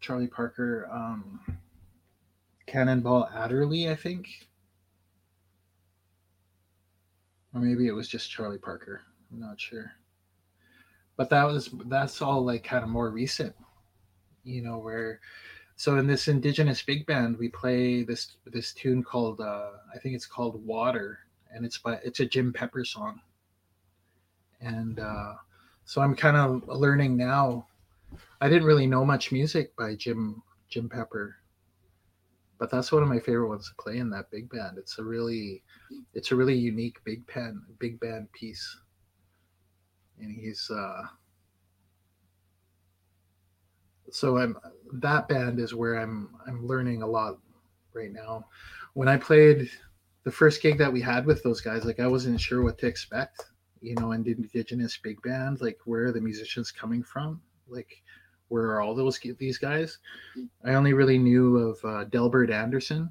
Charlie 0.00 0.26
Parker, 0.26 0.88
um, 0.90 1.38
Cannonball 2.66 3.28
Adderley, 3.34 3.90
I 3.90 3.94
think, 3.94 4.26
or 7.54 7.60
maybe 7.60 7.86
it 7.86 7.92
was 7.92 8.08
just 8.08 8.30
Charlie 8.30 8.58
Parker. 8.58 9.02
I'm 9.30 9.38
not 9.38 9.60
sure, 9.60 9.92
but 11.16 11.28
that 11.30 11.44
was 11.44 11.68
that's 11.86 12.22
all 12.22 12.42
like 12.42 12.64
kind 12.64 12.82
of 12.82 12.88
more 12.88 13.10
recent, 13.10 13.54
you 14.44 14.62
know, 14.62 14.78
where. 14.78 15.20
So 15.76 15.96
in 15.98 16.06
this 16.06 16.28
indigenous 16.28 16.82
big 16.82 17.06
band, 17.06 17.38
we 17.38 17.48
play 17.48 18.02
this 18.02 18.36
this 18.46 18.72
tune 18.72 19.02
called 19.02 19.40
uh, 19.40 19.70
I 19.94 19.98
think 19.98 20.14
it's 20.14 20.26
called 20.26 20.64
Water, 20.64 21.18
and 21.54 21.64
it's 21.64 21.78
by 21.78 21.98
it's 22.04 22.20
a 22.20 22.26
Jim 22.26 22.52
Pepper 22.52 22.84
song. 22.84 23.20
And 24.60 25.00
uh, 25.00 25.34
so 25.84 26.00
I'm 26.00 26.14
kind 26.14 26.36
of 26.36 26.66
learning 26.68 27.16
now. 27.16 27.66
I 28.40 28.48
didn't 28.48 28.66
really 28.66 28.86
know 28.86 29.04
much 29.04 29.32
music 29.32 29.74
by 29.76 29.94
Jim 29.94 30.42
Jim 30.68 30.88
Pepper, 30.88 31.36
but 32.58 32.70
that's 32.70 32.92
one 32.92 33.02
of 33.02 33.08
my 33.08 33.18
favorite 33.18 33.48
ones 33.48 33.68
to 33.68 33.82
play 33.82 33.98
in 33.98 34.10
that 34.10 34.30
big 34.30 34.48
band. 34.50 34.78
It's 34.78 34.98
a 34.98 35.04
really 35.04 35.62
it's 36.14 36.32
a 36.32 36.36
really 36.36 36.56
unique 36.56 37.02
big 37.04 37.26
pen 37.26 37.62
big 37.78 37.98
band 38.00 38.30
piece, 38.32 38.78
and 40.20 40.30
he's 40.30 40.70
uh, 40.70 41.02
so 44.10 44.38
I'm 44.38 44.56
that 44.94 45.28
band 45.28 45.58
is 45.58 45.74
where 45.74 45.98
I'm 45.98 46.30
I'm 46.46 46.66
learning 46.66 47.02
a 47.02 47.06
lot 47.06 47.38
right 47.94 48.12
now. 48.12 48.46
When 48.94 49.08
I 49.08 49.16
played 49.16 49.70
the 50.24 50.30
first 50.30 50.62
gig 50.62 50.78
that 50.78 50.92
we 50.92 51.00
had 51.00 51.26
with 51.26 51.42
those 51.42 51.60
guys, 51.60 51.84
like 51.84 52.00
I 52.00 52.06
wasn't 52.06 52.40
sure 52.40 52.62
what 52.62 52.78
to 52.78 52.86
expect. 52.86 53.44
You 53.80 53.96
know, 53.96 54.12
and 54.12 54.24
indigenous 54.26 54.96
big 54.96 55.20
band, 55.22 55.60
like 55.60 55.78
where 55.86 56.04
are 56.04 56.12
the 56.12 56.20
musicians 56.20 56.70
coming 56.70 57.02
from? 57.02 57.40
Like 57.66 58.02
where 58.52 58.66
are 58.66 58.82
all 58.82 58.94
those 58.94 59.18
these 59.38 59.56
guys? 59.56 59.98
I 60.64 60.74
only 60.74 60.92
really 60.92 61.18
knew 61.18 61.56
of 61.56 61.84
uh, 61.84 62.04
Delbert 62.04 62.50
Anderson, 62.50 63.10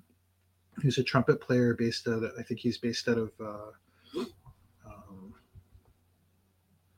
who's 0.75 0.99
a 0.99 1.03
trumpet 1.03 1.41
player 1.41 1.73
based 1.73 2.07
out. 2.07 2.23
Of, 2.23 2.31
I 2.39 2.43
think 2.43 2.59
he's 2.59 2.77
based 2.77 3.09
out 3.09 3.17
of. 3.17 3.31
Uh, 3.39 4.21
um, 4.85 5.33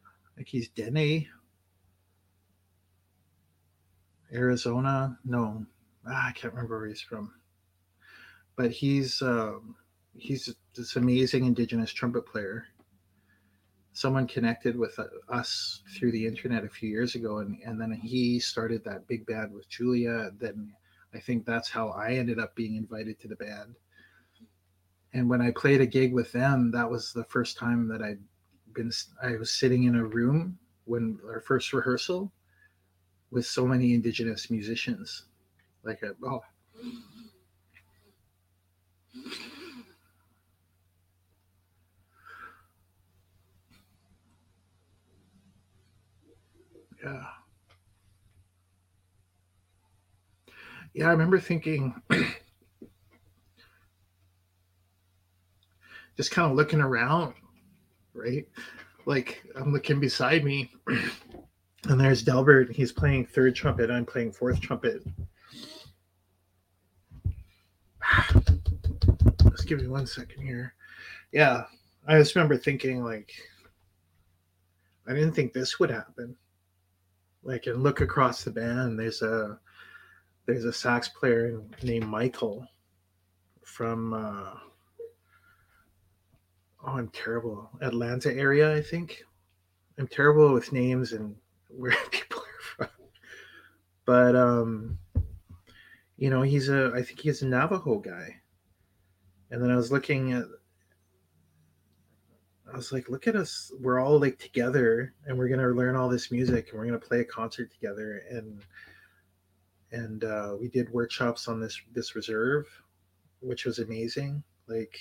I 0.04 0.36
think 0.36 0.50
he's 0.50 0.68
Dene, 0.68 1.28
Arizona. 4.34 5.18
No, 5.24 5.66
ah, 6.06 6.28
I 6.28 6.32
can't 6.34 6.54
remember 6.54 6.80
where 6.80 6.90
he's 6.90 7.02
from. 7.02 7.34
But 8.58 8.72
he's 8.72 9.22
um, 9.22 9.76
he's 10.18 10.54
this 10.76 10.96
amazing 10.96 11.46
indigenous 11.46 11.92
trumpet 11.92 12.26
player. 12.26 12.66
Someone 13.94 14.28
connected 14.28 14.78
with 14.78 14.98
us 15.30 15.84
through 15.96 16.12
the 16.12 16.26
internet 16.26 16.64
a 16.64 16.70
few 16.70 16.90
years 16.90 17.16
ago 17.16 17.40
and, 17.40 17.58
and 17.64 17.80
then 17.80 17.92
he 17.92 18.40
started 18.40 18.84
that 18.84 19.08
big 19.08 19.24
band 19.28 19.54
with 19.54 19.70
julia 19.70 20.32
then 20.40 20.74
i 21.14 21.20
think 21.20 21.46
that's 21.46 21.70
how 21.70 21.90
i 21.90 22.14
ended 22.14 22.40
up 22.40 22.56
being 22.56 22.76
invited 22.76 23.20
to 23.20 23.28
the 23.28 23.36
band. 23.36 23.76
And 25.14 25.30
when 25.30 25.42
i 25.42 25.52
played 25.52 25.80
a 25.80 25.86
gig 25.86 26.12
with 26.12 26.32
them 26.32 26.72
that 26.72 26.90
was 26.90 27.14
the 27.14 27.26
first 27.26 27.56
time 27.56 27.88
that 27.90 28.02
i'd 28.02 28.18
been 28.74 28.92
i 29.22 29.36
was 29.36 29.52
sitting 29.52 29.84
in 29.84 29.96
a 29.96 30.04
room 30.04 30.58
when 30.86 31.20
our 31.28 31.42
first 31.42 31.72
rehearsal 31.72 32.32
with 33.34 33.46
so 33.46 33.66
many 33.66 33.94
indigenous 33.94 34.50
musicians. 34.52 35.26
Like 35.84 36.02
a, 36.04 36.14
oh 36.24 36.42
yeah 47.04 47.26
yeah, 50.94 51.08
I 51.08 51.12
remember 51.12 51.40
thinking, 51.40 51.96
just 56.18 56.30
kind 56.32 56.50
of 56.52 56.56
looking 56.56 56.82
around, 56.82 57.34
right? 58.14 58.48
Like 59.06 59.44
I'm 59.56 59.74
looking 59.74 60.00
beside 60.00 60.44
me, 60.44 60.72
and 60.88 62.00
there's 62.00 62.22
Delbert. 62.22 62.68
And 62.68 62.76
he's 62.76 62.92
playing 62.92 63.26
third 63.26 63.56
trumpet. 63.56 63.90
I'm 63.90 64.06
playing 64.06 64.34
fourth 64.34 64.62
trumpet. 64.62 65.04
Just 69.52 69.68
give 69.68 69.80
me 69.80 69.88
one 69.88 70.06
second 70.06 70.44
here. 70.44 70.76
Yeah, 71.32 71.64
I 72.08 72.18
just 72.18 72.36
remember 72.36 72.58
thinking 72.58 73.04
like, 73.04 73.32
I 75.08 75.14
didn't 75.14 75.34
think 75.34 75.54
this 75.54 75.80
would 75.80 75.90
happen. 75.90 76.36
Like, 77.44 77.68
and 77.68 77.84
look 77.84 78.02
across 78.02 78.44
the 78.44 78.52
band. 78.52 78.98
There's 78.98 79.22
a 79.22 79.60
there's 80.46 80.66
a 80.66 80.74
sax 80.74 81.08
player 81.08 81.62
named 81.84 82.08
Michael 82.08 82.68
from 83.64 84.14
uh, 84.14 84.54
oh 86.86 86.92
I'm 86.92 87.10
terrible 87.10 87.70
Atlanta 87.82 88.34
area 88.34 88.76
I 88.76 88.82
think 88.82 89.24
I'm 89.98 90.08
terrible 90.08 90.54
with 90.54 90.74
names 90.74 91.14
and 91.14 91.36
where 91.70 91.96
people 92.12 92.40
are 92.40 92.88
from 92.88 92.90
but 94.06 94.36
um 94.36 95.00
you 96.18 96.30
know 96.30 96.42
he's 96.42 96.70
a 96.70 96.92
I 96.94 97.02
think 97.02 97.20
he's 97.20 97.42
a 97.42 97.48
Navajo 97.48 98.00
guy 98.00 98.36
and 99.50 99.62
then 99.62 99.72
I 99.72 99.76
was 99.76 99.92
looking 99.92 100.34
at 100.34 100.46
I 102.74 102.76
was 102.76 102.92
like 102.92 103.08
look 103.08 103.28
at 103.28 103.36
us 103.36 103.72
we're 103.80 104.00
all 104.00 104.20
like 104.20 104.40
together 104.40 105.14
and 105.28 105.38
we're 105.38 105.48
gonna 105.48 105.68
learn 105.70 105.96
all 105.96 106.10
this 106.10 106.32
music 106.32 106.70
and 106.70 106.80
we're 106.80 106.86
gonna 106.88 106.98
play 106.98 107.20
a 107.20 107.26
concert 107.26 107.72
together 107.72 108.24
and 108.32 108.64
and 109.94 110.24
uh, 110.24 110.56
we 110.60 110.68
did 110.68 110.92
workshops 110.92 111.48
on 111.48 111.62
this 111.62 111.80
this 111.94 112.16
reserve, 112.16 112.66
which 113.40 113.66
was 113.66 113.80
amazing. 113.80 114.44
Like, 114.68 114.98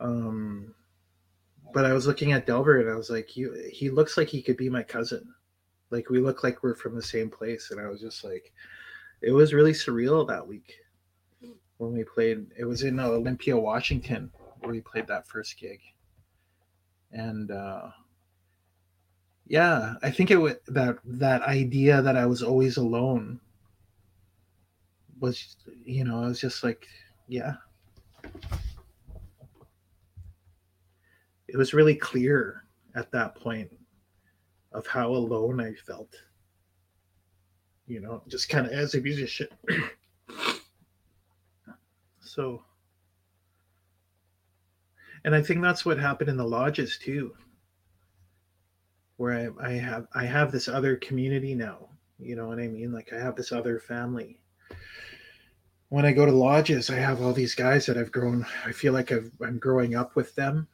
um, 0.00 0.74
but 1.74 1.84
I 1.84 1.92
was 1.92 2.06
looking 2.06 2.32
at 2.32 2.46
Delbert 2.46 2.86
and 2.86 2.90
I 2.90 2.96
was 2.96 3.10
like, 3.10 3.36
you, 3.36 3.68
he 3.70 3.90
looks 3.90 4.16
like 4.16 4.28
he 4.28 4.40
could 4.40 4.56
be 4.56 4.70
my 4.70 4.84
cousin. 4.84 5.34
Like 5.90 6.08
we 6.10 6.20
look 6.20 6.44
like 6.44 6.62
we're 6.62 6.76
from 6.76 6.94
the 6.94 7.02
same 7.02 7.28
place, 7.28 7.70
and 7.70 7.80
I 7.80 7.88
was 7.88 8.00
just 8.00 8.24
like, 8.24 8.52
it 9.20 9.32
was 9.32 9.52
really 9.52 9.72
surreal 9.72 10.26
that 10.28 10.46
week 10.46 10.74
when 11.78 11.92
we 11.92 12.04
played. 12.04 12.46
It 12.56 12.64
was 12.64 12.84
in 12.84 13.00
Olympia, 13.00 13.56
Washington, 13.56 14.30
where 14.60 14.70
we 14.70 14.80
played 14.80 15.08
that 15.08 15.26
first 15.26 15.58
gig, 15.58 15.80
and. 17.12 17.50
uh 17.50 17.88
yeah, 19.50 19.94
I 20.02 20.10
think 20.10 20.30
it 20.30 20.36
was 20.36 20.56
that 20.66 20.98
that 21.06 21.40
idea 21.40 22.02
that 22.02 22.18
I 22.18 22.26
was 22.26 22.42
always 22.42 22.76
alone 22.76 23.40
was 25.20 25.56
you 25.84 26.04
know 26.04 26.22
i 26.22 26.26
was 26.26 26.40
just 26.40 26.62
like 26.62 26.86
yeah 27.26 27.54
it 31.48 31.56
was 31.56 31.74
really 31.74 31.94
clear 31.94 32.64
at 32.94 33.10
that 33.10 33.34
point 33.34 33.70
of 34.72 34.86
how 34.86 35.10
alone 35.10 35.60
i 35.60 35.72
felt 35.86 36.14
you 37.86 38.00
know 38.00 38.22
just 38.28 38.48
kind 38.48 38.66
of 38.66 38.72
as 38.72 38.94
a 38.94 39.00
musician 39.00 39.48
so 42.20 42.62
and 45.28 45.36
i 45.36 45.42
think 45.42 45.60
that's 45.60 45.84
what 45.84 45.98
happened 45.98 46.30
in 46.30 46.38
the 46.38 46.42
lodges 46.42 46.96
too 46.96 47.34
where 49.18 49.52
I, 49.60 49.68
I 49.68 49.72
have 49.72 50.06
i 50.14 50.24
have 50.24 50.50
this 50.50 50.68
other 50.68 50.96
community 50.96 51.54
now 51.54 51.90
you 52.18 52.34
know 52.34 52.48
what 52.48 52.58
i 52.58 52.66
mean 52.66 52.92
like 52.94 53.12
i 53.12 53.18
have 53.18 53.36
this 53.36 53.52
other 53.52 53.78
family 53.78 54.40
when 55.90 56.04
I 56.04 56.12
go 56.12 56.26
to 56.26 56.32
lodges, 56.32 56.90
I 56.90 56.96
have 56.96 57.22
all 57.22 57.32
these 57.32 57.54
guys 57.54 57.86
that 57.86 57.96
I've 57.96 58.12
grown. 58.12 58.44
I 58.64 58.72
feel 58.72 58.92
like 58.92 59.10
I've, 59.10 59.30
I'm 59.42 59.58
growing 59.58 59.94
up 59.94 60.16
with 60.16 60.34
them, 60.34 60.68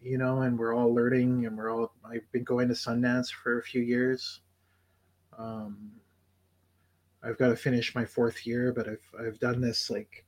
you 0.00 0.18
know, 0.18 0.42
and 0.42 0.58
we're 0.58 0.74
all 0.74 0.92
learning, 0.92 1.46
and 1.46 1.56
we're 1.56 1.70
all. 1.70 1.92
I've 2.04 2.30
been 2.32 2.44
going 2.44 2.68
to 2.68 2.74
Sundance 2.74 3.30
for 3.30 3.58
a 3.58 3.62
few 3.62 3.82
years. 3.82 4.40
Um, 5.38 5.92
I've 7.22 7.38
got 7.38 7.48
to 7.48 7.56
finish 7.56 7.94
my 7.94 8.04
fourth 8.04 8.44
year, 8.44 8.72
but 8.72 8.88
I've 8.88 9.24
I've 9.24 9.38
done 9.38 9.60
this 9.60 9.88
like 9.88 10.24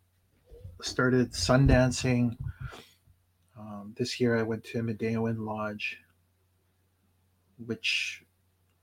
started 0.83 1.33
Sundancing. 1.33 2.37
Um, 3.63 3.95
this 3.97 4.19
year, 4.19 4.37
I 4.37 4.43
went 4.43 4.65
to 4.65 4.83
Midewiwin 4.83 5.45
Lodge, 5.45 5.99
which 7.65 8.25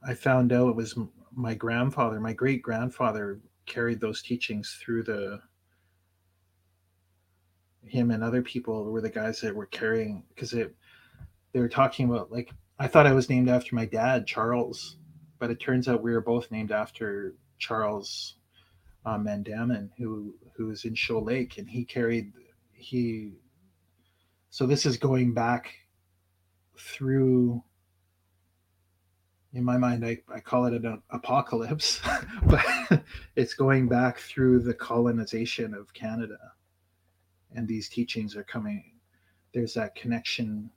I 0.07 0.13
found 0.13 0.53
out 0.53 0.69
it 0.69 0.75
was 0.75 0.97
my 1.33 1.53
grandfather, 1.53 2.19
my 2.19 2.33
great 2.33 2.61
grandfather 2.61 3.39
carried 3.65 3.99
those 3.99 4.21
teachings 4.21 4.79
through 4.81 5.03
the 5.03 5.39
him 7.83 8.11
and 8.11 8.23
other 8.23 8.41
people 8.41 8.83
were 8.85 9.01
the 9.01 9.09
guys 9.09 9.41
that 9.41 9.55
were 9.55 9.65
carrying 9.65 10.23
because 10.29 10.53
it 10.53 10.75
they 11.53 11.59
were 11.59 11.69
talking 11.69 12.07
about 12.07 12.31
like 12.31 12.51
I 12.77 12.87
thought 12.87 13.07
I 13.07 13.13
was 13.13 13.29
named 13.29 13.49
after 13.49 13.75
my 13.75 13.85
dad 13.85 14.25
Charles, 14.25 14.97
but 15.39 15.49
it 15.49 15.59
turns 15.59 15.87
out 15.87 16.01
we 16.01 16.13
were 16.13 16.21
both 16.21 16.51
named 16.51 16.71
after 16.71 17.35
Charles 17.57 18.35
uh, 19.05 19.17
Mandamin, 19.17 19.89
who 19.97 20.33
who 20.55 20.67
was 20.67 20.85
in 20.85 20.95
Shoal 20.95 21.23
Lake, 21.23 21.57
and 21.57 21.69
he 21.69 21.83
carried 21.83 22.31
he. 22.73 23.33
So 24.49 24.65
this 24.65 24.85
is 24.85 24.97
going 24.97 25.33
back 25.33 25.73
through 26.77 27.63
in 29.53 29.63
my 29.63 29.77
mind, 29.77 30.05
I, 30.05 30.19
I 30.33 30.39
call 30.39 30.65
it 30.65 30.73
an 30.73 31.01
apocalypse, 31.09 32.01
but 32.43 33.03
it's 33.35 33.53
going 33.53 33.87
back 33.87 34.19
through 34.19 34.59
the 34.59 34.73
colonization 34.73 35.73
of 35.73 35.93
Canada. 35.93 36.37
And 37.55 37.67
these 37.67 37.89
teachings 37.89 38.35
are 38.35 38.43
coming, 38.43 38.93
there's 39.53 39.73
that 39.73 39.95
connection 39.95 40.69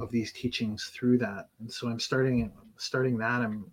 of 0.00 0.10
these 0.10 0.32
teachings 0.32 0.90
through 0.94 1.18
that. 1.18 1.48
And 1.60 1.70
so 1.70 1.88
I'm 1.88 2.00
starting 2.00 2.50
starting 2.78 3.18
that. 3.18 3.42
I'm 3.42 3.70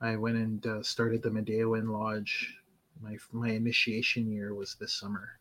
I 0.00 0.16
went 0.16 0.36
and 0.36 0.66
uh, 0.66 0.82
started 0.82 1.22
the 1.22 1.28
Midewiwin 1.28 1.90
Lodge. 1.92 2.56
My 3.00 3.16
my 3.32 3.50
initiation 3.50 4.30
year 4.30 4.54
was 4.54 4.76
this 4.80 4.94
summer, 4.94 5.38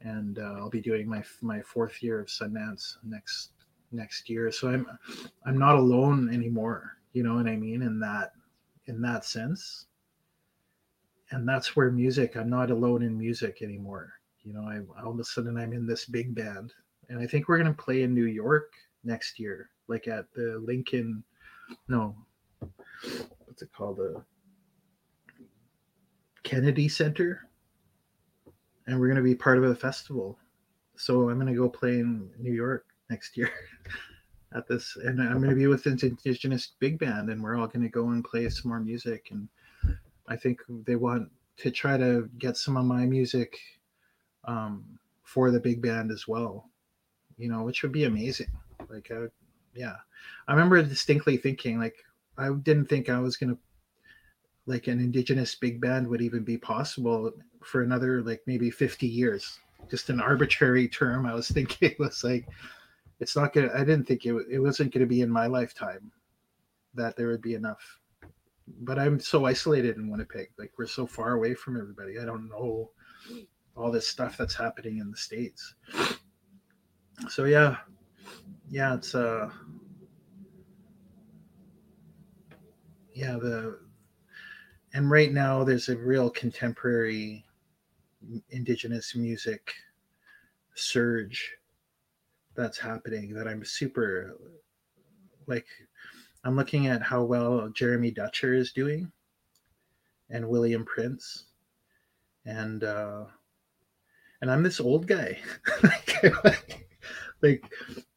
and 0.00 0.38
uh, 0.38 0.54
I'll 0.58 0.70
be 0.70 0.80
doing 0.80 1.08
my 1.08 1.22
my 1.40 1.60
fourth 1.62 2.02
year 2.02 2.20
of 2.20 2.28
Sundance 2.28 2.96
next 3.04 3.50
next 3.92 4.28
year. 4.28 4.50
So 4.50 4.68
I'm 4.70 4.86
I'm 5.46 5.58
not 5.58 5.76
alone 5.76 6.32
anymore. 6.32 6.96
You 7.12 7.22
know 7.22 7.34
what 7.34 7.46
I 7.46 7.56
mean? 7.56 7.82
In 7.82 7.98
that 8.00 8.32
in 8.86 9.00
that 9.02 9.24
sense. 9.24 9.86
And 11.32 11.48
that's 11.48 11.76
where 11.76 11.92
music, 11.92 12.36
I'm 12.36 12.50
not 12.50 12.72
alone 12.72 13.02
in 13.02 13.16
music 13.16 13.62
anymore. 13.62 14.12
You 14.42 14.52
know, 14.52 14.62
I 14.62 14.80
all 15.02 15.12
of 15.12 15.20
a 15.20 15.24
sudden 15.24 15.56
I'm 15.56 15.72
in 15.72 15.86
this 15.86 16.06
big 16.06 16.34
band. 16.34 16.72
And 17.08 17.18
I 17.18 17.26
think 17.26 17.48
we're 17.48 17.58
gonna 17.58 17.72
play 17.72 18.02
in 18.02 18.14
New 18.14 18.26
York 18.26 18.72
next 19.04 19.38
year, 19.38 19.70
like 19.88 20.08
at 20.08 20.32
the 20.34 20.62
Lincoln 20.64 21.22
no 21.88 22.16
what's 23.60 23.62
it 23.62 23.72
called? 23.72 23.98
The 23.98 24.22
Kennedy 26.42 26.88
Center. 26.88 27.48
And 28.86 28.98
we're 28.98 29.08
gonna 29.08 29.22
be 29.22 29.34
part 29.34 29.58
of 29.58 29.64
a 29.64 29.74
festival. 29.74 30.38
So 30.96 31.30
I'm 31.30 31.38
gonna 31.38 31.54
go 31.54 31.68
play 31.68 32.00
in 32.00 32.30
New 32.38 32.52
York 32.52 32.86
next 33.10 33.36
year 33.36 33.50
at 34.54 34.66
this 34.66 34.96
and 35.04 35.20
i'm 35.20 35.38
going 35.38 35.50
to 35.50 35.56
be 35.56 35.66
with 35.66 35.86
an 35.86 35.98
indigenous 36.02 36.72
big 36.78 36.98
band 36.98 37.30
and 37.30 37.42
we're 37.42 37.56
all 37.56 37.66
going 37.66 37.82
to 37.82 37.88
go 37.88 38.08
and 38.08 38.24
play 38.24 38.48
some 38.48 38.70
more 38.70 38.80
music 38.80 39.28
and 39.30 39.48
i 40.28 40.36
think 40.36 40.60
they 40.86 40.96
want 40.96 41.28
to 41.56 41.70
try 41.70 41.96
to 41.96 42.28
get 42.38 42.56
some 42.56 42.76
of 42.76 42.84
my 42.84 43.04
music 43.04 43.58
um, 44.44 44.98
for 45.22 45.50
the 45.50 45.60
big 45.60 45.82
band 45.82 46.10
as 46.10 46.26
well 46.26 46.68
you 47.36 47.48
know 47.48 47.62
which 47.62 47.82
would 47.82 47.92
be 47.92 48.04
amazing 48.04 48.50
like 48.88 49.10
uh, 49.10 49.26
yeah 49.74 49.96
i 50.48 50.52
remember 50.52 50.82
distinctly 50.82 51.36
thinking 51.36 51.78
like 51.78 51.96
i 52.38 52.50
didn't 52.62 52.86
think 52.86 53.08
i 53.08 53.18
was 53.18 53.36
going 53.36 53.50
to 53.50 53.58
like 54.66 54.86
an 54.86 55.00
indigenous 55.00 55.54
big 55.54 55.80
band 55.80 56.06
would 56.06 56.22
even 56.22 56.42
be 56.42 56.56
possible 56.56 57.32
for 57.62 57.82
another 57.82 58.22
like 58.22 58.42
maybe 58.46 58.70
50 58.70 59.06
years 59.06 59.58
just 59.90 60.10
an 60.10 60.20
arbitrary 60.20 60.88
term 60.88 61.26
i 61.26 61.34
was 61.34 61.48
thinking 61.48 61.94
was 61.98 62.22
like 62.22 62.46
it's 63.20 63.36
not 63.36 63.52
gonna. 63.52 63.70
I 63.74 63.80
didn't 63.80 64.04
think 64.04 64.24
it 64.24 64.34
it 64.50 64.58
wasn't 64.58 64.92
gonna 64.92 65.06
be 65.06 65.20
in 65.20 65.30
my 65.30 65.46
lifetime 65.46 66.10
that 66.94 67.16
there 67.16 67.28
would 67.28 67.42
be 67.42 67.54
enough. 67.54 68.00
But 68.80 68.98
I'm 68.98 69.20
so 69.20 69.44
isolated 69.44 69.96
in 69.96 70.10
Winnipeg. 70.10 70.48
Like 70.58 70.72
we're 70.78 70.86
so 70.86 71.06
far 71.06 71.34
away 71.34 71.54
from 71.54 71.76
everybody. 71.76 72.18
I 72.18 72.24
don't 72.24 72.48
know 72.48 72.90
all 73.76 73.90
this 73.92 74.08
stuff 74.08 74.36
that's 74.36 74.54
happening 74.54 74.98
in 74.98 75.10
the 75.10 75.16
states. 75.16 75.74
So 77.28 77.44
yeah, 77.44 77.76
yeah, 78.70 78.94
it's 78.94 79.14
uh, 79.14 79.50
yeah 83.12 83.32
the 83.32 83.80
and 84.94 85.10
right 85.10 85.32
now 85.32 85.64
there's 85.64 85.88
a 85.88 85.96
real 85.96 86.30
contemporary 86.30 87.44
indigenous 88.50 89.14
music 89.14 89.72
surge 90.74 91.56
that's 92.54 92.78
happening 92.78 93.32
that 93.34 93.48
I'm 93.48 93.64
super 93.64 94.36
like 95.46 95.66
I'm 96.44 96.56
looking 96.56 96.86
at 96.86 97.02
how 97.02 97.22
well 97.22 97.68
Jeremy 97.68 98.10
Dutcher 98.10 98.54
is 98.54 98.72
doing 98.72 99.10
and 100.30 100.48
William 100.48 100.84
Prince 100.84 101.46
and 102.44 102.84
uh, 102.84 103.24
and 104.40 104.50
I'm 104.50 104.62
this 104.62 104.80
old 104.80 105.06
guy. 105.06 105.38
like, 107.42 107.64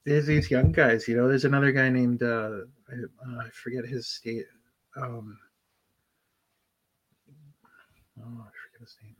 there's 0.05 0.25
these 0.25 0.51
young 0.51 0.71
guys, 0.71 1.07
you 1.07 1.15
know. 1.15 1.27
There's 1.27 1.45
another 1.45 1.71
guy 1.71 1.89
named 1.89 2.23
uh, 2.23 2.59
I, 2.89 2.93
uh, 2.93 3.39
I 3.45 3.49
forget 3.49 3.85
his 3.85 4.07
state. 4.07 4.45
Um, 4.95 5.37
oh, 8.19 8.41
I 8.41 8.49
forget 8.51 8.81
his 8.81 8.95
name. 9.03 9.15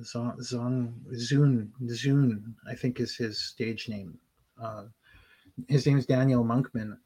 Zong, 0.00 0.38
Zong 0.38 0.94
Zun 1.12 1.70
Zun, 1.84 2.54
I 2.68 2.74
think 2.74 3.00
is 3.00 3.16
his 3.16 3.40
stage 3.40 3.88
name. 3.88 4.18
Uh, 4.60 4.84
his 5.68 5.86
name 5.86 5.98
is 5.98 6.06
Daniel 6.06 6.44
Monkman, 6.44 6.96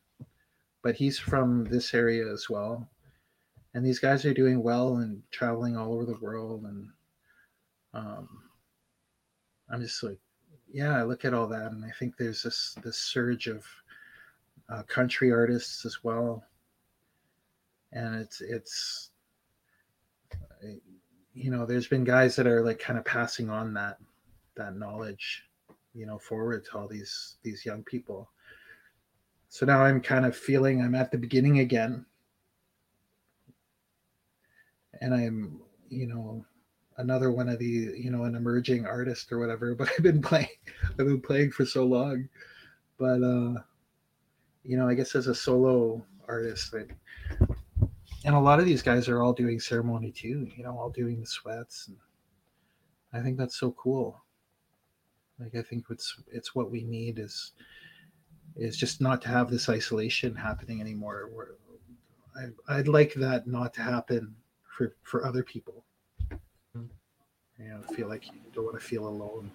but 0.82 0.94
he's 0.94 1.18
from 1.18 1.64
this 1.64 1.94
area 1.94 2.30
as 2.32 2.48
well. 2.48 2.88
And 3.74 3.84
these 3.84 3.98
guys 3.98 4.24
are 4.24 4.34
doing 4.34 4.62
well 4.62 4.98
and 4.98 5.22
traveling 5.32 5.76
all 5.76 5.92
over 5.92 6.04
the 6.04 6.18
world. 6.20 6.64
And 6.64 6.88
um, 7.92 8.28
I'm 9.70 9.80
just 9.80 10.02
like, 10.02 10.18
yeah, 10.72 10.96
I 10.96 11.02
look 11.02 11.24
at 11.24 11.34
all 11.34 11.46
that, 11.48 11.72
and 11.72 11.84
I 11.84 11.90
think 11.98 12.16
there's 12.16 12.42
this 12.42 12.76
this 12.82 12.98
surge 12.98 13.46
of 13.46 13.64
uh, 14.68 14.82
country 14.84 15.30
artists 15.30 15.84
as 15.84 16.02
well. 16.02 16.44
And 17.92 18.16
it's 18.16 18.40
it's 18.40 19.10
you 21.34 21.50
know, 21.50 21.66
there's 21.66 21.88
been 21.88 22.04
guys 22.04 22.36
that 22.36 22.46
are 22.46 22.62
like 22.64 22.78
kind 22.78 22.98
of 22.98 23.04
passing 23.04 23.50
on 23.50 23.74
that 23.74 23.98
that 24.56 24.76
knowledge, 24.76 25.42
you 25.92 26.06
know, 26.06 26.18
forward 26.18 26.64
to 26.64 26.78
all 26.78 26.88
these 26.88 27.36
these 27.42 27.66
young 27.66 27.82
people. 27.82 28.30
So 29.48 29.66
now 29.66 29.82
I'm 29.82 30.00
kind 30.00 30.24
of 30.24 30.36
feeling 30.36 30.80
I'm 30.80 30.94
at 30.94 31.10
the 31.10 31.18
beginning 31.18 31.58
again. 31.58 32.06
And 35.00 35.12
I'm, 35.12 35.60
you 35.90 36.06
know, 36.06 36.44
another 36.98 37.30
one 37.30 37.48
of 37.48 37.58
the, 37.58 37.66
you 37.66 38.10
know, 38.10 38.24
an 38.24 38.36
emerging 38.36 38.86
artist 38.86 39.32
or 39.32 39.38
whatever, 39.38 39.74
but 39.78 39.90
I've 39.90 40.04
been 40.04 40.22
playing 40.22 40.48
I've 40.90 40.96
been 41.06 41.20
playing 41.20 41.50
for 41.50 41.66
so 41.66 41.84
long. 41.84 42.28
But 42.96 43.22
uh 43.22 43.60
you 44.62 44.78
know, 44.78 44.88
I 44.88 44.94
guess 44.94 45.14
as 45.14 45.26
a 45.26 45.34
solo 45.34 46.06
artist, 46.28 46.72
like 46.72 46.96
and 48.24 48.34
a 48.34 48.40
lot 48.40 48.58
of 48.58 48.64
these 48.64 48.82
guys 48.82 49.08
are 49.08 49.22
all 49.22 49.32
doing 49.32 49.60
ceremony 49.60 50.10
too 50.10 50.48
you 50.56 50.64
know 50.64 50.76
all 50.78 50.90
doing 50.90 51.20
the 51.20 51.26
sweats. 51.26 51.88
And 51.88 51.96
i 53.12 53.22
think 53.22 53.36
that's 53.38 53.56
so 53.58 53.72
cool. 53.72 54.22
Like 55.38 55.54
i 55.54 55.62
think 55.62 55.84
it's 55.90 56.16
it's 56.32 56.54
what 56.54 56.70
we 56.70 56.82
need 56.82 57.18
is 57.18 57.52
is 58.56 58.76
just 58.76 59.00
not 59.00 59.20
to 59.22 59.28
have 59.28 59.50
this 59.50 59.68
isolation 59.68 60.34
happening 60.34 60.80
anymore. 60.80 61.28
Where 61.32 61.54
I, 62.36 62.76
i'd 62.76 62.88
like 62.88 63.14
that 63.14 63.46
not 63.46 63.74
to 63.74 63.82
happen 63.82 64.34
for 64.64 64.96
for 65.02 65.26
other 65.26 65.42
people. 65.42 65.84
Hmm. 66.74 66.86
you 67.58 67.68
know 67.68 67.82
feel 67.94 68.08
like 68.08 68.26
you 68.26 68.32
don't 68.52 68.64
want 68.64 68.80
to 68.80 68.84
feel 68.84 69.06
alone. 69.06 69.50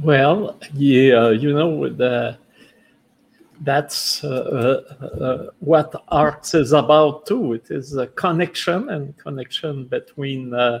Well 0.00 0.58
yeah 0.74 1.30
you 1.30 1.52
know 1.52 1.68
with 1.68 1.98
the 1.98 2.38
that's 3.64 4.24
uh, 4.24 4.82
uh, 5.00 5.04
uh, 5.04 5.50
what 5.60 5.94
art 6.08 6.52
is 6.54 6.72
about 6.72 7.26
too. 7.26 7.54
It 7.54 7.70
is 7.70 7.96
a 7.96 8.06
connection 8.08 8.88
and 8.90 9.16
connection 9.18 9.86
between 9.86 10.52
uh, 10.54 10.80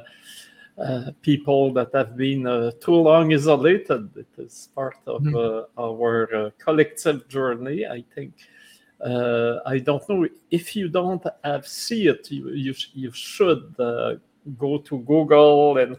uh 0.78 1.10
people 1.20 1.72
that 1.74 1.90
have 1.92 2.16
been 2.16 2.46
uh, 2.46 2.72
too 2.80 2.94
long 2.94 3.32
isolated. 3.32 4.10
It 4.16 4.26
is 4.38 4.68
part 4.74 4.96
of 5.06 5.22
mm. 5.22 5.66
our 5.78 6.52
collective 6.58 7.28
journey. 7.28 7.86
I 7.86 8.04
think. 8.14 8.34
I 9.04 9.80
don't 9.84 10.08
know 10.08 10.28
if 10.50 10.76
you 10.76 10.88
don't 10.88 11.26
have 11.42 11.66
see 11.66 12.06
it. 12.06 12.30
You 12.30 12.50
you, 12.50 12.74
you 12.94 13.12
should 13.12 13.74
go 14.58 14.78
to 14.78 14.98
Google 14.98 15.78
and 15.78 15.96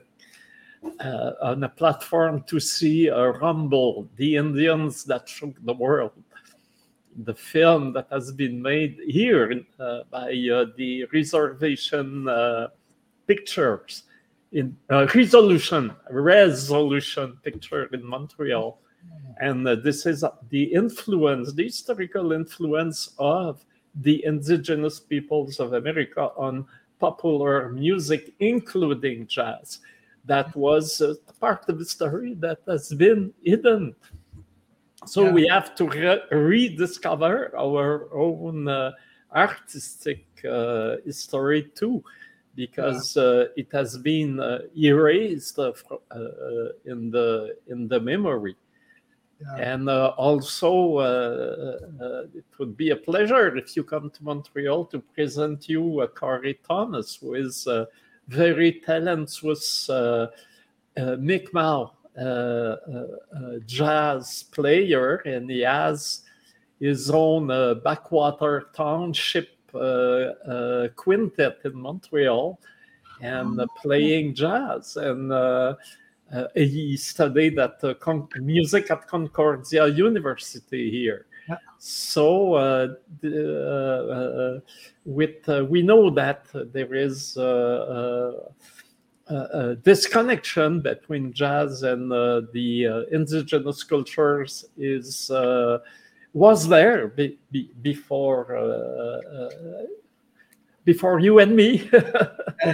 on 1.42 1.64
a 1.64 1.70
platform 1.70 2.44
to 2.44 2.60
see 2.60 3.08
a 3.08 3.32
rumble, 3.32 4.08
the 4.18 4.36
Indians 4.38 5.04
that 5.06 5.28
shook 5.30 5.54
the 5.66 5.74
world 5.74 6.12
the 7.18 7.34
film 7.34 7.94
that 7.94 8.08
has 8.12 8.32
been 8.32 8.62
made 8.62 8.98
here 9.08 9.64
uh, 9.80 10.00
by 10.10 10.32
uh, 10.54 10.66
the 10.78 11.06
reservation 11.14 12.28
uh, 12.28 12.68
pictures 13.28 14.04
in 14.52 14.78
Rezolution 14.90 15.94
Rezolution 16.10 17.38
picture 17.44 17.86
in 17.86 18.06
montreal. 18.06 18.80
And 19.40 19.66
this 19.66 20.06
is 20.06 20.24
the 20.50 20.64
influence 20.64 21.54
the 21.54 21.64
historical 21.64 22.32
influence 22.32 23.14
of 23.18 23.66
the 23.96 24.24
indigenous 24.26 25.00
peoples 25.00 25.60
of 25.60 25.74
america 25.74 26.30
on 26.38 26.66
popular 27.00 27.70
music 27.70 28.34
including 28.40 29.28
jazz. 29.28 29.80
That 30.26 30.56
was 30.56 31.02
part 31.42 31.68
of 31.68 31.80
the 31.80 31.86
story 31.86 32.34
that 32.36 32.60
has 32.66 32.94
been 32.94 33.34
hidden 33.44 33.96
so 35.06 35.26
yeah. 35.26 35.32
we 35.32 35.48
have 35.48 35.76
to 35.76 35.88
re- 35.88 36.22
rediscover 36.32 37.54
our 37.58 38.14
own 38.14 38.68
uh, 38.68 38.92
artistic 39.36 40.26
uh, 40.50 40.98
history 41.06 41.70
too 41.76 42.04
because 42.56 43.16
yeah. 43.16 43.24
uh, 43.24 43.46
it 43.56 43.68
has 43.72 43.98
been 43.98 44.40
uh, 44.40 44.60
erased 44.78 45.58
uh, 45.60 45.72
uh, 46.12 46.20
in 46.86 47.10
the 47.10 47.56
in 47.68 47.88
the 47.88 48.00
memory 48.00 48.56
yeah. 49.42 49.74
and 49.74 49.90
also 49.90 51.00
it 52.36 52.46
would 52.60 52.78
be 52.78 52.92
a 52.92 52.96
pleasure 52.96 53.56
if 53.58 53.76
you 53.76 53.84
come 53.84 54.10
to 54.10 54.24
montreal 54.24 54.86
to 54.86 55.00
present 55.00 55.68
you 55.68 56.02
uh, 56.02 56.08
corey 56.08 56.60
thomas 56.66 57.16
who 57.16 57.34
is 57.34 57.66
a 57.68 57.88
very 58.28 58.72
talentless 58.86 59.90
uh, 59.90 60.28
Mi'kmaq 62.18 63.66
jazz 63.66 64.44
player, 64.52 65.18
and 65.26 65.50
he 65.50 65.62
has 65.62 66.22
his 66.80 67.10
own 67.10 67.50
uh, 67.50 67.76
backwater 67.76 68.70
township 68.76 69.50
uh, 69.74 69.78
uh, 69.78 70.88
quintet 70.96 71.60
in 71.64 71.76
Montreal 71.76 72.60
and 73.22 73.60
playing 73.82 74.36
jazz. 74.36 74.98
And 74.98 75.32
he 76.56 76.98
studied 76.98 77.58
at 77.60 77.82
Con- 78.00 78.28
music 78.36 78.92
at 78.92 79.08
Concordia 79.08 79.88
University 79.88 80.92
here. 80.92 81.26
Yeah. 81.48 81.58
So, 81.78 82.54
uh, 82.54 82.88
uh, 83.26 84.60
with 85.06 85.50
uh, 85.50 85.66
we 85.66 85.82
know 85.82 86.10
that 86.12 86.48
there 86.54 86.96
is 86.96 87.36
uh, 87.38 88.32
Uh, 89.30 89.34
uh, 89.34 89.76
this 89.84 90.06
connection 90.06 90.82
between 90.82 91.32
jazz 91.32 91.84
and 91.84 92.12
uh, 92.12 92.42
the 92.52 92.86
uh, 92.86 93.02
indigenous 93.16 93.82
cultures 93.82 94.66
is 94.78 95.32
uh, 95.32 95.78
was 96.34 96.68
there 96.68 97.08
be, 97.08 97.40
be, 97.50 97.72
before 97.82 98.52
before 100.86 101.20
you 101.20 101.40
and 101.40 101.56
me. 101.56 101.90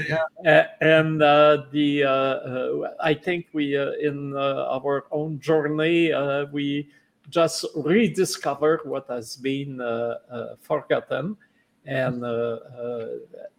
yeah. 0.43 0.68
and 0.82 1.22
uh, 1.22 1.66
the 1.72 2.04
uh, 2.04 2.10
uh, 2.10 2.93
I 3.00 3.14
think 3.14 3.47
we 3.54 3.76
in 3.76 4.36
our 4.36 5.06
own 5.12 5.39
journey 5.39 6.12
we 6.52 6.89
just 7.30 7.66
rediscover 7.76 8.82
what 8.86 9.06
has 9.08 9.36
been 9.36 9.78
forgotten, 10.62 11.38
and 11.86 12.24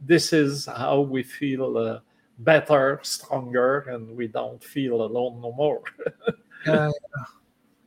this 0.01 0.32
is 0.32 0.66
how 0.66 1.01
we 1.01 1.22
feel 1.22 2.01
better, 2.41 3.01
stronger, 3.03 3.80
and 3.91 4.16
we 4.16 4.26
don't 4.26 4.62
feel 4.62 5.03
alone 5.03 5.41
no 5.41 5.53
more. 5.53 5.82
yeah, 6.66 6.86
yeah. 6.86 7.24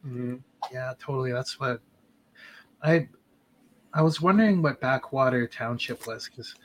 Mm-hmm. 0.06 0.36
yeah, 0.74 0.92
totally. 1.00 1.32
That's 1.32 1.62
what 1.62 1.80
I 2.84 3.08
I 3.94 4.02
was 4.02 4.20
wondering 4.20 4.62
what 4.62 4.82
Backwater 4.82 5.48
Township 5.48 6.06
was 6.06 6.28
because 6.28 6.56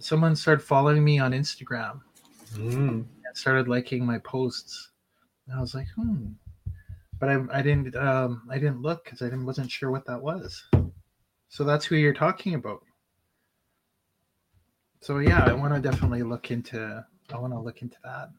someone 0.00 0.34
started 0.34 0.64
following 0.64 1.04
me 1.04 1.20
on 1.20 1.30
Instagram 1.30 2.00
mm. 2.54 2.88
and 2.88 3.06
started 3.34 3.68
liking 3.68 4.04
my 4.04 4.18
posts. 4.18 4.90
And 5.46 5.56
I 5.56 5.60
was 5.60 5.76
like, 5.76 5.86
hmm. 5.94 6.30
But 7.20 7.28
I, 7.28 7.40
I 7.52 7.62
didn't 7.62 7.94
um, 7.94 8.42
I 8.50 8.58
didn't 8.58 8.82
look 8.82 9.04
because 9.04 9.22
I 9.22 9.26
didn't, 9.26 9.46
wasn't 9.46 9.70
sure 9.70 9.92
what 9.92 10.06
that 10.06 10.20
was. 10.20 10.64
So 11.48 11.62
that's 11.62 11.84
who 11.84 11.94
you're 11.94 12.14
talking 12.14 12.54
about. 12.54 12.82
So 15.00 15.18
yeah, 15.18 15.44
I 15.44 15.52
want 15.52 15.74
to 15.74 15.80
definitely 15.80 16.22
look 16.22 16.50
into 16.50 17.04
I 17.32 17.38
want 17.38 17.52
to 17.52 17.60
look 17.60 17.82
into 17.82 17.96
that. 18.04 18.30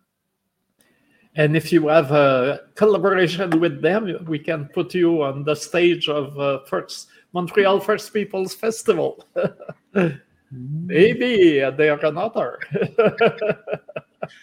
And 1.36 1.56
if 1.56 1.72
you 1.72 1.88
have 1.88 2.12
a 2.12 2.62
collaboration 2.76 3.60
with 3.60 3.82
them, 3.82 4.26
we 4.28 4.40
can 4.40 4.68
put 4.74 4.94
you 4.96 5.22
on 5.22 5.44
the 5.44 5.56
stage 5.56 6.10
of 6.10 6.38
uh, 6.40 6.66
first 6.66 7.08
Montreal 7.34 7.80
First 7.80 8.14
Peoples 8.14 8.56
Festival. 8.56 9.24
Maybe 10.52 11.60
they 11.60 11.90
are 11.90 12.06
another. 12.06 12.60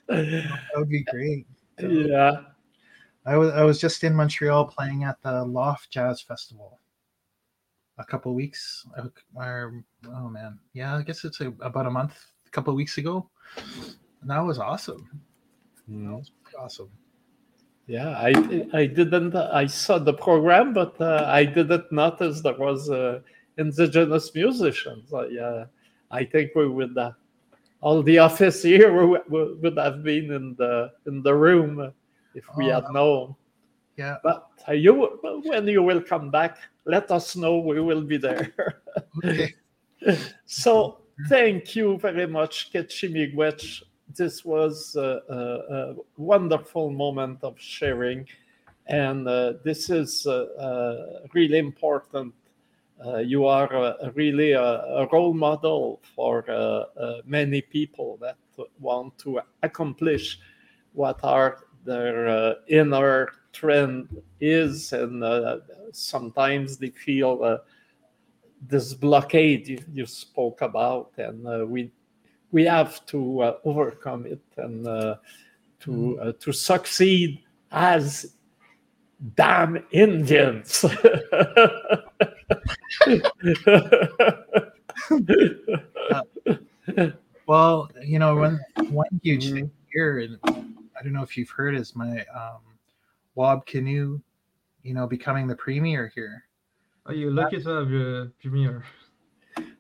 that 0.09 0.49
would 0.77 0.89
be 0.89 1.03
great. 1.05 1.47
Yeah. 1.81 2.43
I 3.27 3.37
was 3.37 3.53
I 3.53 3.65
was 3.65 3.81
just 3.81 4.05
in 4.05 4.15
Montreal 4.15 4.67
playing 4.67 5.03
at 5.03 5.21
the 5.23 5.45
Loft 5.45 5.91
Jazz 5.91 6.23
Festival 6.23 6.79
a 7.99 8.05
couple 8.05 8.33
weeks. 8.35 8.87
Or, 9.35 9.83
oh 10.07 10.29
man, 10.29 10.61
yeah, 10.75 10.95
I 10.97 11.03
guess 11.03 11.25
it's 11.25 11.41
a, 11.41 11.49
about 11.61 11.87
a 11.87 11.91
month, 11.91 12.17
a 12.47 12.51
couple 12.51 12.73
weeks 12.77 12.99
ago 12.99 13.29
that 14.27 14.41
was 14.41 14.59
awesome. 14.59 15.09
Mm. 15.91 16.07
That 16.07 16.17
was 16.17 16.31
awesome. 16.59 16.91
Yeah, 17.87 18.09
I 18.11 18.33
I 18.73 18.87
didn't. 18.87 19.37
I 19.37 19.67
saw 19.67 19.99
the 19.99 20.13
program, 20.13 20.75
but 20.75 21.01
uh, 21.01 21.25
I 21.27 21.45
didn't 21.45 21.91
notice 21.93 22.41
there 22.41 22.59
was 22.59 22.91
uh, 22.91 23.21
indigenous 23.59 24.35
musicians. 24.35 25.13
Uh, 25.13 25.67
I 26.11 26.25
think 26.25 26.51
we 26.57 26.69
would. 26.69 26.99
Uh, 26.99 27.13
all 27.81 28.03
the 28.03 28.19
office 28.19 28.63
here 28.63 29.07
would, 29.07 29.23
would 29.29 29.79
have 29.79 30.03
been 30.03 30.33
in 30.33 30.57
the 30.59 30.91
in 31.07 31.23
the 31.23 31.33
room 31.33 31.93
if 32.35 32.45
we 32.57 32.73
oh, 32.73 32.75
had 32.75 32.93
known. 32.93 33.37
Yeah. 33.97 34.17
But 34.23 34.49
uh, 34.69 34.73
you, 34.73 35.19
when 35.45 35.69
you 35.69 35.83
will 35.83 36.03
come 36.03 36.31
back, 36.31 36.59
let 36.85 37.11
us 37.11 37.37
know. 37.37 37.59
We 37.59 37.81
will 37.81 38.03
be 38.03 38.17
there. 38.17 38.53
okay. 39.25 39.55
so 40.47 41.03
thank 41.29 41.77
you 41.77 41.99
very 41.99 42.27
much, 42.27 42.73
Ketchi 42.73 43.09
Miigwech 43.11 43.83
this 44.17 44.45
was 44.45 44.97
a, 44.97 45.21
a, 45.29 45.75
a, 45.75 45.95
wonderful 46.17 46.91
moment 46.91 47.39
of 47.43 47.59
sharing. 47.59 48.27
And 48.87 49.27
uh, 49.29 49.55
this 49.65 49.91
is 49.91 50.27
uh, 50.27 50.45
uh 50.59 51.27
really 51.33 51.59
important. 51.59 52.35
Uh, 53.05 53.19
you 53.19 53.47
are 53.47 53.75
uh, 53.75 54.11
really 54.15 54.53
a, 54.53 55.07
role 55.13 55.35
model 55.35 56.01
for 56.15 56.45
many 57.27 57.61
people 57.61 58.19
that 58.21 58.37
want 58.81 59.19
to 59.19 59.41
accomplish 59.63 60.39
what 60.95 61.21
are 61.23 61.59
their 61.85 62.57
inner 62.69 63.29
trend 63.53 64.23
is. 64.41 64.93
And 64.93 65.23
sometimes 65.93 66.79
they 66.79 66.91
feel 66.91 67.61
this 68.67 68.95
blockade 68.95 69.69
you, 69.69 69.85
you, 69.93 70.07
spoke 70.07 70.63
about. 70.63 71.13
And 71.19 71.69
we 71.69 71.91
we 72.53 72.65
have 72.65 73.05
to 73.07 73.41
uh, 73.43 73.57
overcome 73.65 74.27
it 74.27 74.43
and 74.57 74.87
uh, 74.87 75.17
to 75.81 75.91
mm. 75.91 76.27
uh, 76.27 76.33
to 76.41 76.53
succeed 76.53 77.43
as 77.71 78.35
damn 79.35 79.83
Indians. 79.91 80.85
well, 87.47 87.91
you 88.03 88.19
know, 88.19 88.37
one 88.37 88.61
one 88.91 89.21
huge 89.23 89.53
thing 89.53 89.67
mm-hmm. 89.67 89.87
here, 89.93 90.21
and 90.21 90.39
I 90.45 91.03
don't 91.03 91.13
know 91.13 91.23
if 91.23 91.37
you've 91.37 91.51
heard, 91.51 91.75
is 91.75 91.95
my 91.97 92.25
um, 92.35 92.61
Wab 93.35 93.67
Kinew, 93.67 94.21
you 94.83 94.95
know, 94.95 95.07
becoming 95.07 95.47
the 95.47 95.57
premier 95.57 96.11
here. 96.15 96.45
Are 97.07 97.15
you 97.15 97.31
lucky 97.31 97.63
to 97.63 97.69
have 97.69 97.91
your 97.91 98.33
premier? 98.43 98.85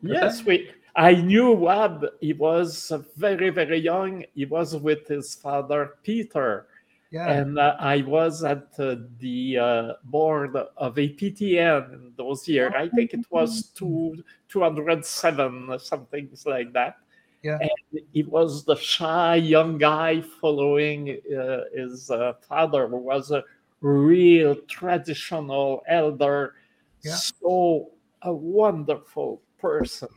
Yes, 0.00 0.44
we 0.44 0.70
I 0.96 1.14
knew 1.14 1.52
Wab. 1.52 2.06
He 2.20 2.32
was 2.32 2.90
very, 3.16 3.50
very 3.50 3.78
young. 3.78 4.24
He 4.34 4.46
was 4.46 4.74
with 4.74 5.06
his 5.06 5.34
father, 5.34 5.96
Peter. 6.02 6.68
Yeah. 7.10 7.30
And 7.30 7.58
uh, 7.58 7.76
I 7.78 8.02
was 8.02 8.42
at 8.42 8.68
uh, 8.78 8.96
the 9.18 9.58
uh, 9.58 9.92
board 10.04 10.56
of 10.56 10.94
APTN 10.94 11.92
in 11.92 12.12
those 12.16 12.48
years. 12.48 12.72
I 12.74 12.88
think 12.88 13.12
it 13.12 13.26
was 13.30 13.68
two, 13.74 14.24
207, 14.48 15.78
something 15.78 16.30
like 16.46 16.72
that. 16.72 16.96
Yeah. 17.42 17.58
And 17.60 18.02
he 18.12 18.22
was 18.22 18.64
the 18.64 18.76
shy 18.76 19.36
young 19.36 19.76
guy 19.78 20.22
following 20.22 21.20
uh, 21.38 21.60
his 21.74 22.10
uh, 22.10 22.32
father, 22.48 22.88
who 22.88 22.96
was 22.96 23.30
a 23.30 23.44
real 23.82 24.56
traditional 24.66 25.82
elder. 25.86 26.54
Yeah. 27.02 27.14
So 27.14 27.90
a 28.22 28.32
wonderful 28.32 29.42
person 29.58 30.08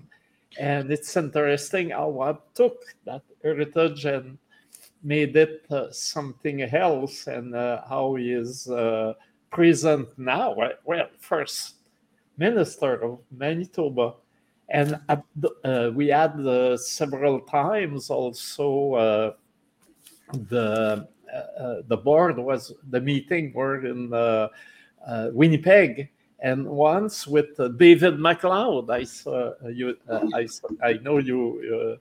and 0.58 0.92
it's 0.92 1.16
interesting 1.16 1.92
how 1.92 2.10
Wab 2.10 2.42
took 2.56 2.84
that 3.06 3.22
heritage 3.44 4.06
and 4.06 4.38
made 5.04 5.36
it 5.36 5.66
uh, 5.70 5.92
something 5.92 6.62
else, 6.62 7.28
and 7.28 7.56
uh, 7.56 7.82
how 7.88 8.16
he 8.16 8.32
is 8.32 8.70
uh, 8.70 9.14
present 9.52 10.08
now. 10.18 10.56
Well, 10.84 11.10
first 11.20 11.76
minister 12.38 13.04
of 13.04 13.20
Manitoba, 13.32 14.16
and 14.70 15.00
uh, 15.08 15.92
we 15.94 16.08
had 16.08 16.40
uh, 16.40 16.78
several 16.78 17.42
times 17.42 18.10
also 18.10 18.94
uh, 18.94 19.34
the 20.50 21.08
the 21.88 21.98
board 21.98 22.40
was 22.40 22.74
the 22.90 23.00
meeting 23.00 23.54
were 23.54 23.86
in 23.86 24.10
Winnipeg 25.34 26.10
and 26.42 26.68
once 26.68 27.28
with 27.28 27.60
uh, 27.60 27.68
David 27.70 28.16
McLeod, 28.16 28.90
I 28.90 29.04
saw 29.04 29.52
uh, 29.64 29.68
you. 29.68 29.98
Uh, 30.08 30.28
I 30.34 30.48
I 30.84 30.94
know 31.02 31.18
you. 31.18 31.98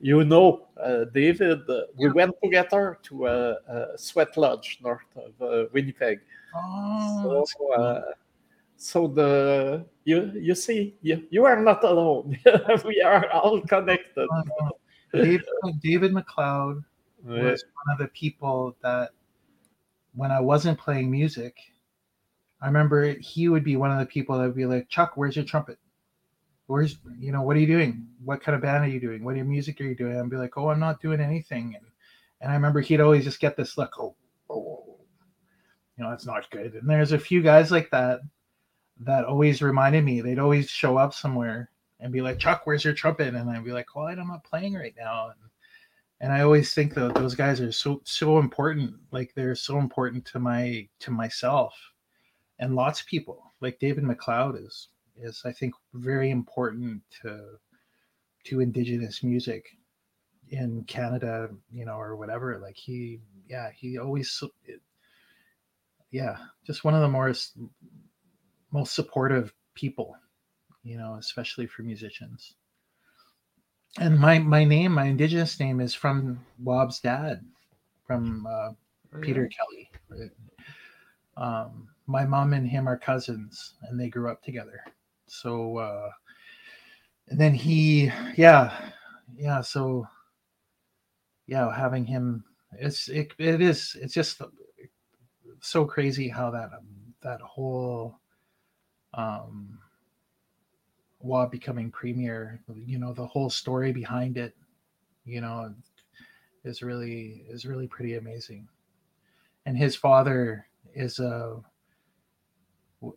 you 0.00 0.24
know 0.24 0.66
David. 1.12 1.62
we 1.96 2.10
went 2.10 2.34
together 2.42 2.98
to 3.04 3.26
a, 3.26 3.96
sweat 3.96 4.36
lodge 4.36 4.78
north 4.82 5.10
of 5.16 5.72
Winnipeg. 5.72 6.20
Oh, 6.54 7.44
so, 7.46 8.02
so 8.76 9.08
the 9.08 9.84
you 10.04 10.32
you 10.34 10.54
see 10.54 10.94
you, 11.02 11.26
you 11.30 11.44
are 11.44 11.60
not 11.60 11.82
alone 11.82 12.38
we 12.84 13.00
are 13.00 13.28
all 13.30 13.60
connected 13.62 14.28
uh, 14.30 14.70
david, 15.12 15.46
david 15.80 16.12
mcleod 16.12 16.84
was 17.24 17.64
one 17.64 17.92
of 17.92 17.98
the 17.98 18.08
people 18.08 18.76
that 18.82 19.10
when 20.14 20.30
i 20.30 20.40
wasn't 20.40 20.78
playing 20.78 21.10
music 21.10 21.56
I 22.60 22.66
remember 22.66 23.14
he 23.20 23.48
would 23.48 23.64
be 23.64 23.76
one 23.76 23.90
of 23.90 23.98
the 23.98 24.06
people 24.06 24.38
that 24.38 24.44
would 24.44 24.56
be 24.56 24.66
like, 24.66 24.88
Chuck, 24.88 25.12
where's 25.14 25.36
your 25.36 25.44
trumpet? 25.44 25.78
Where's, 26.66 26.98
you 27.18 27.30
know, 27.30 27.42
what 27.42 27.56
are 27.56 27.60
you 27.60 27.66
doing? 27.66 28.06
What 28.24 28.42
kind 28.42 28.56
of 28.56 28.62
band 28.62 28.84
are 28.84 28.88
you 28.88 29.00
doing? 29.00 29.22
What 29.22 29.36
music 29.36 29.80
are 29.80 29.84
you 29.84 29.94
doing? 29.94 30.18
I'd 30.18 30.30
be 30.30 30.36
like, 30.36 30.56
oh, 30.56 30.70
I'm 30.70 30.80
not 30.80 31.00
doing 31.00 31.20
anything. 31.20 31.74
And, 31.76 31.86
and 32.40 32.50
I 32.50 32.54
remember 32.54 32.80
he'd 32.80 33.00
always 33.00 33.24
just 33.24 33.40
get 33.40 33.56
this 33.56 33.78
look, 33.78 33.94
oh 33.98 34.16
oh, 34.50 34.54
oh, 34.54 34.84
oh, 34.88 34.96
you 35.96 36.04
know, 36.04 36.10
that's 36.10 36.26
not 36.26 36.50
good. 36.50 36.74
And 36.74 36.88
there's 36.88 37.12
a 37.12 37.18
few 37.18 37.42
guys 37.42 37.70
like 37.70 37.90
that 37.90 38.20
that 39.00 39.24
always 39.24 39.62
reminded 39.62 40.04
me. 40.04 40.20
They'd 40.20 40.38
always 40.38 40.68
show 40.68 40.96
up 40.96 41.14
somewhere 41.14 41.70
and 42.00 42.12
be 42.12 42.22
like, 42.22 42.38
Chuck, 42.38 42.62
where's 42.64 42.84
your 42.84 42.94
trumpet? 42.94 43.34
And 43.34 43.48
I'd 43.48 43.64
be 43.64 43.72
like, 43.72 43.94
well, 43.94 44.06
I'm 44.06 44.28
not 44.28 44.44
playing 44.44 44.74
right 44.74 44.94
now. 44.98 45.28
And, 45.28 45.50
and 46.20 46.32
I 46.32 46.42
always 46.42 46.74
think 46.74 46.94
that 46.94 47.14
those 47.14 47.34
guys 47.34 47.60
are 47.60 47.72
so 47.72 48.00
so 48.04 48.38
important. 48.38 48.94
Like 49.10 49.34
they're 49.34 49.54
so 49.54 49.78
important 49.78 50.24
to 50.26 50.38
my 50.38 50.88
to 51.00 51.10
myself 51.10 51.74
and 52.58 52.74
lots 52.74 53.00
of 53.00 53.06
people 53.06 53.52
like 53.60 53.78
David 53.78 54.04
McLeod 54.04 54.64
is 54.64 54.88
is 55.18 55.42
I 55.44 55.52
think 55.52 55.74
very 55.94 56.30
important 56.30 57.02
to 57.22 57.58
to 58.44 58.60
indigenous 58.60 59.22
music 59.22 59.76
in 60.50 60.84
Canada, 60.84 61.48
you 61.72 61.84
know, 61.84 61.98
or 61.98 62.16
whatever. 62.16 62.58
Like 62.58 62.76
he, 62.76 63.20
yeah, 63.48 63.70
he 63.74 63.98
always, 63.98 64.42
yeah, 66.10 66.36
just 66.64 66.84
one 66.84 66.94
of 66.94 67.00
the 67.00 67.08
more 67.08 67.32
most 68.70 68.94
supportive 68.94 69.52
people, 69.74 70.16
you 70.82 70.96
know, 70.96 71.14
especially 71.14 71.66
for 71.66 71.82
musicians. 71.82 72.54
And 73.98 74.18
my 74.18 74.38
my 74.38 74.64
name, 74.64 74.92
my 74.92 75.06
indigenous 75.06 75.58
name, 75.58 75.80
is 75.80 75.94
from 75.94 76.44
Wab's 76.62 77.00
dad, 77.00 77.44
from 78.06 78.46
uh, 78.46 78.70
oh, 78.70 79.20
Peter 79.22 79.48
Kelly. 79.48 79.90
Right? 80.08 80.30
Um, 81.36 81.88
my 82.06 82.24
mom 82.24 82.52
and 82.52 82.66
him 82.68 82.88
are 82.88 82.98
cousins 82.98 83.74
and 83.82 83.98
they 83.98 84.08
grew 84.08 84.30
up 84.30 84.42
together. 84.42 84.80
So 85.26 85.78
uh 85.78 86.10
and 87.28 87.40
then 87.40 87.54
he 87.54 88.12
yeah, 88.36 88.90
yeah, 89.36 89.60
so 89.60 90.06
yeah, 91.46 91.74
having 91.74 92.04
him 92.04 92.44
it's 92.78 93.08
it, 93.08 93.32
it 93.38 93.60
is 93.60 93.96
it's 94.00 94.14
just 94.14 94.42
so 95.60 95.84
crazy 95.84 96.28
how 96.28 96.50
that 96.50 96.70
that 97.22 97.40
whole 97.40 98.18
um 99.14 99.78
Wab 101.20 101.50
becoming 101.50 101.90
premier, 101.90 102.60
you 102.74 102.98
know, 102.98 103.12
the 103.12 103.26
whole 103.26 103.50
story 103.50 103.90
behind 103.90 104.36
it, 104.36 104.54
you 105.24 105.40
know, 105.40 105.74
is 106.64 106.82
really 106.82 107.44
is 107.48 107.66
really 107.66 107.88
pretty 107.88 108.16
amazing. 108.16 108.68
And 109.64 109.76
his 109.76 109.96
father 109.96 110.66
is 110.94 111.18
a 111.18 111.60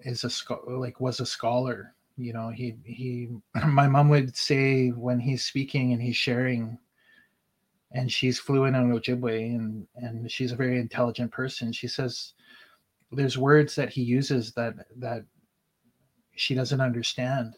is 0.02 0.24
a 0.24 0.56
like 0.70 1.00
was 1.00 1.20
a 1.20 1.26
scholar 1.26 1.94
you 2.18 2.34
know 2.34 2.50
he 2.50 2.76
he 2.84 3.30
my 3.68 3.88
mom 3.88 4.10
would 4.10 4.36
say 4.36 4.90
when 4.90 5.20
he's 5.20 5.46
speaking 5.46 5.94
and 5.94 6.02
he's 6.02 6.16
sharing 6.16 6.78
and 7.92 8.12
she's 8.12 8.40
fluent 8.40 8.76
in 8.76 8.92
ojibwe 8.92 9.56
and 9.56 9.88
and 9.96 10.30
she's 10.30 10.52
a 10.52 10.56
very 10.56 10.80
intelligent 10.80 11.32
person 11.32 11.72
she 11.72 11.88
says 11.88 12.34
there's 13.12 13.38
words 13.38 13.76
that 13.76 13.90
he 13.90 14.02
uses 14.02 14.54
that 14.54 14.76
that 14.98 15.24
she 16.36 16.54
doesn't 16.54 16.82
understand 16.82 17.54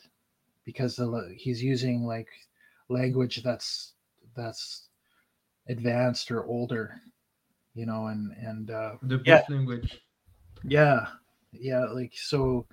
because 0.63 0.95
the, 0.95 1.33
he's 1.37 1.61
using 1.61 2.05
like 2.05 2.29
language 2.89 3.43
that's 3.43 3.93
that's 4.35 4.87
advanced 5.67 6.31
or 6.31 6.45
older 6.45 7.01
you 7.73 7.85
know 7.85 8.07
and 8.07 8.31
and 8.37 8.71
uh 8.71 8.93
the 9.03 9.21
yeah. 9.25 9.43
language 9.49 10.01
yeah 10.63 11.07
yeah 11.53 11.85
like 11.85 12.13
so 12.15 12.65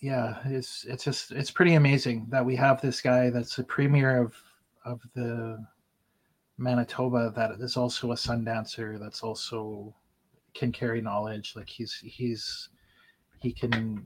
yeah 0.00 0.38
it's 0.46 0.84
it's 0.84 1.04
just 1.04 1.32
it's 1.32 1.50
pretty 1.50 1.74
amazing 1.74 2.26
that 2.30 2.44
we 2.44 2.56
have 2.56 2.80
this 2.80 3.00
guy 3.00 3.30
that's 3.30 3.58
a 3.58 3.64
premier 3.64 4.22
of 4.22 4.34
of 4.84 5.00
the 5.14 5.64
Manitoba 6.60 7.32
that 7.34 7.52
is 7.60 7.76
also 7.76 8.12
a 8.12 8.16
sun 8.16 8.44
dancer. 8.44 8.98
That's 8.98 9.22
also 9.22 9.94
can 10.54 10.70
carry 10.70 11.00
knowledge. 11.00 11.54
Like 11.56 11.68
he's 11.68 11.94
he's 11.94 12.68
he 13.40 13.52
can. 13.52 14.04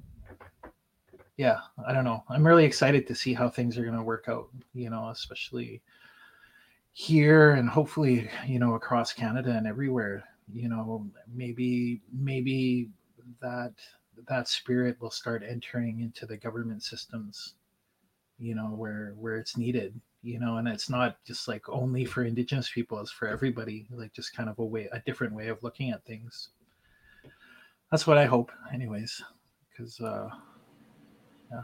Yeah, 1.37 1.59
I 1.85 1.93
don't 1.93 2.05
know. 2.05 2.23
I'm 2.29 2.47
really 2.47 2.65
excited 2.65 3.09
to 3.09 3.15
see 3.15 3.35
how 3.35 3.49
things 3.49 3.77
are 3.77 3.85
going 3.85 3.97
to 3.97 4.03
work 4.03 4.27
out. 4.29 4.49
You 4.73 4.89
know, 4.89 5.09
especially 5.09 5.83
here 6.93 7.53
and 7.53 7.69
hopefully 7.69 8.31
you 8.47 8.61
know 8.61 8.75
across 8.75 9.13
Canada 9.13 9.51
and 9.51 9.67
everywhere. 9.67 10.23
You 10.53 10.69
know, 10.69 11.07
maybe 11.33 12.03
maybe 12.13 12.91
that 13.41 13.73
that 14.29 14.49
spirit 14.49 15.01
will 15.01 15.11
start 15.11 15.43
entering 15.47 16.01
into 16.01 16.27
the 16.27 16.37
government 16.37 16.83
systems 16.83 17.55
you 18.39 18.55
know 18.55 18.67
where 18.67 19.15
where 19.19 19.37
it's 19.37 19.57
needed 19.57 19.99
you 20.23 20.41
know 20.41 20.57
and 20.57 20.67
it's 20.67 20.91
not 20.91 21.17
just 21.25 21.47
like 21.47 21.69
only 21.69 22.05
for 22.05 22.25
indigenous 22.25 22.71
people 22.71 22.99
it's 23.01 23.11
for 23.11 23.29
everybody 23.29 23.87
like 23.91 24.13
just 24.13 24.35
kind 24.35 24.49
of 24.49 24.59
a 24.59 24.65
way 24.65 24.89
a 24.93 25.01
different 25.01 25.33
way 25.33 25.49
of 25.49 25.63
looking 25.63 25.91
at 25.91 26.05
things. 26.05 26.51
That's 27.91 28.07
what 28.07 28.19
i 28.19 28.25
hope 28.25 28.51
anyways 28.73 29.23
because 29.71 30.01
uh 30.01 30.29
yeah. 31.53 31.63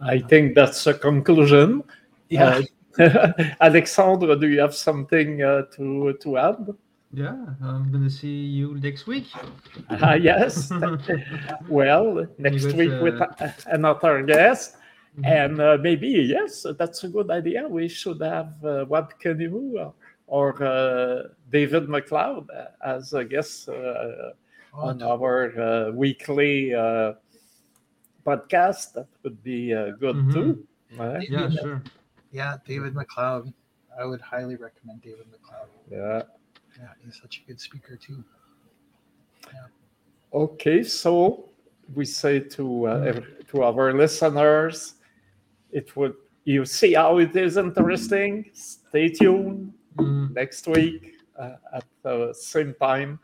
I 0.00 0.20
think 0.20 0.54
that's 0.54 0.86
a 0.86 0.94
conclusion. 0.94 1.82
Yeah. 2.28 2.62
Uh, 3.00 3.42
alexandre 3.60 4.36
do 4.36 4.46
you 4.46 4.60
have 4.60 4.74
something 4.74 5.42
uh, 5.42 5.62
to 5.76 6.12
to 6.20 6.36
add 6.36 6.68
yeah, 7.12 7.36
I'm 7.62 7.90
gonna 7.90 8.10
see 8.10 8.44
you 8.44 8.74
next 8.76 9.06
week. 9.06 9.26
Uh, 9.88 10.18
yes. 10.20 10.70
well, 11.68 12.26
next 12.38 12.72
week 12.74 12.92
uh... 12.92 13.00
with 13.02 13.64
another 13.66 14.22
guest. 14.22 14.76
Mm-hmm. 15.18 15.24
And 15.24 15.60
uh, 15.60 15.78
maybe, 15.80 16.08
yes, 16.08 16.66
that's 16.78 17.02
a 17.04 17.08
good 17.08 17.30
idea. 17.30 17.66
We 17.66 17.88
should 17.88 18.20
have 18.20 18.52
uh, 18.62 18.84
Wab 18.88 19.14
Kinew 19.18 19.74
or, 19.74 19.94
or 20.26 20.62
uh, 20.62 21.28
David 21.50 21.88
McLeod 21.88 22.46
as 22.84 23.12
a 23.14 23.24
guest 23.24 23.68
uh, 23.68 23.72
oh, 23.72 24.34
on 24.74 25.02
our 25.02 25.58
uh, 25.58 25.90
weekly 25.92 26.74
uh, 26.74 27.14
podcast. 28.24 28.92
That 28.92 29.08
would 29.24 29.42
be 29.42 29.70
good 29.70 30.16
mm-hmm. 30.16 30.32
too. 30.32 30.66
Right? 30.96 31.28
Yeah, 31.28 31.50
sure. 31.50 31.82
Yeah, 32.30 32.56
David 32.66 32.94
McLeod. 32.94 33.52
I 33.98 34.04
would 34.04 34.20
highly 34.20 34.54
recommend 34.54 35.02
David 35.02 35.26
McLeod. 35.32 35.68
Yeah. 35.90 36.22
Yeah, 36.78 36.88
he's 37.04 37.20
such 37.20 37.42
a 37.42 37.48
good 37.48 37.60
speaker 37.60 37.96
too. 37.96 38.24
Yeah. 39.46 39.66
Okay, 40.32 40.84
so 40.84 41.48
we 41.94 42.04
say 42.04 42.40
to 42.40 42.86
uh, 42.86 43.20
to 43.48 43.62
our 43.62 43.92
listeners, 43.92 44.94
it 45.72 45.96
would 45.96 46.14
you 46.44 46.64
see 46.64 46.94
how 46.94 47.18
it 47.18 47.34
is 47.34 47.56
interesting. 47.56 48.50
Stay 48.52 49.08
tuned 49.08 49.72
mm. 49.96 50.34
next 50.34 50.66
week 50.68 51.16
uh, 51.38 51.56
at 51.74 51.84
the 52.02 52.32
same 52.32 52.74
time 52.80 53.18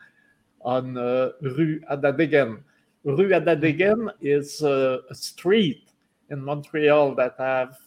on 0.63 0.97
uh, 0.97 1.31
Rue 1.41 1.81
Atateken. 1.91 2.63
Rue 3.05 3.31
Atateken 3.31 4.11
is 4.21 4.63
uh, 4.63 4.99
a 5.11 5.15
street 5.15 5.91
in 6.31 6.43
Montreal 6.43 7.15
that 7.15 7.35
have 7.39 7.79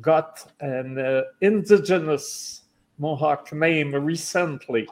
got 0.00 0.50
an 0.60 0.98
uh, 0.98 1.22
indigenous 1.40 2.63
Mohawk 2.98 3.52
name 3.52 3.94
recently 3.94 4.88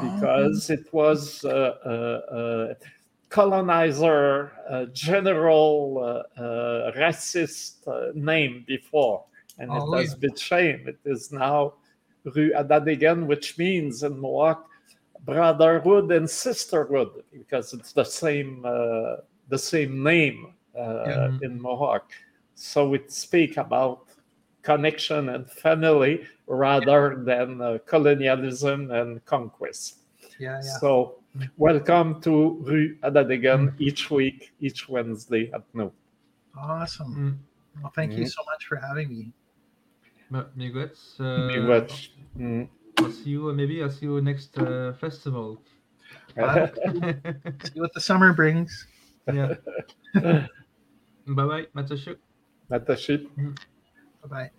because 0.00 0.70
oh. 0.70 0.74
it 0.74 0.92
was 0.92 1.44
uh, 1.44 1.76
uh, 1.84 2.34
uh, 2.34 2.74
colonizer, 3.28 4.52
general 4.92 6.24
racist 6.96 8.14
name 8.14 8.64
before, 8.66 9.24
and 9.58 9.70
oh, 9.70 9.94
it 9.94 10.02
has 10.02 10.12
yeah. 10.12 10.18
been 10.18 10.34
changed. 10.34 10.88
It 10.88 10.98
is 11.04 11.32
now 11.32 11.74
Rue 12.24 12.52
Atateken, 12.52 13.26
which 13.26 13.58
means 13.58 14.02
in 14.02 14.18
Mohawk 14.18 14.68
brotherhood 15.24 16.10
and 16.10 16.28
sisterhood 16.28 17.22
because 17.32 17.72
it's 17.72 17.92
the 17.92 18.04
same 18.04 18.62
uh, 18.64 19.16
the 19.48 19.58
same 19.58 20.02
name 20.02 20.54
uh, 20.76 21.04
yeah. 21.06 21.38
in 21.42 21.60
Mohawk. 21.60 22.12
So 22.54 22.94
it 22.94 23.12
speak 23.12 23.56
about 23.56 24.06
connection 24.62 25.28
and 25.28 25.50
family 25.50 26.24
rather 26.46 27.22
than 27.24 27.60
uh, 27.60 27.78
colonialism 27.86 28.90
and 28.90 29.24
conquest. 29.24 29.98
Yeah, 30.38 30.60
yeah. 30.62 30.78
So, 30.78 31.16
welcome 31.56 32.20
to 32.22 32.58
Rue 32.62 32.96
Atateken 33.02 33.68
mm. 33.68 33.74
each 33.78 34.10
week, 34.10 34.52
each 34.60 34.88
Wednesday 34.88 35.50
at 35.52 35.62
noon. 35.74 35.90
Awesome. 36.56 37.14
Mm. 37.14 37.82
Well, 37.82 37.92
thank 37.94 38.12
mm. 38.12 38.18
you 38.18 38.26
so 38.26 38.42
much 38.46 38.66
for 38.66 38.76
having 38.76 39.08
me. 39.08 39.32
Miigwech. 40.32 40.96
Uh, 41.20 42.38
mm. 42.38 42.68
I'll 42.98 43.12
see 43.12 43.30
you. 43.30 43.52
Maybe 43.52 43.82
I'll 43.82 43.90
see 43.90 44.06
you 44.06 44.20
next 44.20 44.56
uh, 44.58 44.92
festival. 44.94 45.62
Uh, 46.36 46.66
see 47.64 47.80
what 47.80 47.92
the 47.92 48.00
summer 48.00 48.32
brings. 48.32 48.86
Yeah. 49.26 49.54
bye 50.14 50.48
bye, 51.26 51.66
Matashuk. 51.74 52.16
Matashuk. 52.70 53.28
Bye 54.22 54.28
bye. 54.28 54.50